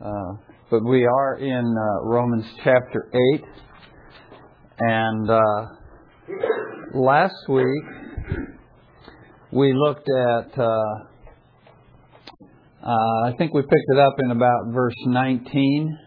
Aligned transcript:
Uh, 0.00 0.34
but 0.70 0.84
we 0.84 1.04
are 1.06 1.38
in 1.38 1.76
uh, 1.76 2.04
Romans 2.04 2.44
chapter 2.62 3.10
8. 3.34 3.44
And 4.78 5.28
uh, 5.28 5.66
last 6.94 7.34
week 7.48 7.82
we 9.50 9.72
looked 9.74 10.08
at, 10.08 10.56
uh, 10.56 10.70
uh, 12.80 13.26
I 13.26 13.32
think 13.38 13.52
we 13.54 13.62
picked 13.62 13.88
it 13.88 13.98
up 13.98 14.14
in 14.20 14.30
about 14.30 14.68
verse 14.68 14.94
19, 15.04 15.98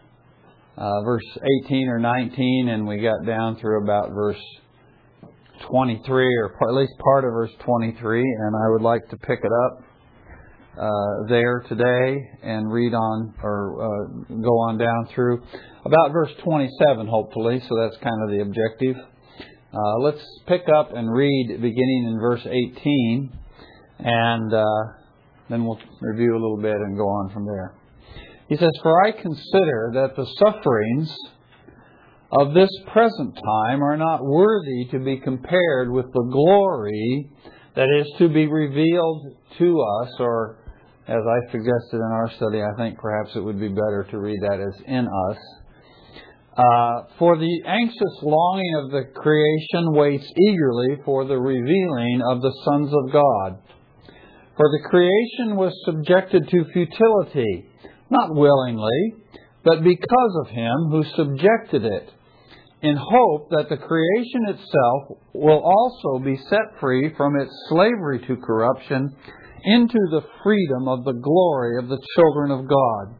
uh, 0.77 1.01
verse 1.03 1.37
18 1.65 1.89
or 1.89 1.99
19, 1.99 2.69
and 2.69 2.87
we 2.87 2.99
got 3.01 3.25
down 3.25 3.57
through 3.57 3.83
about 3.83 4.11
verse 4.11 4.41
23, 5.69 6.25
or 6.37 6.69
at 6.69 6.75
least 6.75 6.93
part 7.03 7.25
of 7.25 7.31
verse 7.31 7.51
23. 7.65 8.21
And 8.21 8.55
I 8.55 8.69
would 8.69 8.83
like 8.83 9.01
to 9.09 9.17
pick 9.17 9.39
it 9.43 9.51
up 9.65 9.90
there 11.27 11.63
today 11.67 12.17
and 12.43 12.71
read 12.71 12.93
on 12.93 13.33
or 13.43 13.81
uh, 13.81 14.33
go 14.35 14.59
on 14.69 14.77
down 14.77 15.07
through 15.13 15.41
about 15.85 16.11
verse 16.11 16.31
27, 16.43 17.07
hopefully. 17.07 17.59
So 17.67 17.75
that's 17.79 17.97
kind 17.97 18.23
of 18.23 18.29
the 18.29 18.41
objective. 18.41 18.95
Uh, 19.73 19.97
let's 19.99 20.23
pick 20.47 20.63
up 20.75 20.93
and 20.93 21.09
read 21.11 21.47
beginning 21.61 22.11
in 22.11 22.19
verse 22.19 22.45
18, 22.45 23.31
and 23.99 24.53
uh, 24.53 24.65
then 25.49 25.65
we'll 25.65 25.79
review 26.01 26.33
a 26.33 26.41
little 26.41 26.59
bit 26.61 26.75
and 26.75 26.97
go 26.97 27.07
on 27.07 27.31
from 27.31 27.45
there. 27.45 27.73
He 28.49 28.57
says, 28.57 28.71
For 28.83 29.05
I 29.05 29.11
consider 29.13 29.91
that 29.93 30.15
the 30.17 30.25
sufferings 30.39 31.15
of 32.33 32.53
this 32.53 32.69
present 32.91 33.35
time 33.35 33.81
are 33.81 33.97
not 33.97 34.23
worthy 34.23 34.87
to 34.91 34.99
be 34.99 35.19
compared 35.19 35.89
with 35.89 36.05
the 36.11 36.29
glory 36.31 37.29
that 37.75 37.87
is 37.97 38.07
to 38.17 38.27
be 38.27 38.47
revealed 38.47 39.35
to 39.57 39.81
us, 39.81 40.11
or 40.19 40.60
as 41.11 41.23
I 41.27 41.51
suggested 41.51 41.99
in 41.99 42.11
our 42.11 42.31
study, 42.37 42.61
I 42.63 42.71
think 42.77 42.97
perhaps 42.97 43.35
it 43.35 43.43
would 43.43 43.59
be 43.59 43.67
better 43.67 44.07
to 44.11 44.17
read 44.19 44.39
that 44.43 44.59
as 44.61 44.81
in 44.87 45.07
us. 45.07 45.37
Uh, 46.55 47.03
for 47.19 47.37
the 47.37 47.63
anxious 47.67 48.15
longing 48.23 48.75
of 48.83 48.91
the 48.91 49.03
creation 49.15 49.91
waits 49.91 50.25
eagerly 50.47 51.03
for 51.03 51.25
the 51.25 51.37
revealing 51.37 52.21
of 52.29 52.41
the 52.41 52.53
sons 52.63 52.93
of 52.93 53.11
God. 53.11 53.59
For 54.55 54.69
the 54.69 54.87
creation 54.89 55.57
was 55.57 55.73
subjected 55.85 56.47
to 56.47 56.65
futility, 56.71 57.65
not 58.09 58.33
willingly, 58.35 59.15
but 59.63 59.83
because 59.83 60.33
of 60.45 60.51
him 60.51 60.91
who 60.91 61.03
subjected 61.15 61.83
it, 61.83 62.09
in 62.81 62.95
hope 62.97 63.49
that 63.51 63.69
the 63.69 63.77
creation 63.77 64.47
itself 64.47 65.19
will 65.33 65.61
also 65.63 66.23
be 66.23 66.37
set 66.49 66.79
free 66.79 67.13
from 67.15 67.39
its 67.39 67.51
slavery 67.69 68.19
to 68.27 68.37
corruption 68.37 69.15
into 69.63 69.99
the 70.11 70.21
freedom 70.43 70.87
of 70.87 71.03
the 71.03 71.13
glory 71.13 71.77
of 71.77 71.89
the 71.89 72.01
children 72.15 72.51
of 72.51 72.67
God. 72.67 73.15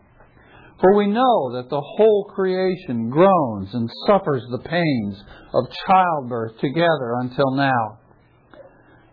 For 0.79 0.95
we 0.95 1.07
know 1.07 1.53
that 1.53 1.69
the 1.69 1.81
whole 1.81 2.31
creation 2.33 3.09
groans 3.09 3.69
and 3.73 3.89
suffers 4.07 4.43
the 4.49 4.67
pains 4.67 5.23
of 5.53 5.65
childbirth 5.85 6.57
together 6.59 7.15
until 7.21 7.51
now. 7.55 7.99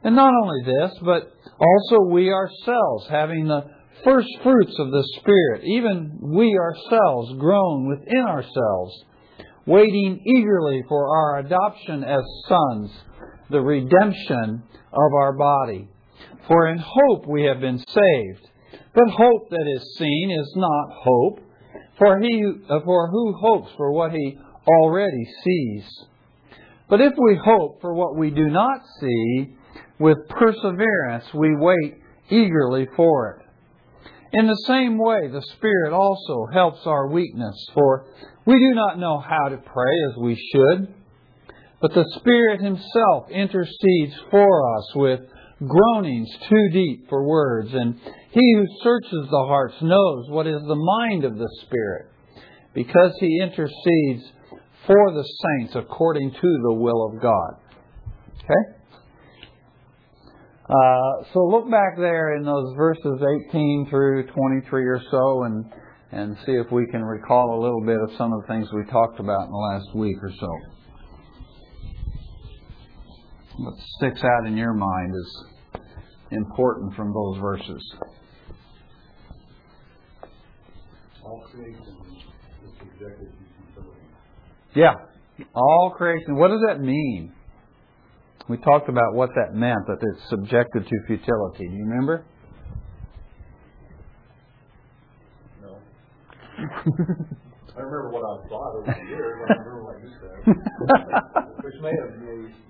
And 0.03 0.17
not 0.17 0.33
only 0.33 0.65
this, 0.65 0.99
but 1.05 1.31
also 1.61 2.11
we 2.11 2.33
ourselves, 2.33 3.07
having 3.11 3.49
the 3.49 3.65
first 4.05 4.29
fruits 4.43 4.75
of 4.79 4.91
the 4.91 5.05
Spirit, 5.19 5.65
even 5.65 6.19
we 6.23 6.57
ourselves 6.57 7.35
groan 7.39 7.89
within 7.89 8.25
ourselves, 8.27 9.05
waiting 9.67 10.23
eagerly 10.25 10.83
for 10.89 11.09
our 11.15 11.39
adoption 11.41 12.05
as 12.05 12.23
sons, 12.49 12.91
the 13.51 13.61
redemption 13.61 14.63
of 14.93 15.13
our 15.21 15.37
body. 15.37 15.89
For 16.47 16.69
in 16.69 16.79
hope 16.79 17.27
we 17.27 17.45
have 17.45 17.61
been 17.61 17.79
saved. 17.79 18.49
But 18.95 19.11
hope 19.11 19.51
that 19.51 19.73
is 19.77 19.97
seen 19.97 20.31
is 20.31 20.53
not 20.57 20.91
hope, 20.91 21.41
for 21.99 22.19
he 22.21 22.43
for 22.85 23.09
who 23.11 23.35
hopes 23.35 23.71
for 23.77 23.93
what 23.93 24.13
he 24.13 24.39
already 24.67 25.25
sees. 25.45 25.85
But 26.89 27.01
if 27.01 27.13
we 27.17 27.39
hope 27.43 27.81
for 27.81 27.95
what 27.95 28.17
we 28.17 28.31
do 28.31 28.49
not 28.49 28.81
see, 29.01 29.57
with 29.99 30.29
perseverance 30.29 31.25
we 31.35 31.55
wait 31.57 31.99
eagerly 32.31 32.87
for 32.97 33.37
it. 33.37 33.45
In 34.33 34.47
the 34.47 34.65
same 34.67 34.99
way, 34.99 35.29
the 35.29 35.43
Spirit 35.57 35.93
also 35.93 36.47
helps 36.53 36.81
our 36.87 37.09
weakness, 37.09 37.57
for 37.73 38.07
we 38.45 38.55
do 38.59 38.75
not 38.75 38.99
know 38.99 39.19
how 39.19 39.49
to 39.49 39.57
pray 39.57 39.95
as 40.11 40.17
we 40.21 40.35
should, 40.53 40.95
but 41.81 41.95
the 41.95 42.05
Spirit 42.19 42.61
Himself 42.61 43.31
intercedes 43.31 44.15
for 44.31 44.77
us 44.77 44.95
with 44.95 45.21
groanings 45.67 46.29
too 46.49 46.69
deep 46.73 47.09
for 47.09 47.27
words, 47.27 47.71
and 47.73 47.95
He 48.31 48.55
who 48.55 48.65
searches 48.83 49.29
the 49.31 49.45
hearts 49.49 49.75
knows 49.83 50.29
what 50.29 50.47
is 50.47 50.61
the 50.63 50.77
mind 50.77 51.25
of 51.25 51.37
the 51.37 51.49
Spirit, 51.67 52.13
because 52.75 53.13
He 53.21 53.41
intercedes 53.43 54.25
for 54.87 55.13
the 55.13 55.25
saints 55.25 55.75
according 55.75 56.31
to 56.31 56.59
the 56.63 56.75
will 56.75 57.11
of 57.13 57.21
God. 57.21 57.55
Okay? 58.39 58.79
Uh, 60.69 61.25
so 61.33 61.45
look 61.45 61.71
back 61.71 61.97
there 61.97 62.37
in 62.37 62.45
those 62.45 62.75
verses 62.77 63.21
18 63.49 63.87
through 63.89 64.27
23 64.27 64.87
or 64.87 65.01
so 65.11 65.43
and, 65.45 65.65
and 66.13 66.37
see 66.45 66.53
if 66.53 66.71
we 66.71 66.87
can 66.91 67.03
recall 67.03 67.59
a 67.59 67.61
little 67.61 67.81
bit 67.81 67.99
of 68.01 68.11
some 68.19 68.35
of 68.35 68.43
the 68.43 68.47
things 68.49 68.69
we 68.75 68.85
talked 68.91 69.19
about 69.19 69.47
in 69.47 69.51
the 69.51 69.57
last 69.57 69.95
week 69.95 70.17
or 70.23 70.31
so. 70.39 70.78
What 73.59 73.75
sticks 73.97 74.23
out 74.23 74.47
in 74.47 74.57
your 74.57 74.73
mind 74.73 75.15
is 75.17 75.45
important 76.31 76.95
from 76.95 77.13
those 77.13 77.41
verses. 77.41 77.95
All 81.25 81.45
creation 81.51 81.83
is 81.83 82.71
subjected 82.79 83.27
to 83.27 83.75
futility. 83.75 84.01
Yeah, 84.77 84.95
all 85.55 85.93
creation. 85.97 86.37
What 86.37 86.49
does 86.49 86.61
that 86.69 86.81
mean? 86.81 87.33
We 88.49 88.59
talked 88.59 88.89
about 88.89 89.15
what 89.15 89.31
that 89.35 89.55
meant, 89.55 89.87
that 89.89 89.99
it's 90.01 90.31
subjected 90.31 90.87
to 90.87 90.97
futility. 91.07 91.69
Do 91.69 91.75
you 91.75 91.85
remember? 91.85 92.25
No. 95.61 95.79
I 97.77 97.81
remember 97.81 98.11
what 98.11 98.23
I 98.23 98.49
thought 98.49 98.77
over 98.77 98.87
the 98.87 99.07
years. 99.09 99.49
I 99.49 99.53
remember 99.53 99.85
what 99.85 100.03
you 100.03 100.11
said, 100.19 100.47
which 101.65 101.75
may 101.83 101.91
have 101.91 102.18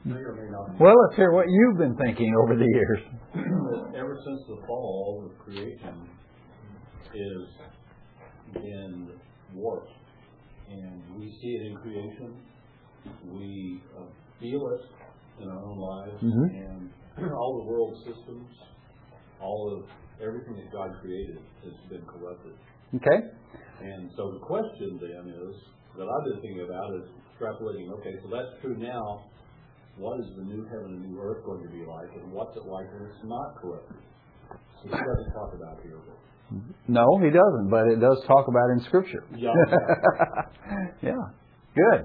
may, 0.09 0.21
or 0.21 0.35
may 0.35 0.51
not. 0.51 0.81
Well, 0.81 0.95
let's 1.07 1.17
hear 1.17 1.33
what 1.33 1.47
you've 1.49 1.79
been 1.79 1.97
thinking 1.97 2.35
over 2.43 2.55
the 2.57 2.65
years. 2.67 3.01
Ever 3.97 4.17
since 4.25 4.41
the 4.49 4.67
fall, 4.67 5.29
the 5.29 5.35
creation 5.45 6.09
is 7.15 7.49
been 8.55 9.11
warped, 9.55 9.91
and 10.71 11.03
we 11.19 11.27
see 11.41 11.49
it 11.49 11.67
in 11.71 11.77
creation. 11.77 12.37
We 13.31 13.83
uh, 13.97 14.05
feel 14.41 14.69
it 14.75 15.43
in 15.43 15.49
our 15.49 15.63
own 15.65 15.79
lives, 15.79 16.23
Mhm. 16.23 16.49
and 16.57 16.91
all 17.33 17.63
the 17.65 17.71
world 17.71 17.97
systems, 18.05 18.49
all 19.41 19.79
of 19.79 19.91
everything 20.21 20.57
that 20.57 20.73
God 20.73 20.91
created 21.01 21.39
has 21.65 21.75
been 21.91 22.03
corrupted. 22.07 22.55
Okay? 22.97 23.29
And 23.81 24.11
so 24.17 24.33
the 24.33 24.41
question 24.41 24.99
then 25.01 25.33
is, 25.33 25.55
that 25.97 26.07
I've 26.07 26.25
been 26.31 26.41
thinking 26.43 26.65
about 26.65 26.95
is 26.95 27.07
extrapolating, 27.35 27.91
okay, 27.99 28.15
so 28.23 28.31
that's 28.31 28.61
true 28.63 28.77
now. 28.79 29.25
What 29.99 30.21
is 30.21 30.27
the 30.39 30.47
new 30.47 30.63
heaven 30.71 30.95
and 30.95 31.03
new 31.11 31.19
earth 31.21 31.43
going 31.45 31.63
to 31.67 31.71
be 31.75 31.83
like, 31.85 32.09
and 32.15 32.31
what's 32.33 32.55
it 32.57 32.65
like 32.67 32.87
when 32.95 33.11
it's 33.11 33.23
not 33.27 33.59
corrupted? 33.59 33.99
So 34.79 34.87
he 34.87 34.91
doesn't 34.95 35.33
talk 35.35 35.51
about 35.59 35.83
here, 35.83 35.99
but 35.99 36.15
No, 36.87 37.05
he 37.19 37.31
doesn't, 37.35 37.69
but 37.69 37.91
it 37.91 37.99
does 37.99 38.23
talk 38.27 38.47
about 38.47 38.71
in 38.79 38.81
Scripture. 38.87 39.25
Yeah. 39.35 39.51
yeah. 41.03 41.19
Good. 41.75 42.03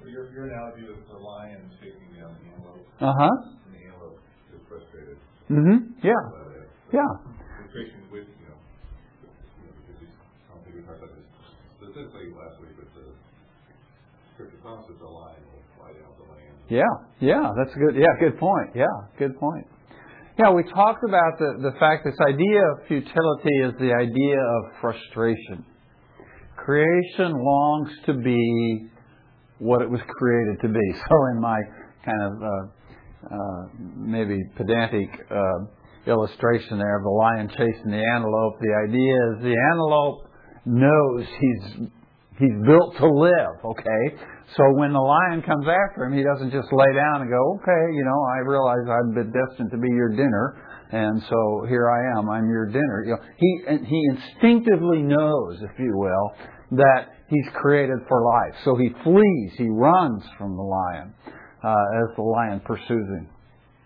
So 0.00 0.08
Your, 0.08 0.32
your 0.32 0.48
analogy 0.48 0.88
of 0.88 0.96
the 1.12 1.18
lion 1.20 1.68
shaking 1.76 2.16
down 2.16 2.32
the 2.40 2.48
antelope, 2.56 2.88
Uh 3.04 3.12
huh. 3.12 3.36
and 3.68 3.72
the 3.76 3.82
antelope 3.92 4.20
is 4.56 4.60
frustrated 4.68 5.18
Mm-hmm. 5.52 5.92
Yeah. 6.02 6.16
by 6.32 6.42
that. 6.56 6.66
Yeah. 6.90 7.10
Frustration 7.60 8.00
with, 8.10 8.26
you 8.26 8.46
know, 8.48 8.58
you 9.28 9.68
know, 9.68 9.74
because 9.76 9.98
he's, 10.00 10.14
I 10.48 10.56
don't 10.56 10.64
think 10.64 10.74
we 10.80 10.82
talked 10.88 11.04
about 11.04 11.12
this 11.14 11.28
specifically 11.78 12.32
last 12.34 12.56
week, 12.64 12.74
but 12.80 12.88
the 12.96 13.06
scripture 14.34 14.58
promises 14.64 14.96
the 14.98 15.06
lion 15.06 15.38
will 15.52 15.62
fly 15.78 15.92
down 15.94 16.10
the 16.18 16.26
land. 16.32 16.55
Yeah. 16.68 16.82
Yeah. 17.20 17.52
That's 17.56 17.74
a 17.74 17.78
good. 17.78 17.96
Yeah. 17.96 18.12
Good 18.20 18.38
point. 18.38 18.70
Yeah. 18.74 18.86
Good 19.18 19.38
point. 19.38 19.66
Yeah. 20.38 20.50
We 20.50 20.62
talked 20.64 21.04
about 21.06 21.38
the 21.38 21.70
the 21.70 21.78
fact 21.78 22.04
this 22.04 22.18
idea 22.20 22.60
of 22.72 22.86
futility 22.88 23.56
is 23.62 23.72
the 23.78 23.92
idea 23.94 24.38
of 24.40 24.80
frustration. 24.80 25.64
Creation 26.56 27.32
longs 27.32 27.90
to 28.06 28.14
be 28.14 28.88
what 29.58 29.82
it 29.82 29.90
was 29.90 30.00
created 30.08 30.60
to 30.62 30.68
be. 30.68 30.86
So 31.08 31.16
in 31.32 31.40
my 31.40 31.58
kind 32.04 32.22
of 32.22 32.32
uh, 32.42 33.34
uh, 33.34 33.62
maybe 33.96 34.38
pedantic 34.56 35.08
uh, 35.30 35.66
illustration 36.06 36.78
there 36.78 36.98
of 36.98 37.02
the 37.02 37.10
lion 37.10 37.48
chasing 37.48 37.90
the 37.90 38.04
antelope, 38.14 38.58
the 38.60 38.74
idea 38.88 39.14
is 39.14 39.42
the 39.42 39.56
antelope 39.72 40.28
knows 40.64 41.26
he's 41.40 41.88
he's 42.38 42.66
built 42.66 42.96
to 42.98 43.06
live. 43.06 43.54
Okay, 43.64 44.16
so 44.54 44.62
when 44.78 44.92
the 44.92 45.02
lion 45.02 45.42
comes 45.42 45.66
after 45.66 46.06
him, 46.06 46.14
he 46.14 46.22
doesn't 46.22 46.52
just 46.52 46.70
lay 46.70 46.92
down 46.94 47.22
and 47.22 47.30
go, 47.30 47.58
okay, 47.58 47.84
you 47.98 48.04
know, 48.06 48.20
I 48.30 48.38
realize 48.46 48.86
I've 48.86 49.14
been 49.14 49.32
destined 49.34 49.70
to 49.72 49.78
be 49.78 49.90
your 49.90 50.10
dinner. 50.10 50.62
And 50.92 51.20
so 51.28 51.66
here 51.68 51.90
I 51.90 52.16
am. 52.16 52.30
I'm 52.30 52.48
your 52.48 52.66
dinner. 52.66 53.02
You 53.04 53.16
know, 53.16 53.22
he 53.36 53.50
he 53.86 54.02
instinctively 54.14 55.02
knows, 55.02 55.58
if 55.62 55.76
you 55.80 55.90
will, 55.98 56.30
that 56.78 57.10
he's 57.28 57.46
created 57.54 57.98
for 58.06 58.22
life. 58.24 58.54
So 58.64 58.76
he 58.76 58.90
flees. 59.02 59.52
He 59.58 59.68
runs 59.68 60.22
from 60.38 60.56
the 60.56 60.62
lion 60.62 61.12
uh, 61.64 62.02
as 62.06 62.14
the 62.14 62.22
lion 62.22 62.60
pursues 62.64 62.86
him. 63.18 63.28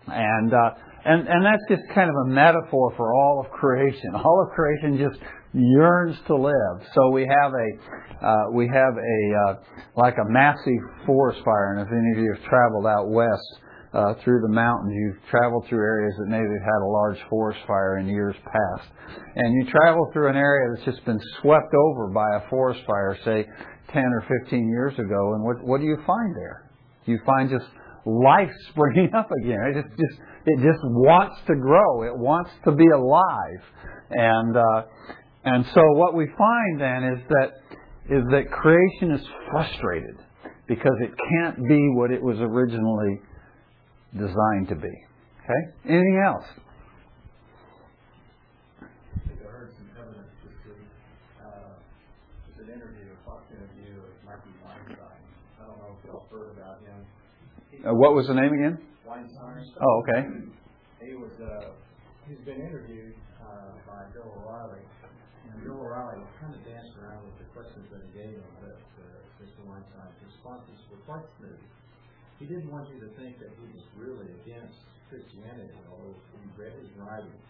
And 0.07 0.53
uh, 0.53 0.69
and 1.05 1.27
and 1.27 1.43
that's 1.43 1.63
just 1.69 1.81
kind 1.95 2.09
of 2.09 2.15
a 2.27 2.29
metaphor 2.29 2.93
for 2.95 3.15
all 3.15 3.43
of 3.43 3.51
creation. 3.51 4.13
All 4.13 4.45
of 4.47 4.53
creation 4.53 4.99
just 4.99 5.19
yearns 5.53 6.15
to 6.27 6.35
live. 6.35 6.87
So 6.93 7.09
we 7.11 7.27
have 7.27 7.51
a 7.51 8.25
uh, 8.25 8.51
we 8.53 8.67
have 8.67 8.93
a 8.95 9.21
uh, 9.49 9.55
like 9.95 10.15
a 10.17 10.29
massive 10.29 10.81
forest 11.05 11.41
fire, 11.43 11.75
and 11.75 11.81
if 11.81 11.91
any 11.91 12.11
of 12.13 12.23
you 12.23 12.33
have 12.35 12.43
traveled 12.49 12.85
out 12.85 13.09
west 13.09 13.49
uh, 13.93 14.13
through 14.23 14.41
the 14.41 14.53
mountains, 14.53 14.93
you've 14.95 15.29
traveled 15.29 15.65
through 15.67 15.79
areas 15.79 16.13
that 16.19 16.27
maybe 16.27 16.47
have 16.47 16.63
had 16.63 16.81
a 16.83 16.87
large 16.87 17.17
forest 17.29 17.59
fire 17.67 17.97
in 17.97 18.07
years 18.07 18.35
past, 18.45 18.89
and 19.35 19.53
you 19.53 19.69
travel 19.71 20.09
through 20.13 20.29
an 20.29 20.37
area 20.37 20.69
that's 20.73 20.85
just 20.85 21.03
been 21.05 21.19
swept 21.41 21.73
over 21.73 22.07
by 22.07 22.27
a 22.37 22.49
forest 22.49 22.81
fire, 22.87 23.17
say 23.25 23.45
10 23.91 24.03
or 24.03 24.41
15 24.45 24.69
years 24.69 24.93
ago, 24.93 25.33
and 25.33 25.43
what 25.43 25.57
what 25.63 25.81
do 25.81 25.85
you 25.87 25.97
find 26.07 26.35
there? 26.35 26.69
You 27.05 27.19
find 27.25 27.49
just 27.49 27.65
life 28.05 28.51
springing 28.69 29.13
up 29.13 29.29
again. 29.43 29.59
It 29.67 29.81
just, 29.81 29.97
just 29.97 30.21
it 30.45 30.57
just 30.57 30.79
wants 30.83 31.35
to 31.47 31.55
grow. 31.55 32.03
It 32.03 32.17
wants 32.17 32.51
to 32.65 32.71
be 32.71 32.87
alive, 32.87 33.61
and 34.11 34.57
uh, 34.57 34.83
and 35.43 35.65
so 35.73 35.81
what 35.93 36.13
we 36.13 36.27
find 36.37 36.81
then 36.81 37.03
is 37.03 37.19
that 37.29 37.61
is 38.09 38.23
that 38.31 38.51
creation 38.51 39.11
is 39.11 39.21
frustrated 39.49 40.17
because 40.67 40.95
it 41.01 41.11
can't 41.29 41.57
be 41.67 41.79
what 41.95 42.11
it 42.11 42.21
was 42.21 42.37
originally 42.39 43.21
designed 44.13 44.67
to 44.69 44.75
be. 44.75 44.91
Okay? 45.43 45.61
Anything 45.85 46.23
else? 46.25 46.45
I 48.81 48.85
heard 49.51 49.71
some 49.77 49.89
evidence 49.99 50.31
this 50.43 50.53
week. 50.67 50.87
Uh, 51.39 51.75
it's 52.49 52.59
an 52.59 52.73
interview, 52.73 53.11
a 53.11 53.25
Fox 53.25 53.43
interview 53.51 54.01
with 54.01 54.15
Mikey 54.25 54.53
Weinstein. 54.63 54.97
I 55.59 55.65
don't 55.65 55.77
know 55.77 55.97
if 55.97 56.05
y'all 56.05 56.25
heard 56.31 56.51
about 56.57 56.79
him. 56.83 57.05
Uh, 57.85 57.93
what 57.95 58.13
was 58.13 58.27
the 58.27 58.33
name 58.33 58.53
again? 58.53 58.77
Weinstein. 59.05 59.71
Oh, 59.81 60.03
okay. 60.03 60.27
He 61.05 61.15
was, 61.15 61.31
uh, 61.41 61.71
he's 62.27 62.39
been 62.45 62.61
interviewed, 62.61 63.15
uh, 63.41 63.75
by 63.87 64.05
Bill 64.13 64.31
O'Reilly. 64.39 64.81
And 65.51 65.63
Bill 65.67 65.79
O'Reilly 65.83 66.23
kind 66.39 66.55
of 66.55 66.61
danced 66.63 66.95
around 66.97 67.27
with 67.27 67.37
the 67.43 67.47
questions 67.51 67.85
that 67.91 68.01
he 68.07 68.11
gave 68.15 68.33
him, 68.39 68.51
but, 68.63 68.79
uh, 69.03 69.43
Mr. 69.43 69.59
Weinstein's 69.67 70.15
responses 70.23 70.79
were 70.89 71.01
quite 71.03 71.25
smooth. 71.37 71.59
He 72.39 72.45
didn't 72.47 72.71
want 72.71 72.87
you 72.89 72.99
to 73.01 73.09
think 73.19 73.37
that 73.39 73.49
he 73.59 73.65
was 73.73 73.83
really 73.97 74.31
against 74.41 74.79
Christianity, 75.09 75.75
although 75.91 76.15
if 76.15 76.41
you 76.41 76.49
read 76.57 76.73
his 76.79 76.89
writings, 76.97 77.45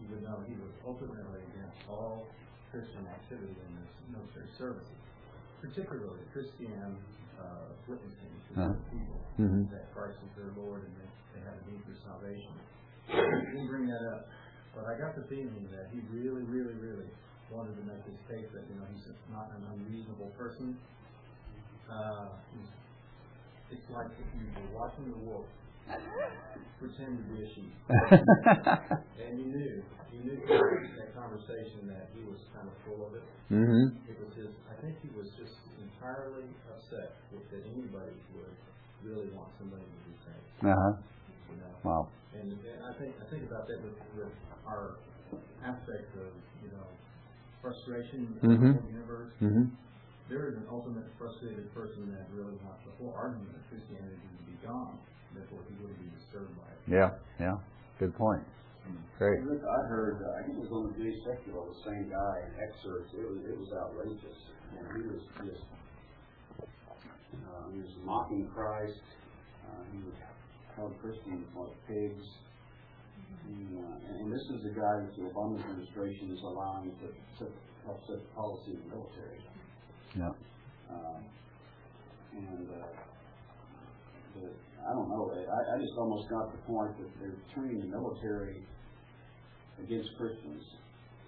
you 0.00 0.08
would 0.12 0.22
know 0.24 0.42
he 0.44 0.56
was 0.60 0.72
openly 0.84 1.22
against 1.54 1.76
all 1.88 2.26
Christian 2.70 3.06
activity 3.06 3.54
in 3.56 3.70
this 3.80 3.92
military 4.10 4.50
services, 4.58 5.00
particularly 5.62 6.20
Christian, 6.32 6.98
uh, 7.40 7.68
witnessing 7.86 8.32
to 8.48 8.60
Uh-huh. 8.60 8.74
people 8.90 9.20
Mhm. 9.38 9.70
that 9.70 9.92
Christ 9.94 10.18
is 10.24 10.32
their 10.36 10.52
Lord 10.56 10.82
and 10.84 10.96
that 10.96 11.12
they 11.34 11.40
have 11.40 11.56
a 11.56 11.70
need 11.70 11.82
for 11.84 11.94
salvation. 12.04 12.52
He 13.06 13.12
didn't 13.14 13.68
bring 13.68 13.86
that 13.86 14.02
up, 14.02 14.28
but 14.74 14.84
I 14.86 14.98
got 14.98 15.14
the 15.14 15.24
feeling 15.28 15.68
that 15.70 15.88
he 15.92 16.00
really, 16.10 16.42
really, 16.42 16.74
really 16.74 17.08
wanted 17.50 17.76
to 17.78 17.84
make 17.86 18.02
his 18.04 18.18
case 18.28 18.48
that, 18.54 18.64
you 18.68 18.74
know, 18.76 18.86
he's 18.92 19.06
not 19.30 19.50
an 19.54 19.62
unreasonable 19.74 20.30
person. 20.38 20.76
Uh, 21.86 22.34
it's 23.70 23.86
like 23.90 24.10
if 24.18 24.28
you 24.34 24.46
were 24.58 24.70
watching 24.74 25.10
the 25.10 25.20
wolf 25.22 25.46
pretend 26.78 27.18
to 27.18 27.24
be 27.30 27.42
a 27.42 27.48
sheep. 27.54 27.72
And 29.26 29.42
you 29.42 29.46
knew, 29.50 29.74
you 30.14 30.20
knew 30.22 30.38
from 30.46 30.86
that 31.02 31.10
conversation 31.18 31.90
that 31.90 32.06
he 32.14 32.22
was 32.30 32.38
kind 32.54 32.66
of 32.70 32.74
full 32.86 33.02
of 33.10 33.18
it. 33.18 33.26
mm-hmm. 33.50 33.90
It 34.06 34.14
was 34.22 34.30
his, 34.38 34.50
I 34.70 34.78
think 34.78 34.94
he 35.02 35.10
was 35.18 35.26
just 35.34 35.54
entirely 35.82 36.46
upset 36.70 37.18
with 37.34 37.42
that 37.50 37.66
anybody 37.66 38.14
would 38.38 38.54
really 39.02 39.26
want 39.34 39.50
somebody 39.58 39.82
to 39.82 39.98
be 40.06 40.14
saved, 40.22 40.46
Uh 40.62 40.78
huh. 40.78 40.94
you 41.50 41.58
know? 41.58 41.72
Wow. 41.82 42.02
And, 42.38 42.54
and 42.54 42.80
I 42.86 42.92
think, 43.02 43.18
I 43.18 43.26
think 43.30 43.50
about 43.50 43.66
that 43.66 43.82
with, 43.82 43.98
with 44.14 44.30
our 44.62 44.94
aspect 45.66 46.06
of, 46.22 46.30
frustration 47.66 48.30
in 48.30 48.46
the 48.46 48.78
universe. 48.94 49.34
Mm-hmm. 49.42 49.66
There 50.30 50.46
is 50.50 50.54
an 50.54 50.66
ultimate 50.70 51.06
frustrated 51.18 51.66
person 51.74 52.14
that 52.14 52.30
really 52.30 52.54
wants 52.62 52.82
the 52.86 52.94
whole 52.98 53.14
argument 53.14 53.58
of 53.58 53.62
Christianity 53.66 54.22
to 54.22 54.44
be 54.46 54.54
gone, 54.62 54.98
therefore 55.34 55.66
he 55.66 55.74
wouldn't 55.82 55.98
be 55.98 56.10
disturbed 56.14 56.54
by 56.54 56.70
it. 56.70 56.78
Yeah. 56.86 57.10
Yeah. 57.42 57.58
Good 57.98 58.14
point. 58.14 58.42
Great. 59.18 59.42
I 59.42 59.82
heard, 59.90 60.22
uh, 60.22 60.38
I 60.38 60.46
think 60.46 60.58
it 60.58 60.62
was 60.62 60.70
on 60.70 60.92
the 60.92 60.94
Jay 60.94 61.18
Sekulow, 61.26 61.66
the 61.74 61.82
same 61.82 62.06
guy, 62.06 62.46
excerpts, 62.62 63.10
it 63.18 63.26
was, 63.26 63.42
it 63.42 63.58
was 63.58 63.70
outrageous. 63.74 64.38
And 64.78 64.86
he 64.94 65.02
was 65.10 65.22
just, 65.42 65.66
uh, 66.62 67.66
he 67.74 67.82
was 67.82 67.90
mocking 68.04 68.46
Christ, 68.54 69.02
uh, 69.66 69.82
he 69.90 69.98
was 70.06 70.14
called 70.76 70.94
Christians 71.02 71.50
like 71.56 71.74
pigs. 71.88 72.22
Uh, 73.44 74.20
and 74.20 74.32
this 74.32 74.42
is 74.54 74.62
the 74.64 74.74
guy 74.74 74.94
that 75.04 75.12
the 75.16 75.22
Obama 75.28 75.60
administration 75.60 76.32
is 76.32 76.40
allowing 76.42 76.90
to, 77.02 77.08
to 77.38 77.50
help 77.84 78.00
set 78.06 78.18
the 78.18 78.30
policy 78.34 78.72
of 78.74 78.80
the 78.82 78.88
military. 78.96 79.38
Yeah. 80.16 80.32
Um, 80.90 81.20
and, 82.34 82.66
uh, 82.70 82.86
but 84.34 84.52
I 84.86 84.90
don't 84.94 85.08
know, 85.08 85.30
I, 85.34 85.76
I 85.76 85.78
just 85.78 85.94
almost 85.98 86.28
got 86.30 86.50
the 86.52 86.58
point 86.66 86.96
that 86.98 87.10
they're 87.20 87.38
turning 87.54 87.78
the 87.80 87.86
military 87.86 88.62
against 89.82 90.10
Christians, 90.18 90.62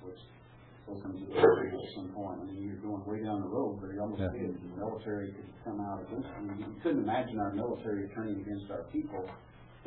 which 0.03 0.19
opens 0.89 1.21
the 1.29 1.35
door 1.35 1.67
at 1.69 1.75
some 1.95 2.09
point. 2.17 2.41
I 2.41 2.45
mean, 2.51 2.63
you're 2.65 2.81
going 2.83 3.05
way 3.07 3.23
down 3.23 3.43
the 3.43 3.49
road, 3.53 3.79
but 3.81 3.91
it 3.91 3.99
almost 4.01 4.23
Yeah. 4.23 4.33
did. 4.41 4.57
The 4.57 4.77
military 4.77 5.33
could 5.33 5.51
come 5.65 5.81
out 5.81 6.03
against 6.03 6.29
them. 6.29 6.57
You 6.59 6.67
couldn't 6.83 7.03
imagine 7.05 7.39
our 7.39 7.53
military 7.53 8.09
turning 8.15 8.41
against 8.41 8.71
our 8.71 8.85
people, 8.91 9.29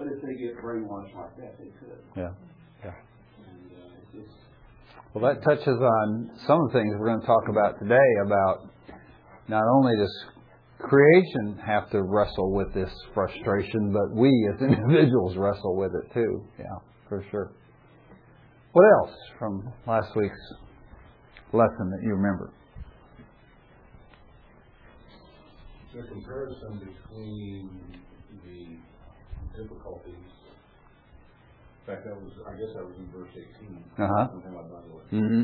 but 0.02 0.12
if 0.12 0.22
they 0.24 0.34
get 0.34 0.58
brainwashed 0.58 1.16
like 1.16 1.36
that, 1.38 1.58
they 1.60 1.70
could. 1.80 2.02
Yeah. 2.18 2.32
Yeah. 2.84 2.94
And, 3.46 3.72
uh, 3.72 4.24
Well, 5.14 5.32
that 5.32 5.44
touches 5.44 5.78
on 5.80 6.32
some 6.48 6.60
of 6.62 6.72
the 6.72 6.80
things 6.80 6.96
we're 6.98 7.06
going 7.06 7.22
to 7.22 7.28
talk 7.28 7.44
about 7.50 7.78
today 7.80 8.10
about 8.26 8.70
not 9.48 9.64
only 9.76 9.96
does 9.98 10.26
creation 10.80 11.60
have 11.64 11.92
to 11.92 12.02
wrestle 12.02 12.52
with 12.52 12.74
this 12.74 12.90
frustration, 13.14 13.94
but 13.94 14.16
we 14.18 14.32
as 14.56 14.62
individuals 14.62 15.38
wrestle 15.38 15.78
with 15.78 15.92
it 15.94 16.12
too. 16.16 16.46
Yeah, 16.58 16.66
for 17.08 17.24
sure. 17.30 17.52
What 18.72 18.86
else 19.04 19.16
from 19.38 19.72
last 19.86 20.16
week's 20.16 20.54
lesson 21.54 21.92
that 21.92 22.00
you 22.02 22.16
remember? 22.16 22.54
The 25.94 26.04
comparison 26.08 26.80
between 26.80 27.70
the 28.46 28.78
difficulties, 29.58 30.30
in 31.82 31.84
fact, 31.86 32.06
that 32.06 32.16
was, 32.16 32.32
I 32.46 32.54
guess 32.58 32.72
that 32.78 32.86
was 32.86 32.96
in 32.98 33.10
verse 33.10 33.34
eighteen. 33.34 33.82
Uh-huh. 33.98 34.28
Something 34.32 34.54
like 34.56 34.70
that. 34.70 34.86
Mm-hmm. 35.12 35.44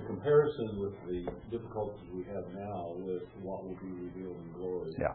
The 0.00 0.04
comparison 0.08 0.80
with 0.80 0.96
the 1.04 1.20
difficulties 1.52 2.00
we 2.16 2.24
have 2.32 2.48
now 2.56 2.96
with 2.96 3.28
what 3.44 3.62
will 3.62 3.76
be 3.76 3.92
revealed 3.92 4.40
in 4.40 4.48
glory. 4.56 4.90
Yeah. 4.98 5.12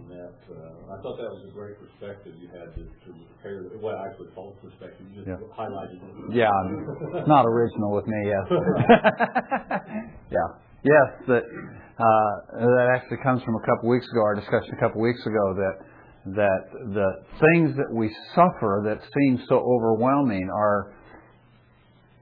And 0.00 0.08
that, 0.14 0.38
uh, 0.48 0.94
I 0.94 1.02
thought 1.02 1.18
that 1.20 1.28
was 1.28 1.44
a 1.44 1.52
great 1.52 1.76
perspective 1.76 2.32
you 2.40 2.48
had 2.48 2.72
to, 2.74 2.82
to 2.88 3.08
the- 3.12 3.78
well, 3.82 3.98
actually 4.08 4.28
false 4.34 4.56
perspective, 4.62 5.04
you 5.12 5.22
just 5.22 5.28
Yeah. 5.28 5.44
highlighted 5.52 6.00
it. 6.00 6.34
Yeah, 6.34 6.48
it's 7.18 7.28
not 7.28 7.44
original 7.46 7.92
with 7.92 8.06
me, 8.06 8.20
yes. 8.32 8.46
yeah. 10.30 10.48
Yes, 10.86 11.08
that 11.26 11.42
uh, 11.98 12.34
that 12.62 12.88
actually 12.94 13.18
comes 13.24 13.42
from 13.42 13.56
a 13.56 13.60
couple 13.66 13.90
weeks 13.90 14.06
ago, 14.12 14.22
our 14.22 14.36
discussion 14.36 14.70
a 14.72 14.80
couple 14.80 15.02
weeks 15.02 15.20
ago 15.26 15.54
that 15.58 15.74
that 16.34 16.60
the 16.72 17.10
things 17.40 17.76
that 17.76 17.92
we 17.92 18.14
suffer 18.34 18.82
that 18.84 19.00
seem 19.14 19.42
so 19.48 19.56
overwhelming 19.56 20.48
are 20.52 20.94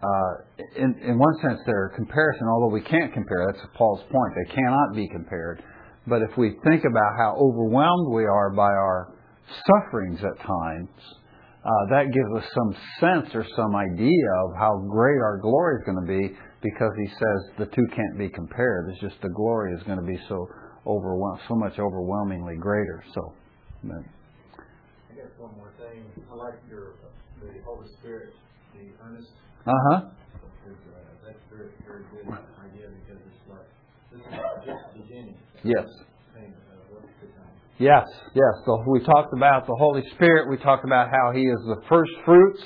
uh, 0.02 0.34
in, 0.76 0.94
in 1.02 1.18
one 1.18 1.34
sense, 1.40 1.58
they're 1.66 1.86
a 1.86 1.96
comparison, 1.96 2.46
although 2.48 2.72
we 2.72 2.82
can't 2.82 3.12
compare. 3.12 3.46
That's 3.50 3.64
Paul's 3.76 4.02
point. 4.02 4.34
They 4.36 4.54
cannot 4.54 4.94
be 4.94 5.08
compared. 5.08 5.62
But 6.06 6.22
if 6.22 6.36
we 6.36 6.54
think 6.64 6.84
about 6.84 7.12
how 7.18 7.36
overwhelmed 7.40 8.14
we 8.14 8.24
are 8.24 8.50
by 8.50 8.70
our 8.70 9.14
sufferings 9.66 10.20
at 10.20 10.46
times, 10.46 10.90
uh, 11.64 11.90
that 11.90 12.12
gives 12.12 12.44
us 12.44 12.50
some 12.54 12.76
sense 13.00 13.34
or 13.34 13.44
some 13.56 13.74
idea 13.74 14.28
of 14.44 14.54
how 14.56 14.78
great 14.88 15.18
our 15.18 15.40
glory 15.42 15.78
is 15.80 15.84
going 15.84 15.98
to 15.98 16.06
be 16.06 16.36
because 16.62 16.92
he 16.96 17.08
says 17.08 17.38
the 17.58 17.66
two 17.74 17.86
can't 17.94 18.18
be 18.18 18.28
compared. 18.28 18.90
It's 18.90 19.00
just 19.00 19.20
the 19.22 19.30
glory 19.30 19.74
is 19.74 19.82
going 19.82 19.98
to 19.98 20.06
be 20.06 20.18
so 20.28 20.46
overwhelm, 20.86 21.38
so 21.48 21.56
much 21.56 21.78
overwhelmingly 21.78 22.56
greater. 22.60 23.02
So, 23.14 23.34
but, 23.88 24.02
I 25.10 25.14
guess 25.14 25.30
one 25.38 25.54
more 25.56 25.72
thing, 25.78 26.04
I 26.30 26.34
like 26.34 26.58
your, 26.68 26.94
the 27.40 27.62
Holy 27.64 27.88
Spirit, 27.98 28.34
the 28.74 28.90
earnest, 29.02 29.30
uh-huh. 29.66 30.10
is, 30.68 30.76
uh, 30.90 30.98
that's 31.24 31.38
very, 31.50 31.70
very 31.86 32.04
good 32.12 32.26
idea 32.28 32.90
because 33.02 33.22
it's 33.22 33.44
like, 33.48 33.68
this 34.12 34.20
is 34.20 34.32
just 34.66 34.82
the 34.94 35.02
beginning. 35.02 35.36
Yes. 35.64 35.86
Thing, 36.34 36.52
uh, 36.52 36.94
what's 36.94 37.08
the 37.20 37.28
time? 37.34 37.50
Yes, 37.78 38.06
yes. 38.34 38.54
So 38.66 38.84
we 38.86 39.00
talked 39.04 39.32
about 39.32 39.66
the 39.66 39.76
Holy 39.78 40.02
Spirit. 40.14 40.50
We 40.50 40.56
talked 40.58 40.84
about 40.84 41.10
how 41.10 41.32
He 41.34 41.42
is 41.42 41.60
the 41.66 41.82
first 41.88 42.12
fruits 42.24 42.62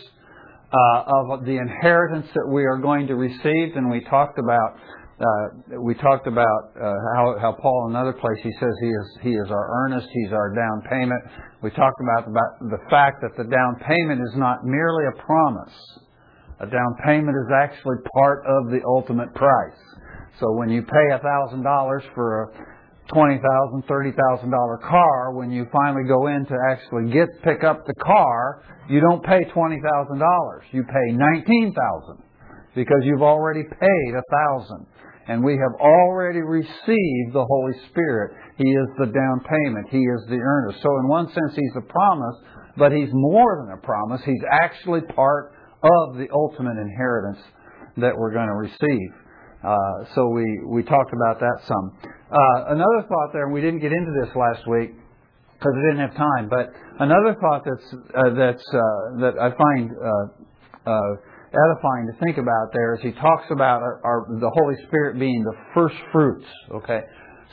uh, 0.73 1.03
of 1.07 1.45
the 1.45 1.57
inheritance 1.57 2.27
that 2.35 2.49
we 2.49 2.65
are 2.65 2.79
going 2.79 3.07
to 3.09 3.15
receive, 3.15 3.77
and 3.77 3.91
we 3.91 4.01
talked 4.05 4.39
about 4.39 4.77
we 5.85 5.95
talked 6.01 6.27
about 6.27 6.73
uh, 6.81 6.97
how, 7.41 7.53
Paul 7.61 7.89
in 7.89 7.97
another 7.97 8.15
place 8.15 8.41
he 8.43 8.53
says 8.59 8.73
he 8.81 8.89
is 8.89 9.07
he 9.21 9.33
is 9.37 9.51
our 9.51 9.85
earnest, 9.85 10.09
he's 10.13 10.33
our 10.33 10.55
down 10.55 10.81
payment. 10.89 11.21
We 11.63 11.71
talked 11.71 12.01
about 12.01 12.33
the 12.33 12.81
fact 12.89 13.21
that 13.21 13.37
the 13.37 13.45
down 13.45 13.77
payment 13.87 14.23
is 14.23 14.33
not 14.37 14.65
merely 14.65 15.05
a 15.13 15.23
promise. 15.23 15.77
A 16.61 16.67
down 16.67 16.97
payment 17.05 17.37
is 17.37 17.53
actually 17.53 17.97
part 18.17 18.45
of 18.49 18.71
the 18.73 18.81
ultimate 18.87 19.35
price. 19.35 19.81
So 20.41 20.53
when 20.57 20.71
you 20.71 20.83
pay 20.83 21.07
a 21.13 21.19
thousand 21.19 21.65
dollars 21.65 22.03
for 22.15 22.45
a 22.45 23.13
twenty 23.13 23.37
thousand, 23.37 23.85
thirty 23.89 24.13
thousand 24.17 24.51
dollar 24.51 24.81
$30,000 24.81 24.89
car, 24.89 25.37
when 25.37 25.51
you 25.51 25.67
finally 25.71 26.09
go 26.09 26.29
in 26.29 26.47
to 26.47 26.57
actually 26.73 27.13
get 27.13 27.29
pick 27.45 27.63
up 27.63 27.85
the 27.85 27.95
car, 28.01 28.65
you 28.89 29.01
don't 29.01 29.23
pay 29.23 29.45
twenty 29.53 29.81
thousand 29.85 30.19
dollars. 30.19 30.65
You 30.73 30.83
pay 30.85 31.13
19,000 31.13 32.25
because 32.75 33.03
you've 33.03 33.23
already 33.23 33.65
paid 33.65 34.15
a 34.17 34.25
thousand 34.33 34.87
and 35.31 35.45
we 35.45 35.53
have 35.53 35.79
already 35.79 36.41
received 36.41 37.31
the 37.31 37.47
Holy 37.47 37.73
Spirit. 37.89 38.35
He 38.59 38.67
is 38.67 38.89
the 38.99 39.07
down 39.07 39.39
payment. 39.47 39.87
He 39.89 40.03
is 40.03 40.27
the 40.27 40.43
earnest. 40.43 40.83
So 40.83 40.91
in 40.99 41.07
one 41.07 41.29
sense, 41.29 41.55
He's 41.55 41.77
a 41.79 41.87
promise, 41.87 42.37
but 42.77 42.91
He's 42.91 43.11
more 43.13 43.63
than 43.63 43.79
a 43.79 43.81
promise. 43.81 44.21
He's 44.27 44.43
actually 44.51 45.03
part 45.15 45.55
of 45.85 46.19
the 46.19 46.27
ultimate 46.35 46.83
inheritance 46.83 47.39
that 47.99 48.11
we're 48.19 48.33
going 48.35 48.49
to 48.49 48.59
receive. 48.59 49.11
Uh, 49.63 49.79
so 50.17 50.27
we, 50.35 50.43
we 50.67 50.83
talked 50.83 51.13
about 51.15 51.39
that 51.39 51.63
some. 51.63 51.95
Uh, 52.03 52.75
another 52.75 53.07
thought 53.07 53.31
there, 53.33 53.45
and 53.45 53.55
we 53.55 53.61
didn't 53.61 53.81
get 53.81 53.93
into 53.93 54.11
this 54.25 54.35
last 54.35 54.67
week 54.67 54.91
because 54.91 55.73
we 55.77 55.83
didn't 55.95 56.11
have 56.11 56.17
time, 56.17 56.51
but 56.51 56.75
another 56.99 57.37
thought 57.39 57.63
that's, 57.63 57.87
uh, 58.19 58.35
that's, 58.35 58.67
uh, 58.75 59.23
that 59.23 59.35
I 59.39 59.55
find 59.55 59.91
uh, 59.95 60.91
uh, 60.91 61.30
edifying 61.51 62.07
to 62.07 62.17
think 62.25 62.39
about 62.39 62.73
there 62.73 62.95
is 62.95 63.01
he 63.03 63.13
talks 63.13 63.47
about 63.51 63.83
our, 63.83 64.01
our, 64.05 64.27
the 64.39 64.51
Holy 64.55 64.77
Spirit 64.87 65.19
being 65.19 65.43
the 65.43 65.57
first 65.75 65.97
fruits. 66.13 66.47
Okay, 66.71 67.01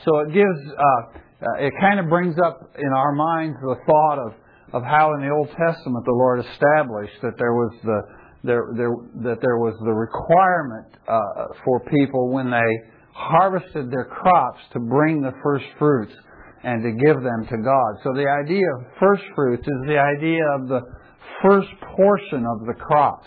so 0.04 0.20
it 0.20 0.32
gives 0.32 0.60
uh, 0.78 1.58
it 1.58 1.72
kind 1.80 1.98
of 2.00 2.08
brings 2.08 2.36
up 2.44 2.70
in 2.78 2.92
our 2.94 3.12
minds 3.12 3.56
the 3.60 3.76
thought 3.86 4.18
of 4.18 4.32
of 4.72 4.82
how 4.84 5.14
in 5.14 5.20
the 5.20 5.30
Old 5.32 5.48
Testament 5.48 6.04
the 6.04 6.12
Lord 6.12 6.44
established 6.44 7.16
that 7.22 7.34
there 7.38 7.54
was 7.54 7.72
the 7.82 8.00
there, 8.44 8.64
there 8.76 8.94
that 9.22 9.38
there 9.42 9.58
was 9.58 9.74
the 9.84 9.92
requirement 9.92 10.86
uh, 11.08 11.54
for 11.64 11.80
people 11.90 12.30
when 12.30 12.50
they 12.50 12.70
harvested 13.12 13.90
their 13.90 14.04
crops 14.04 14.60
to 14.72 14.78
bring 14.78 15.20
the 15.20 15.32
first 15.42 15.64
fruits 15.78 16.12
and 16.62 16.82
to 16.82 16.90
give 17.04 17.16
them 17.22 17.46
to 17.50 17.56
God. 17.58 17.90
So 18.04 18.12
the 18.14 18.26
idea 18.28 18.66
of 18.78 18.86
first 19.00 19.22
fruits 19.34 19.62
is 19.62 19.80
the 19.86 19.98
idea 19.98 20.42
of 20.54 20.68
the 20.68 20.80
first 21.42 21.68
portion 21.96 22.46
of 22.46 22.66
the 22.66 22.74
crops. 22.74 23.26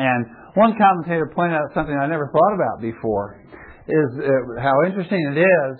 And 0.00 0.24
one 0.54 0.72
commentator 0.78 1.30
pointed 1.34 1.56
out 1.56 1.74
something 1.74 1.94
I 1.94 2.06
never 2.06 2.30
thought 2.32 2.54
about 2.54 2.80
before 2.80 3.44
is 3.86 4.08
uh, 4.16 4.62
how 4.62 4.72
interesting 4.86 5.20
it 5.36 5.38
is 5.38 5.78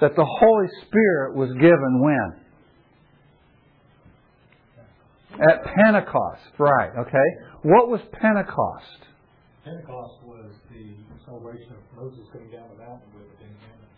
that 0.00 0.16
the 0.16 0.26
Holy 0.26 0.66
Spirit 0.86 1.36
was 1.36 1.50
given 1.52 2.00
when? 2.02 2.32
At 5.48 5.62
Pentecost, 5.62 6.50
right, 6.58 6.90
okay. 6.98 7.28
What 7.62 7.88
was 7.88 8.00
Pentecost? 8.20 9.06
Pentecost 9.64 10.18
was 10.24 10.50
the 10.72 10.96
celebration 11.24 11.70
of 11.70 11.78
Moses 11.96 12.26
coming 12.32 12.50
down 12.50 12.66
the 12.76 12.82
mountain 12.82 13.06
with 13.14 13.30
the 13.30 13.36
Ten 13.38 13.54
Commandments. 13.54 13.94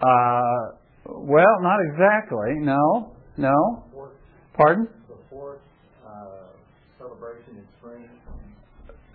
Uh, 0.00 1.20
well, 1.28 1.60
not 1.60 1.78
exactly. 1.92 2.56
No, 2.64 3.12
no. 3.36 3.84
Pardon? 4.56 4.88
The 5.08 5.16
fourth 5.28 5.60
uh, 6.06 6.56
celebration 6.98 7.58
in 7.58 7.66
spring. 7.78 8.08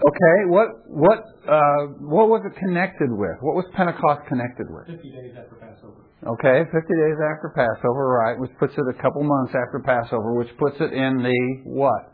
Okay, 0.08 0.38
what 0.48 0.68
what 0.88 1.20
uh, 1.44 2.00
what 2.00 2.32
was 2.32 2.42
it 2.48 2.56
connected 2.60 3.12
with? 3.12 3.36
What 3.42 3.60
was 3.60 3.66
Pentecost 3.76 4.24
connected 4.30 4.72
with? 4.72 4.88
Fifty 4.88 5.12
days 5.12 5.36
after 5.36 5.60
Passover. 5.60 6.08
Okay, 6.18 6.66
50 6.74 6.82
days 6.82 7.20
after 7.22 7.54
Passover, 7.54 8.10
right, 8.10 8.40
which 8.40 8.50
puts 8.60 8.74
it 8.74 8.84
a 8.90 8.98
couple 9.02 9.22
months 9.24 9.54
after 9.54 9.80
Passover, 9.86 10.34
which 10.34 10.50
puts 10.58 10.76
it 10.80 10.92
in 10.92 11.22
the 11.22 11.40
what? 11.64 12.12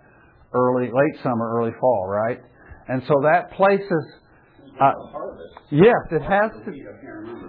Early, 0.53 0.91
late 0.91 1.17
summer, 1.23 1.55
early 1.55 1.71
fall, 1.79 2.05
right? 2.07 2.37
And 2.87 3.01
so 3.07 3.21
that 3.23 3.51
places. 3.53 4.03
Uh, 4.81 4.91
yes, 5.71 6.01
it 6.11 6.21
has 6.21 6.51
to. 6.65 6.71
Be 6.71 6.83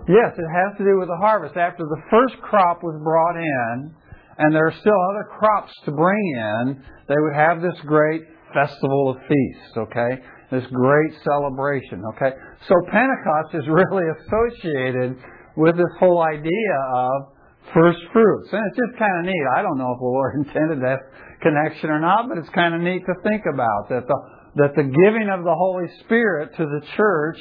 Yes, 0.09 0.31
it 0.37 0.51
has 0.53 0.79
to 0.79 0.85
do 0.85 0.99
with 0.99 1.09
the 1.09 1.19
harvest. 1.21 1.57
After 1.57 1.85
the 1.85 2.01
first 2.11 2.41
crop 2.43 2.83
was 2.83 3.01
brought 3.03 3.37
in, 3.37 3.95
and 4.39 4.55
there 4.55 4.67
are 4.67 4.77
still 4.81 5.01
other 5.11 5.27
crops 5.39 5.73
to 5.87 5.91
bring 5.91 6.23
in, 6.37 6.85
they 7.09 7.17
would 7.19 7.35
have 7.35 7.63
this 7.63 7.81
great 7.87 8.23
festival 8.55 9.11
of 9.11 9.17
feasts, 9.29 9.77
okay? 9.77 10.23
This 10.55 10.71
great 10.71 11.13
celebration, 11.27 12.07
okay? 12.15 12.31
So 12.71 12.75
Pentecost 12.87 13.59
is 13.59 13.67
really 13.67 14.07
associated 14.23 15.19
with 15.57 15.75
this 15.75 15.91
whole 15.99 16.23
idea 16.23 16.77
of 16.95 17.35
first 17.75 17.99
fruits. 18.13 18.49
And 18.55 18.63
it's 18.71 18.79
just 18.79 18.95
kind 18.99 19.19
of 19.19 19.27
neat. 19.27 19.45
I 19.59 19.63
don't 19.63 19.79
know 19.79 19.91
if 19.91 19.99
the 19.99 20.07
Lord 20.07 20.33
intended 20.47 20.79
that 20.87 21.03
connection 21.43 21.91
or 21.91 21.99
not, 21.99 22.29
but 22.29 22.39
it's 22.39 22.51
kind 22.55 22.75
of 22.75 22.81
neat 22.81 23.03
to 23.03 23.15
think 23.27 23.43
about 23.51 23.91
that 23.91 24.07
the 24.07 24.19
that 24.57 24.71
the 24.79 24.87
giving 24.87 25.27
of 25.35 25.43
the 25.43 25.51
Holy 25.51 25.91
Spirit 26.07 26.55
to 26.57 26.63
the 26.63 26.81
church 26.97 27.39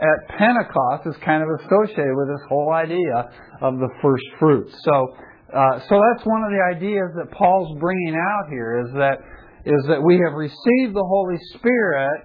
at 0.00 0.38
Pentecost 0.38 1.06
is 1.06 1.14
kind 1.24 1.42
of 1.44 1.48
associated 1.60 2.16
with 2.16 2.28
this 2.28 2.40
whole 2.48 2.72
idea 2.72 3.28
of 3.60 3.78
the 3.78 3.88
first 4.00 4.24
fruits. 4.40 4.72
So, 4.82 4.94
uh, 5.52 5.78
so 5.88 6.00
that's 6.00 6.24
one 6.24 6.42
of 6.42 6.50
the 6.50 6.64
ideas 6.74 7.12
that 7.20 7.30
Paul's 7.36 7.78
bringing 7.78 8.16
out 8.16 8.48
here 8.48 8.80
is 8.80 8.94
that 8.96 9.20
is 9.64 9.84
that 9.88 10.00
we 10.00 10.20
have 10.24 10.34
received 10.36 10.92
the 10.92 11.04
Holy 11.04 11.38
Spirit, 11.56 12.20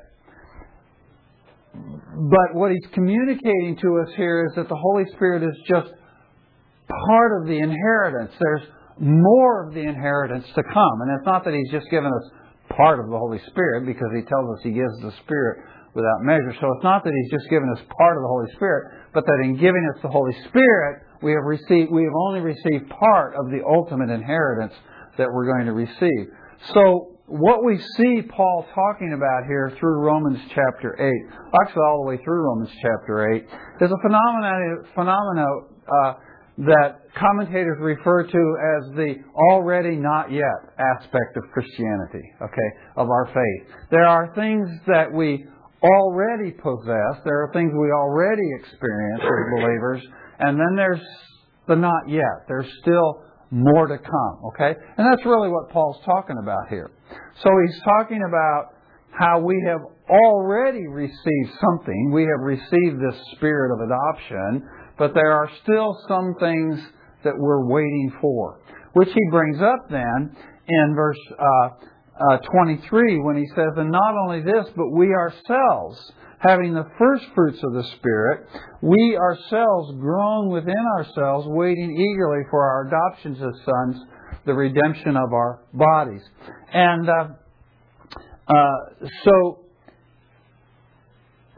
but 2.31 2.53
what 2.53 2.71
he's 2.71 2.87
communicating 2.93 3.77
to 3.81 4.03
us 4.03 4.13
here 4.15 4.45
is 4.45 4.55
that 4.55 4.67
the 4.67 4.75
Holy 4.75 5.05
Spirit 5.15 5.43
is 5.43 5.55
just 5.67 5.89
part 7.07 7.41
of 7.41 7.47
the 7.47 7.57
inheritance. 7.57 8.31
There's 8.39 8.67
more 8.99 9.67
of 9.67 9.73
the 9.73 9.81
inheritance 9.81 10.45
to 10.55 10.63
come. 10.63 10.95
And 11.01 11.17
it's 11.17 11.25
not 11.25 11.45
that 11.45 11.53
he's 11.53 11.71
just 11.71 11.89
given 11.89 12.11
us 12.11 12.25
part 12.75 12.99
of 12.99 13.09
the 13.09 13.17
Holy 13.17 13.39
Spirit 13.47 13.85
because 13.85 14.11
he 14.15 14.21
tells 14.23 14.45
us 14.51 14.59
he 14.63 14.71
gives 14.71 14.93
the 15.01 15.13
Spirit 15.23 15.63
without 15.95 16.21
measure. 16.21 16.53
So 16.59 16.67
it's 16.75 16.83
not 16.83 17.03
that 17.03 17.13
he's 17.13 17.31
just 17.31 17.49
given 17.49 17.69
us 17.71 17.79
part 17.97 18.17
of 18.17 18.21
the 18.23 18.27
Holy 18.27 18.51
Spirit, 18.55 19.09
but 19.13 19.25
that 19.25 19.39
in 19.43 19.55
giving 19.55 19.83
us 19.95 20.01
the 20.01 20.09
Holy 20.09 20.35
Spirit, 20.47 21.03
we 21.21 21.31
have 21.31 21.43
received 21.43 21.91
we 21.91 22.03
have 22.03 22.15
only 22.27 22.39
received 22.39 22.89
part 22.89 23.35
of 23.35 23.51
the 23.51 23.63
ultimate 23.65 24.09
inheritance 24.09 24.73
that 25.17 25.27
we're 25.31 25.47
going 25.47 25.65
to 25.65 25.73
receive. 25.73 26.27
So 26.73 27.18
what 27.29 27.63
we 27.63 27.77
see 27.97 28.21
Paul 28.35 28.65
talking 28.73 29.13
about 29.13 29.45
here 29.47 29.71
through 29.79 30.01
Romans 30.01 30.39
chapter 30.49 30.97
8, 30.99 31.37
actually 31.61 31.83
all 31.87 32.03
the 32.03 32.09
way 32.09 32.17
through 32.23 32.41
Romans 32.41 32.69
chapter 32.81 33.33
8, 33.35 33.43
is 33.85 33.91
a 33.91 34.01
phenomenon, 34.01 35.65
uh, 35.87 36.13
that 36.57 36.99
commentators 37.15 37.77
refer 37.79 38.23
to 38.23 38.29
as 38.29 38.95
the 38.95 39.15
already 39.51 39.95
not 39.95 40.31
yet 40.31 40.73
aspect 40.77 41.37
of 41.37 41.43
Christianity, 41.53 42.25
okay, 42.41 42.69
of 42.97 43.07
our 43.09 43.27
faith. 43.27 43.75
There 43.91 44.07
are 44.07 44.33
things 44.35 44.67
that 44.87 45.13
we 45.13 45.45
already 45.83 46.51
possess, 46.51 47.23
there 47.23 47.43
are 47.43 47.51
things 47.53 47.71
we 47.73 47.91
already 47.91 48.49
experience 48.59 49.21
as 49.21 49.61
believers, 49.61 50.01
and 50.39 50.59
then 50.59 50.75
there's 50.75 51.01
the 51.67 51.75
not 51.75 52.09
yet. 52.09 52.43
There's 52.47 52.67
still 52.81 53.23
more 53.51 53.87
to 53.87 53.97
come, 53.97 54.51
okay? 54.53 54.73
And 54.97 55.07
that's 55.11 55.25
really 55.25 55.49
what 55.49 55.69
Paul's 55.69 55.99
talking 56.05 56.37
about 56.41 56.69
here. 56.69 56.91
So 57.41 57.49
he's 57.65 57.81
talking 57.83 58.21
about 58.27 58.73
how 59.11 59.39
we 59.39 59.55
have 59.67 59.81
already 60.09 60.87
received 60.87 61.51
something. 61.59 62.11
We 62.11 62.23
have 62.23 62.41
received 62.41 62.99
this 62.99 63.19
spirit 63.35 63.73
of 63.73 63.81
adoption, 63.81 64.67
but 64.97 65.13
there 65.13 65.31
are 65.31 65.49
still 65.63 65.97
some 66.07 66.35
things 66.39 66.79
that 67.23 67.33
we're 67.37 67.65
waiting 67.65 68.11
for. 68.21 68.59
Which 68.93 69.09
he 69.09 69.29
brings 69.31 69.61
up 69.61 69.89
then 69.89 70.35
in 70.67 70.95
verse 70.95 71.17
uh, 71.37 71.69
uh, 72.33 72.37
23 72.51 73.21
when 73.21 73.37
he 73.37 73.45
says, 73.55 73.73
And 73.77 73.91
not 73.91 74.15
only 74.25 74.41
this, 74.41 74.65
but 74.75 74.89
we 74.91 75.07
ourselves, 75.07 76.11
having 76.39 76.73
the 76.73 76.85
first 76.97 77.25
fruits 77.35 77.59
of 77.63 77.73
the 77.73 77.83
Spirit, 77.97 78.47
we 78.81 79.17
ourselves 79.17 79.93
groan 79.99 80.49
within 80.49 80.85
ourselves, 80.97 81.47
waiting 81.49 81.91
eagerly 81.91 82.43
for 82.49 82.63
our 82.63 82.87
adoption 82.87 83.35
as 83.35 83.65
sons 83.65 84.01
the 84.45 84.53
redemption 84.53 85.17
of 85.17 85.33
our 85.33 85.61
bodies. 85.73 86.21
And 86.73 87.09
uh, 87.09 87.27
uh, 88.47 89.05
so, 89.23 89.65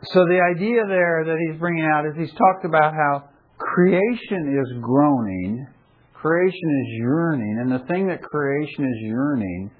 so 0.03 0.19
the 0.25 0.41
idea 0.55 0.81
there 0.87 1.23
that 1.25 1.37
he's 1.47 1.59
bringing 1.59 1.85
out 1.85 2.05
is 2.05 2.13
he's 2.17 2.37
talked 2.37 2.65
about 2.65 2.93
how 2.93 3.29
creation 3.57 4.59
is 4.59 4.81
groaning, 4.81 5.67
creation 6.13 6.83
is 6.85 6.97
yearning, 6.97 7.59
and 7.61 7.71
the 7.71 7.85
thing 7.85 8.07
that 8.07 8.21
creation 8.23 8.83
is 8.83 8.97
yearning 9.03 9.71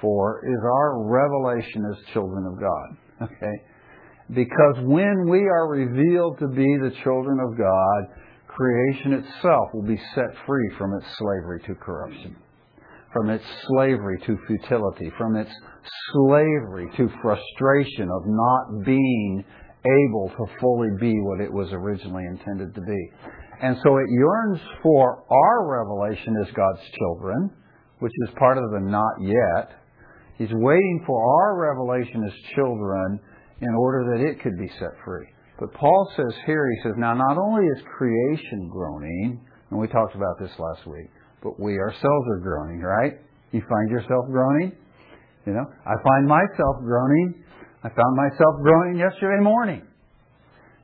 for 0.00 0.40
is 0.46 0.58
our 0.64 1.04
revelation 1.04 1.84
as 1.92 2.12
children 2.12 2.46
of 2.46 2.58
God. 2.58 2.96
Okay? 3.22 3.56
Because 4.28 4.76
when 4.82 5.28
we 5.28 5.40
are 5.40 5.68
revealed 5.68 6.38
to 6.40 6.48
be 6.48 6.76
the 6.78 6.92
children 7.04 7.38
of 7.40 7.56
God, 7.56 8.16
creation 8.48 9.12
itself 9.12 9.68
will 9.72 9.86
be 9.86 10.00
set 10.14 10.30
free 10.46 10.70
from 10.78 10.94
its 10.94 11.06
slavery 11.18 11.60
to 11.66 11.74
corruption 11.74 12.36
from 13.16 13.30
its 13.30 13.44
slavery 13.66 14.18
to 14.26 14.36
futility, 14.46 15.10
from 15.16 15.36
its 15.36 15.50
slavery 16.12 16.86
to 16.98 17.08
frustration 17.22 18.10
of 18.10 18.22
not 18.26 18.84
being 18.84 19.42
able 19.86 20.30
to 20.36 20.44
fully 20.60 20.90
be 21.00 21.14
what 21.22 21.40
it 21.40 21.50
was 21.50 21.68
originally 21.72 22.24
intended 22.26 22.74
to 22.74 22.80
be. 22.82 23.10
And 23.62 23.74
so 23.82 23.96
it 23.96 24.06
yearns 24.10 24.60
for 24.82 25.24
our 25.30 25.66
revelation 25.66 26.36
as 26.42 26.52
God's 26.52 26.82
children, 26.98 27.50
which 28.00 28.12
is 28.28 28.34
part 28.38 28.58
of 28.58 28.64
the 28.72 28.80
not 28.80 29.14
yet. 29.22 29.80
He's 30.36 30.52
waiting 30.52 31.02
for 31.06 31.18
our 31.18 31.56
revelation 31.58 32.22
as 32.22 32.54
children 32.54 33.18
in 33.60 33.74
order 33.74 34.16
that 34.16 34.24
it 34.24 34.42
could 34.42 34.58
be 34.58 34.68
set 34.78 34.92
free. 35.04 35.26
But 35.58 35.72
Paul 35.72 36.12
says 36.16 36.34
here, 36.44 36.68
he 36.70 36.82
says, 36.82 36.92
now 36.98 37.14
not 37.14 37.38
only 37.38 37.64
is 37.66 37.82
creation 37.96 38.68
groaning, 38.68 39.40
and 39.70 39.80
we 39.80 39.88
talked 39.88 40.14
about 40.14 40.38
this 40.38 40.52
last 40.58 40.86
week, 40.86 41.08
but 41.42 41.58
we 41.58 41.78
ourselves 41.78 42.26
are 42.32 42.40
groaning, 42.40 42.80
right? 42.80 43.12
You 43.52 43.62
find 43.68 43.90
yourself 43.90 44.26
groaning? 44.30 44.72
You 45.46 45.52
know, 45.54 45.64
I 45.86 45.94
find 46.02 46.26
myself 46.26 46.76
groaning. 46.82 47.42
I 47.82 47.88
found 47.88 48.16
myself 48.16 48.60
groaning 48.62 48.98
yesterday 48.98 49.42
morning. 49.42 49.82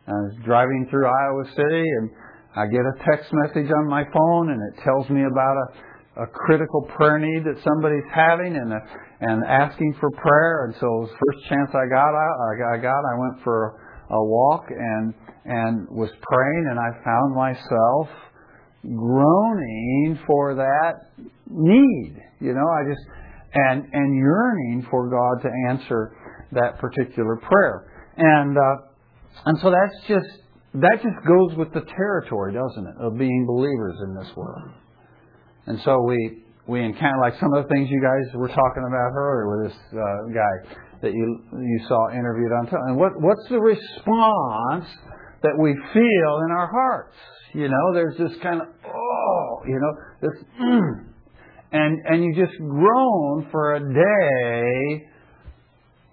I 0.06 0.12
was 0.12 0.34
driving 0.44 0.86
through 0.90 1.06
Iowa 1.06 1.44
City 1.54 1.84
and 1.98 2.10
I 2.56 2.66
get 2.66 2.80
a 2.80 2.94
text 3.10 3.32
message 3.32 3.70
on 3.70 3.88
my 3.88 4.04
phone 4.12 4.50
and 4.50 4.60
it 4.72 4.82
tells 4.82 5.08
me 5.10 5.22
about 5.24 5.56
a, 5.56 5.66
a 6.16 6.26
critical 6.26 6.82
prayer 6.96 7.18
need 7.18 7.44
that 7.44 7.56
somebody's 7.64 8.04
having 8.12 8.56
and 8.56 8.72
a, 8.72 8.80
and 9.20 9.44
asking 9.44 9.94
for 9.98 10.10
prayer. 10.10 10.66
And 10.66 10.74
so 10.74 11.08
the 11.08 11.16
first 11.16 11.48
chance 11.48 11.70
I 11.70 11.88
got, 11.88 12.12
I, 12.12 12.76
I 12.76 12.82
got, 12.82 13.00
I 13.00 13.18
went 13.18 13.42
for 13.44 13.80
a 14.10 14.22
walk 14.22 14.66
and 14.68 15.14
and 15.44 15.88
was 15.90 16.10
praying 16.22 16.68
and 16.70 16.78
I 16.78 16.90
found 17.02 17.34
myself 17.34 18.08
groaning 18.82 20.18
for 20.26 20.54
that 20.54 21.10
need. 21.48 22.16
You 22.40 22.54
know, 22.54 22.68
I 22.68 22.88
just 22.88 23.00
and 23.54 23.84
and 23.92 24.16
yearning 24.16 24.86
for 24.90 25.08
God 25.08 25.42
to 25.42 25.50
answer 25.68 26.16
that 26.52 26.78
particular 26.78 27.36
prayer. 27.36 27.90
And 28.16 28.56
uh, 28.56 29.42
and 29.46 29.58
so 29.60 29.70
that's 29.70 30.06
just 30.06 30.42
that 30.74 30.98
just 31.02 31.26
goes 31.26 31.56
with 31.56 31.72
the 31.72 31.82
territory, 31.96 32.52
doesn't 32.52 32.86
it, 32.86 32.94
of 33.00 33.18
being 33.18 33.46
believers 33.46 33.96
in 34.06 34.14
this 34.14 34.30
world. 34.36 34.70
And 35.66 35.80
so 35.84 36.02
we 36.02 36.42
we 36.66 36.80
encounter 36.82 37.18
like 37.20 37.34
some 37.40 37.52
of 37.54 37.64
the 37.64 37.68
things 37.74 37.88
you 37.90 38.00
guys 38.00 38.34
were 38.34 38.48
talking 38.48 38.84
about 38.86 39.12
earlier 39.14 39.48
with 39.50 39.70
this 39.70 39.78
uh, 39.92 40.32
guy 40.32 40.76
that 41.02 41.12
you 41.12 41.42
you 41.52 41.80
saw 41.88 42.10
interviewed 42.10 42.52
on 42.52 42.66
television. 42.66 42.90
And 42.90 42.96
what 42.96 43.12
what's 43.20 43.48
the 43.48 43.60
response 43.60 44.86
that 45.42 45.56
we 45.58 45.74
feel 45.92 46.32
in 46.46 46.50
our 46.52 46.68
hearts? 46.70 47.16
You 47.54 47.68
know, 47.68 47.94
there's 47.94 48.16
this 48.16 48.32
kind 48.42 48.60
of 48.62 48.68
oh, 48.86 49.62
you 49.66 49.78
know, 49.78 50.28
this 50.28 50.44
mm, 50.60 51.04
and 51.72 51.98
and 52.06 52.24
you 52.24 52.34
just 52.34 52.58
groan 52.58 53.48
for 53.50 53.74
a 53.74 53.80
day 53.80 55.06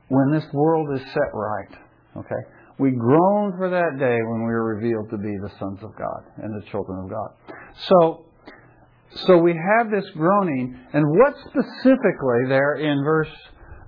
when 0.10 0.32
this 0.32 0.46
world 0.54 0.90
is 0.96 1.02
set 1.14 1.32
right. 1.34 1.78
Okay? 2.18 2.42
We 2.80 2.92
groan 2.92 3.54
for 3.58 3.70
that 3.70 4.00
day 4.00 4.18
when 4.24 4.48
we 4.48 4.54
are 4.54 4.64
revealed 4.64 5.10
to 5.12 5.18
be 5.18 5.36
the 5.44 5.52
sons 5.60 5.80
of 5.84 5.92
God 5.98 6.24
and 6.38 6.62
the 6.62 6.66
children 6.72 7.04
of 7.04 7.10
God. 7.10 7.56
So 7.88 8.26
so 9.16 9.38
we 9.38 9.54
have 9.54 9.90
this 9.92 10.10
groaning, 10.12 10.80
and 10.94 11.06
what 11.08 11.36
specifically 11.40 12.48
there 12.48 12.76
in 12.76 13.04
verse 13.04 13.30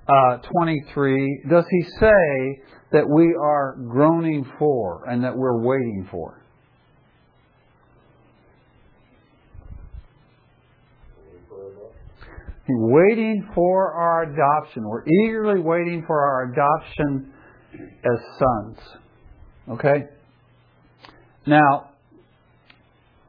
uh, 0.07 0.37
23 0.37 1.43
does 1.49 1.65
he 1.69 1.83
say 1.99 2.61
that 2.91 3.07
we 3.07 3.35
are 3.39 3.77
groaning 3.87 4.49
for 4.57 5.07
and 5.07 5.23
that 5.23 5.35
we're 5.35 5.61
waiting 5.61 6.07
for? 6.09 6.41
waiting 12.73 13.49
for 13.53 13.93
our 13.93 14.23
adoption. 14.23 14.87
We're 14.87 15.03
eagerly 15.05 15.59
waiting 15.59 16.03
for 16.05 16.21
our 16.21 16.51
adoption 16.51 17.33
as 17.73 18.19
sons. 18.39 18.77
Okay? 19.71 20.05
Now, 21.45 21.91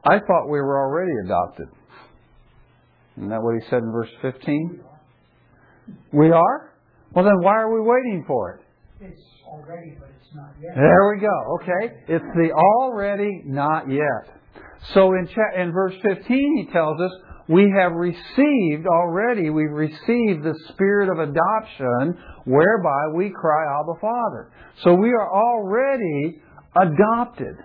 I 0.05 0.19
thought 0.19 0.45
we 0.45 0.59
were 0.59 0.79
already 0.79 1.13
adopted. 1.25 1.67
Isn't 3.17 3.29
that 3.29 3.41
what 3.41 3.55
he 3.55 3.61
said 3.69 3.83
in 3.83 3.91
verse 3.91 4.09
15? 4.21 4.81
We 6.11 6.31
are? 6.31 6.73
Well, 7.13 7.25
then 7.25 7.41
why 7.41 7.55
are 7.55 7.71
we 7.73 7.81
waiting 7.81 8.23
for 8.27 8.51
it? 8.51 8.61
It's 9.05 9.21
already, 9.45 9.95
but 9.99 10.09
it's 10.19 10.35
not 10.35 10.53
yet. 10.61 10.75
There 10.75 11.13
we 11.13 11.21
go. 11.21 11.57
Okay? 11.61 11.95
It's 12.07 12.25
the 12.35 12.51
already, 12.53 13.43
not 13.45 13.89
yet. 13.89 14.35
So 14.93 15.13
in, 15.13 15.27
cha- 15.27 15.61
in 15.61 15.71
verse 15.71 15.93
15, 16.01 16.65
he 16.65 16.73
tells 16.73 16.99
us 16.99 17.11
we 17.47 17.71
have 17.77 17.91
received 17.91 18.87
already, 18.87 19.49
we've 19.49 19.69
received 19.69 20.43
the 20.43 20.55
spirit 20.69 21.09
of 21.09 21.19
adoption 21.19 22.17
whereby 22.45 23.07
we 23.15 23.29
cry, 23.29 23.79
Abba, 23.79 23.99
Father. 23.99 24.51
So 24.83 24.93
we 24.95 25.09
are 25.09 25.29
already 25.31 26.41
adopted. 26.81 27.55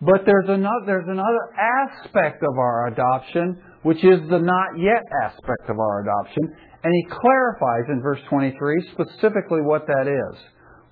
But 0.00 0.24
there's 0.24 0.48
another, 0.48 0.84
there's 0.86 1.08
another 1.08 1.52
aspect 1.58 2.42
of 2.42 2.58
our 2.58 2.88
adoption, 2.88 3.62
which 3.82 3.98
is 3.98 4.20
the 4.30 4.38
not 4.38 4.78
yet 4.78 5.02
aspect 5.24 5.68
of 5.68 5.78
our 5.78 6.02
adoption. 6.02 6.42
And 6.82 6.92
he 6.94 7.06
clarifies 7.10 7.90
in 7.90 8.00
verse 8.00 8.20
23 8.30 8.56
specifically 8.92 9.60
what 9.60 9.86
that 9.86 10.08
is. 10.08 10.40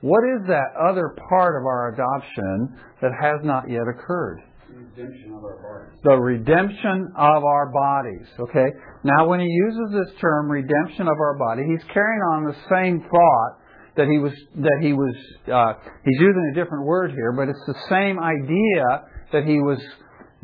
What 0.01 0.23
is 0.37 0.47
that 0.49 0.77
other 0.79 1.15
part 1.29 1.57
of 1.61 1.67
our 1.67 1.93
adoption 1.95 2.77
that 3.01 3.13
has 3.21 3.41
not 3.43 3.71
yet 3.71 3.89
occurred? 3.89 4.43
redemption 4.79 5.33
of 5.35 5.45
our 5.45 5.57
bodies. 5.57 6.01
The 6.05 6.17
redemption 6.17 7.13
of 7.17 7.45
our 7.45 7.71
bodies. 7.73 8.29
Okay? 8.39 8.67
Now, 9.05 9.27
when 9.27 9.41
he 9.41 9.47
uses 9.47 9.93
this 9.93 10.21
term, 10.21 10.51
redemption 10.51 11.09
of 11.09 11.17
our 11.19 11.37
body, 11.39 11.63
he's 11.67 11.85
carrying 11.93 12.21
on 12.33 12.45
the 12.45 12.57
same 12.71 13.01
thought 13.01 13.53
that 13.99 14.07
he 14.07 14.19
was, 14.19 14.33
that 14.55 14.79
he 14.81 14.93
was, 14.93 15.15
uh, 15.53 15.73
he's 16.05 16.21
using 16.21 16.53
a 16.53 16.55
different 16.55 16.87
word 16.87 17.11
here, 17.11 17.33
but 17.33 17.49
it's 17.49 17.65
the 17.67 17.75
same 17.89 18.19
idea 18.21 18.85
that 19.33 19.45
he 19.45 19.59
was, 19.59 19.79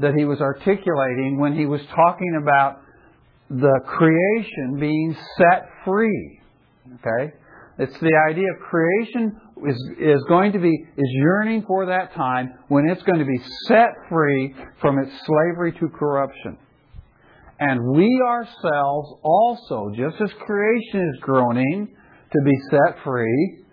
that 0.01 0.13
he 0.15 0.25
was 0.25 0.41
articulating 0.41 1.39
when 1.39 1.55
he 1.57 1.65
was 1.65 1.81
talking 1.95 2.41
about 2.43 2.81
the 3.49 3.81
creation 3.87 4.81
being 4.81 5.17
set 5.39 5.69
free. 5.85 6.41
Okay? 6.97 7.33
It's 7.79 7.97
the 8.01 8.13
idea 8.29 8.51
of 8.51 8.69
creation 8.69 9.41
is, 9.69 9.91
is 10.01 10.25
going 10.29 10.51
to 10.53 10.59
be, 10.59 10.73
is 10.97 11.11
yearning 11.13 11.65
for 11.67 11.87
that 11.87 12.13
time 12.15 12.55
when 12.67 12.89
it's 12.89 13.03
going 13.05 13.21
to 13.21 13.25
be 13.25 13.41
set 13.69 13.91
free 14.09 14.53
from 14.81 14.99
its 14.99 15.13
slavery 15.25 15.73
to 15.79 15.89
corruption. 15.97 16.59
And 17.61 17.93
we 17.95 18.21
ourselves 18.27 19.15
also, 19.23 19.93
just 19.97 20.21
as 20.21 20.31
creation 20.45 21.09
is 21.15 21.21
groaning 21.21 21.95
to 22.35 22.43
be 22.45 22.57
set 22.71 23.03
free, 23.05 23.65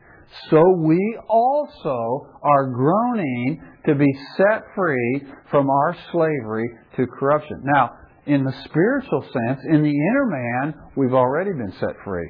so 0.49 0.63
we 0.77 1.17
also 1.27 2.27
are 2.41 2.71
groaning 2.71 3.61
to 3.85 3.95
be 3.95 4.13
set 4.37 4.63
free 4.75 5.23
from 5.49 5.69
our 5.69 5.95
slavery 6.11 6.69
to 6.95 7.05
corruption. 7.19 7.61
Now, 7.63 7.91
in 8.25 8.43
the 8.43 8.53
spiritual 8.65 9.23
sense, 9.23 9.59
in 9.65 9.83
the 9.83 9.89
inner 9.89 10.25
man, 10.25 10.73
we've 10.95 11.13
already 11.13 11.51
been 11.51 11.73
set 11.79 11.95
free. 12.05 12.29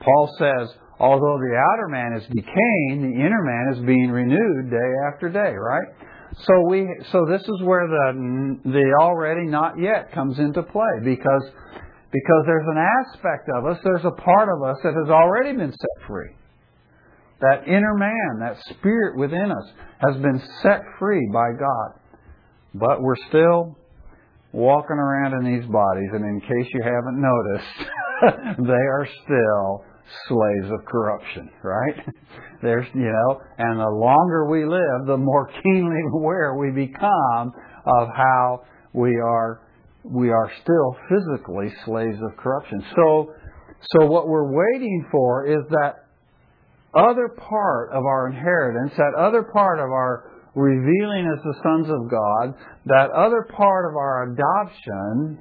Paul 0.00 0.34
says, 0.38 0.68
although 0.98 1.38
the 1.38 1.56
outer 1.56 1.88
man 1.88 2.14
is 2.14 2.24
decaying, 2.28 3.12
the 3.12 3.20
inner 3.20 3.42
man 3.42 3.74
is 3.74 3.86
being 3.86 4.10
renewed 4.10 4.70
day 4.70 4.92
after 5.12 5.28
day, 5.28 5.54
right? 5.54 5.86
So 6.46 6.66
we, 6.68 6.88
so 7.12 7.26
this 7.30 7.42
is 7.42 7.62
where 7.62 7.86
the 7.86 8.58
the 8.64 8.92
already 9.00 9.46
not 9.46 9.78
yet 9.78 10.12
comes 10.12 10.38
into 10.40 10.64
play 10.64 10.98
because 11.04 11.48
because 12.14 12.44
there's 12.46 12.68
an 12.68 12.78
aspect 12.78 13.50
of 13.58 13.66
us, 13.66 13.76
there's 13.82 14.04
a 14.04 14.22
part 14.22 14.48
of 14.48 14.62
us 14.62 14.76
that 14.84 14.94
has 14.94 15.10
already 15.10 15.50
been 15.50 15.72
set 15.72 16.06
free. 16.06 16.30
That 17.40 17.66
inner 17.66 17.94
man, 17.98 18.38
that 18.38 18.56
spirit 18.70 19.18
within 19.18 19.50
us, 19.50 19.66
has 19.98 20.22
been 20.22 20.40
set 20.62 20.80
free 21.00 21.28
by 21.32 21.50
God. 21.58 21.98
But 22.72 23.02
we're 23.02 23.18
still 23.28 23.76
walking 24.52 24.96
around 24.96 25.44
in 25.44 25.58
these 25.58 25.68
bodies, 25.68 26.10
and 26.12 26.24
in 26.24 26.40
case 26.40 26.70
you 26.72 26.82
haven't 26.84 27.20
noticed, 27.20 28.58
they 28.58 28.72
are 28.72 29.08
still 29.24 29.84
slaves 30.28 30.70
of 30.70 30.86
corruption, 30.86 31.50
right? 31.64 31.96
There's, 32.62 32.86
you 32.94 33.10
know, 33.10 33.40
and 33.58 33.80
the 33.80 33.90
longer 33.90 34.48
we 34.48 34.64
live, 34.64 35.06
the 35.08 35.16
more 35.16 35.50
keenly 35.64 36.00
aware 36.14 36.54
we 36.54 36.70
become 36.70 37.52
of 37.86 38.08
how 38.16 38.60
we 38.92 39.16
are, 39.16 39.62
we 40.04 40.30
are 40.30 40.52
still 40.62 40.96
physically 41.08 41.72
slaves 41.84 42.18
of 42.22 42.36
corruption. 42.36 42.84
So, 42.94 43.32
so 43.92 44.06
what 44.06 44.28
we're 44.28 44.52
waiting 44.52 45.06
for 45.10 45.46
is 45.46 45.64
that 45.70 46.04
other 46.94 47.28
part 47.28 47.90
of 47.90 48.04
our 48.04 48.28
inheritance, 48.28 48.92
that 48.96 49.14
other 49.18 49.42
part 49.42 49.78
of 49.78 49.86
our 49.86 50.30
revealing 50.54 51.26
as 51.26 51.42
the 51.42 51.54
sons 51.62 51.88
of 51.88 52.10
God, 52.10 52.54
that 52.86 53.10
other 53.10 53.48
part 53.56 53.90
of 53.90 53.96
our 53.96 54.32
adoption 54.32 55.38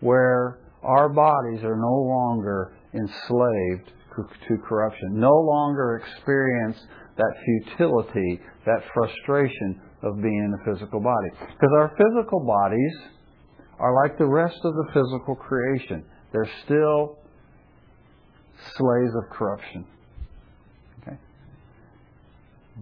where 0.00 0.58
our 0.82 1.08
bodies 1.08 1.62
are 1.64 1.76
no 1.76 2.02
longer 2.02 2.72
enslaved 2.94 3.90
to 4.48 4.56
corruption, 4.68 5.18
no 5.18 5.32
longer 5.32 6.02
experience 6.04 6.76
that 7.16 7.32
futility, 7.44 8.40
that 8.66 8.82
frustration 8.92 9.80
of 10.02 10.20
being 10.20 10.44
in 10.44 10.50
the 10.50 10.72
physical 10.72 11.00
body. 11.00 11.28
Because 11.32 11.70
our 11.74 11.96
physical 11.96 12.40
bodies 12.40 12.94
are 13.80 13.94
like 14.04 14.18
the 14.18 14.26
rest 14.26 14.60
of 14.62 14.74
the 14.74 14.86
physical 14.92 15.34
creation. 15.34 16.04
They're 16.32 16.50
still 16.64 17.18
slaves 18.76 19.14
of 19.16 19.30
corruption. 19.30 19.86
Okay? 21.00 21.16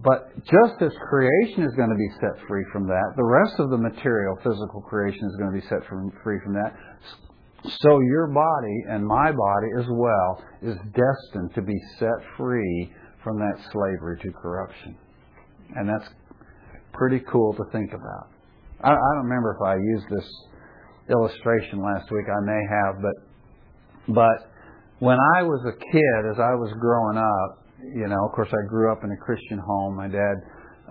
But 0.03 0.35
just 0.43 0.81
as 0.81 0.91
creation 1.09 1.63
is 1.63 1.73
going 1.75 1.89
to 1.89 1.95
be 1.95 2.09
set 2.19 2.45
free 2.47 2.65
from 2.71 2.87
that, 2.87 3.13
the 3.15 3.23
rest 3.23 3.53
of 3.59 3.69
the 3.69 3.77
material, 3.77 4.35
physical 4.43 4.81
creation 4.81 5.23
is 5.23 5.35
going 5.37 5.53
to 5.53 5.59
be 5.59 5.67
set 5.67 5.87
from, 5.87 6.11
free 6.21 6.39
from 6.43 6.53
that. 6.53 6.75
So 7.63 7.99
your 8.01 8.27
body 8.27 8.83
and 8.89 9.05
my 9.05 9.31
body 9.31 9.67
as 9.79 9.85
well 9.89 10.43
is 10.61 10.75
destined 10.91 11.55
to 11.55 11.61
be 11.61 11.79
set 11.97 12.19
free 12.37 12.91
from 13.23 13.39
that 13.39 13.55
slavery 13.71 14.19
to 14.19 14.31
corruption. 14.31 14.97
And 15.75 15.87
that's 15.87 16.09
pretty 16.93 17.23
cool 17.31 17.53
to 17.53 17.63
think 17.71 17.91
about. 17.93 18.27
I, 18.81 18.91
I 18.91 19.09
don't 19.15 19.25
remember 19.25 19.55
if 19.59 19.65
I 19.65 19.75
used 19.75 20.05
this 20.09 20.29
illustration 21.09 21.81
last 21.81 22.09
week. 22.11 22.25
I 22.29 22.41
may 22.45 22.61
have, 22.69 23.01
but 23.01 23.17
but 24.13 24.49
when 24.99 25.17
I 25.37 25.43
was 25.43 25.61
a 25.67 25.75
kid, 25.77 26.21
as 26.31 26.39
I 26.39 26.55
was 26.55 26.71
growing 26.79 27.17
up, 27.17 27.65
you 27.95 28.07
know, 28.07 28.19
of 28.27 28.31
course, 28.35 28.49
I 28.51 28.67
grew 28.67 28.91
up 28.91 29.03
in 29.03 29.11
a 29.11 29.17
Christian 29.17 29.59
home. 29.59 29.95
My 29.95 30.07
dad, 30.07 30.35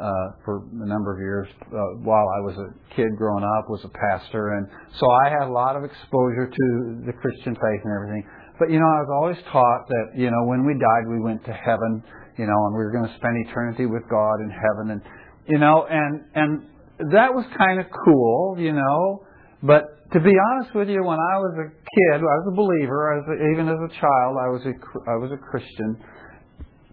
uh, 0.00 0.40
for 0.44 0.64
a 0.64 0.86
number 0.88 1.12
of 1.12 1.20
years, 1.20 1.48
uh, 1.68 2.00
while 2.00 2.24
I 2.24 2.40
was 2.40 2.56
a 2.56 2.68
kid 2.96 3.12
growing 3.16 3.44
up, 3.44 3.68
was 3.68 3.84
a 3.84 3.92
pastor, 3.92 4.56
and 4.56 4.66
so 4.98 5.04
I 5.26 5.28
had 5.28 5.48
a 5.48 5.52
lot 5.52 5.76
of 5.76 5.84
exposure 5.84 6.48
to 6.48 6.66
the 7.04 7.12
Christian 7.12 7.54
faith 7.54 7.82
and 7.84 7.92
everything. 7.92 8.24
But 8.58 8.70
you 8.70 8.80
know, 8.80 8.88
I 8.88 9.00
was 9.04 9.12
always 9.12 9.38
taught 9.52 9.86
that 9.88 10.06
you 10.16 10.30
know, 10.30 10.42
when 10.46 10.64
we 10.64 10.74
died, 10.74 11.04
we 11.06 11.20
went 11.20 11.44
to 11.44 11.52
heaven, 11.52 12.02
you 12.38 12.46
know, 12.46 12.58
and 12.66 12.72
we 12.74 12.82
were 12.82 12.92
going 12.92 13.06
to 13.06 13.16
spend 13.16 13.36
eternity 13.46 13.86
with 13.86 14.02
God 14.08 14.40
in 14.40 14.50
heaven, 14.50 14.90
and 14.96 15.02
you 15.46 15.58
know, 15.58 15.86
and 15.88 16.24
and 16.34 17.12
that 17.12 17.34
was 17.34 17.44
kind 17.56 17.78
of 17.78 17.86
cool, 18.04 18.56
you 18.58 18.72
know. 18.72 19.27
But 19.62 20.10
to 20.12 20.20
be 20.20 20.32
honest 20.32 20.74
with 20.74 20.88
you, 20.88 21.02
when 21.02 21.18
I 21.18 21.34
was 21.36 21.54
a 21.58 21.68
kid, 21.68 22.16
I 22.22 22.36
was 22.40 22.48
a 22.52 22.56
believer. 22.56 23.18
As 23.18 23.24
a, 23.28 23.34
even 23.52 23.68
as 23.68 23.76
a 23.76 23.92
child, 24.00 24.36
I 24.38 24.48
was 24.48 24.62
a 24.64 24.74
I 25.10 25.16
was 25.16 25.30
a 25.32 25.36
Christian. 25.36 25.98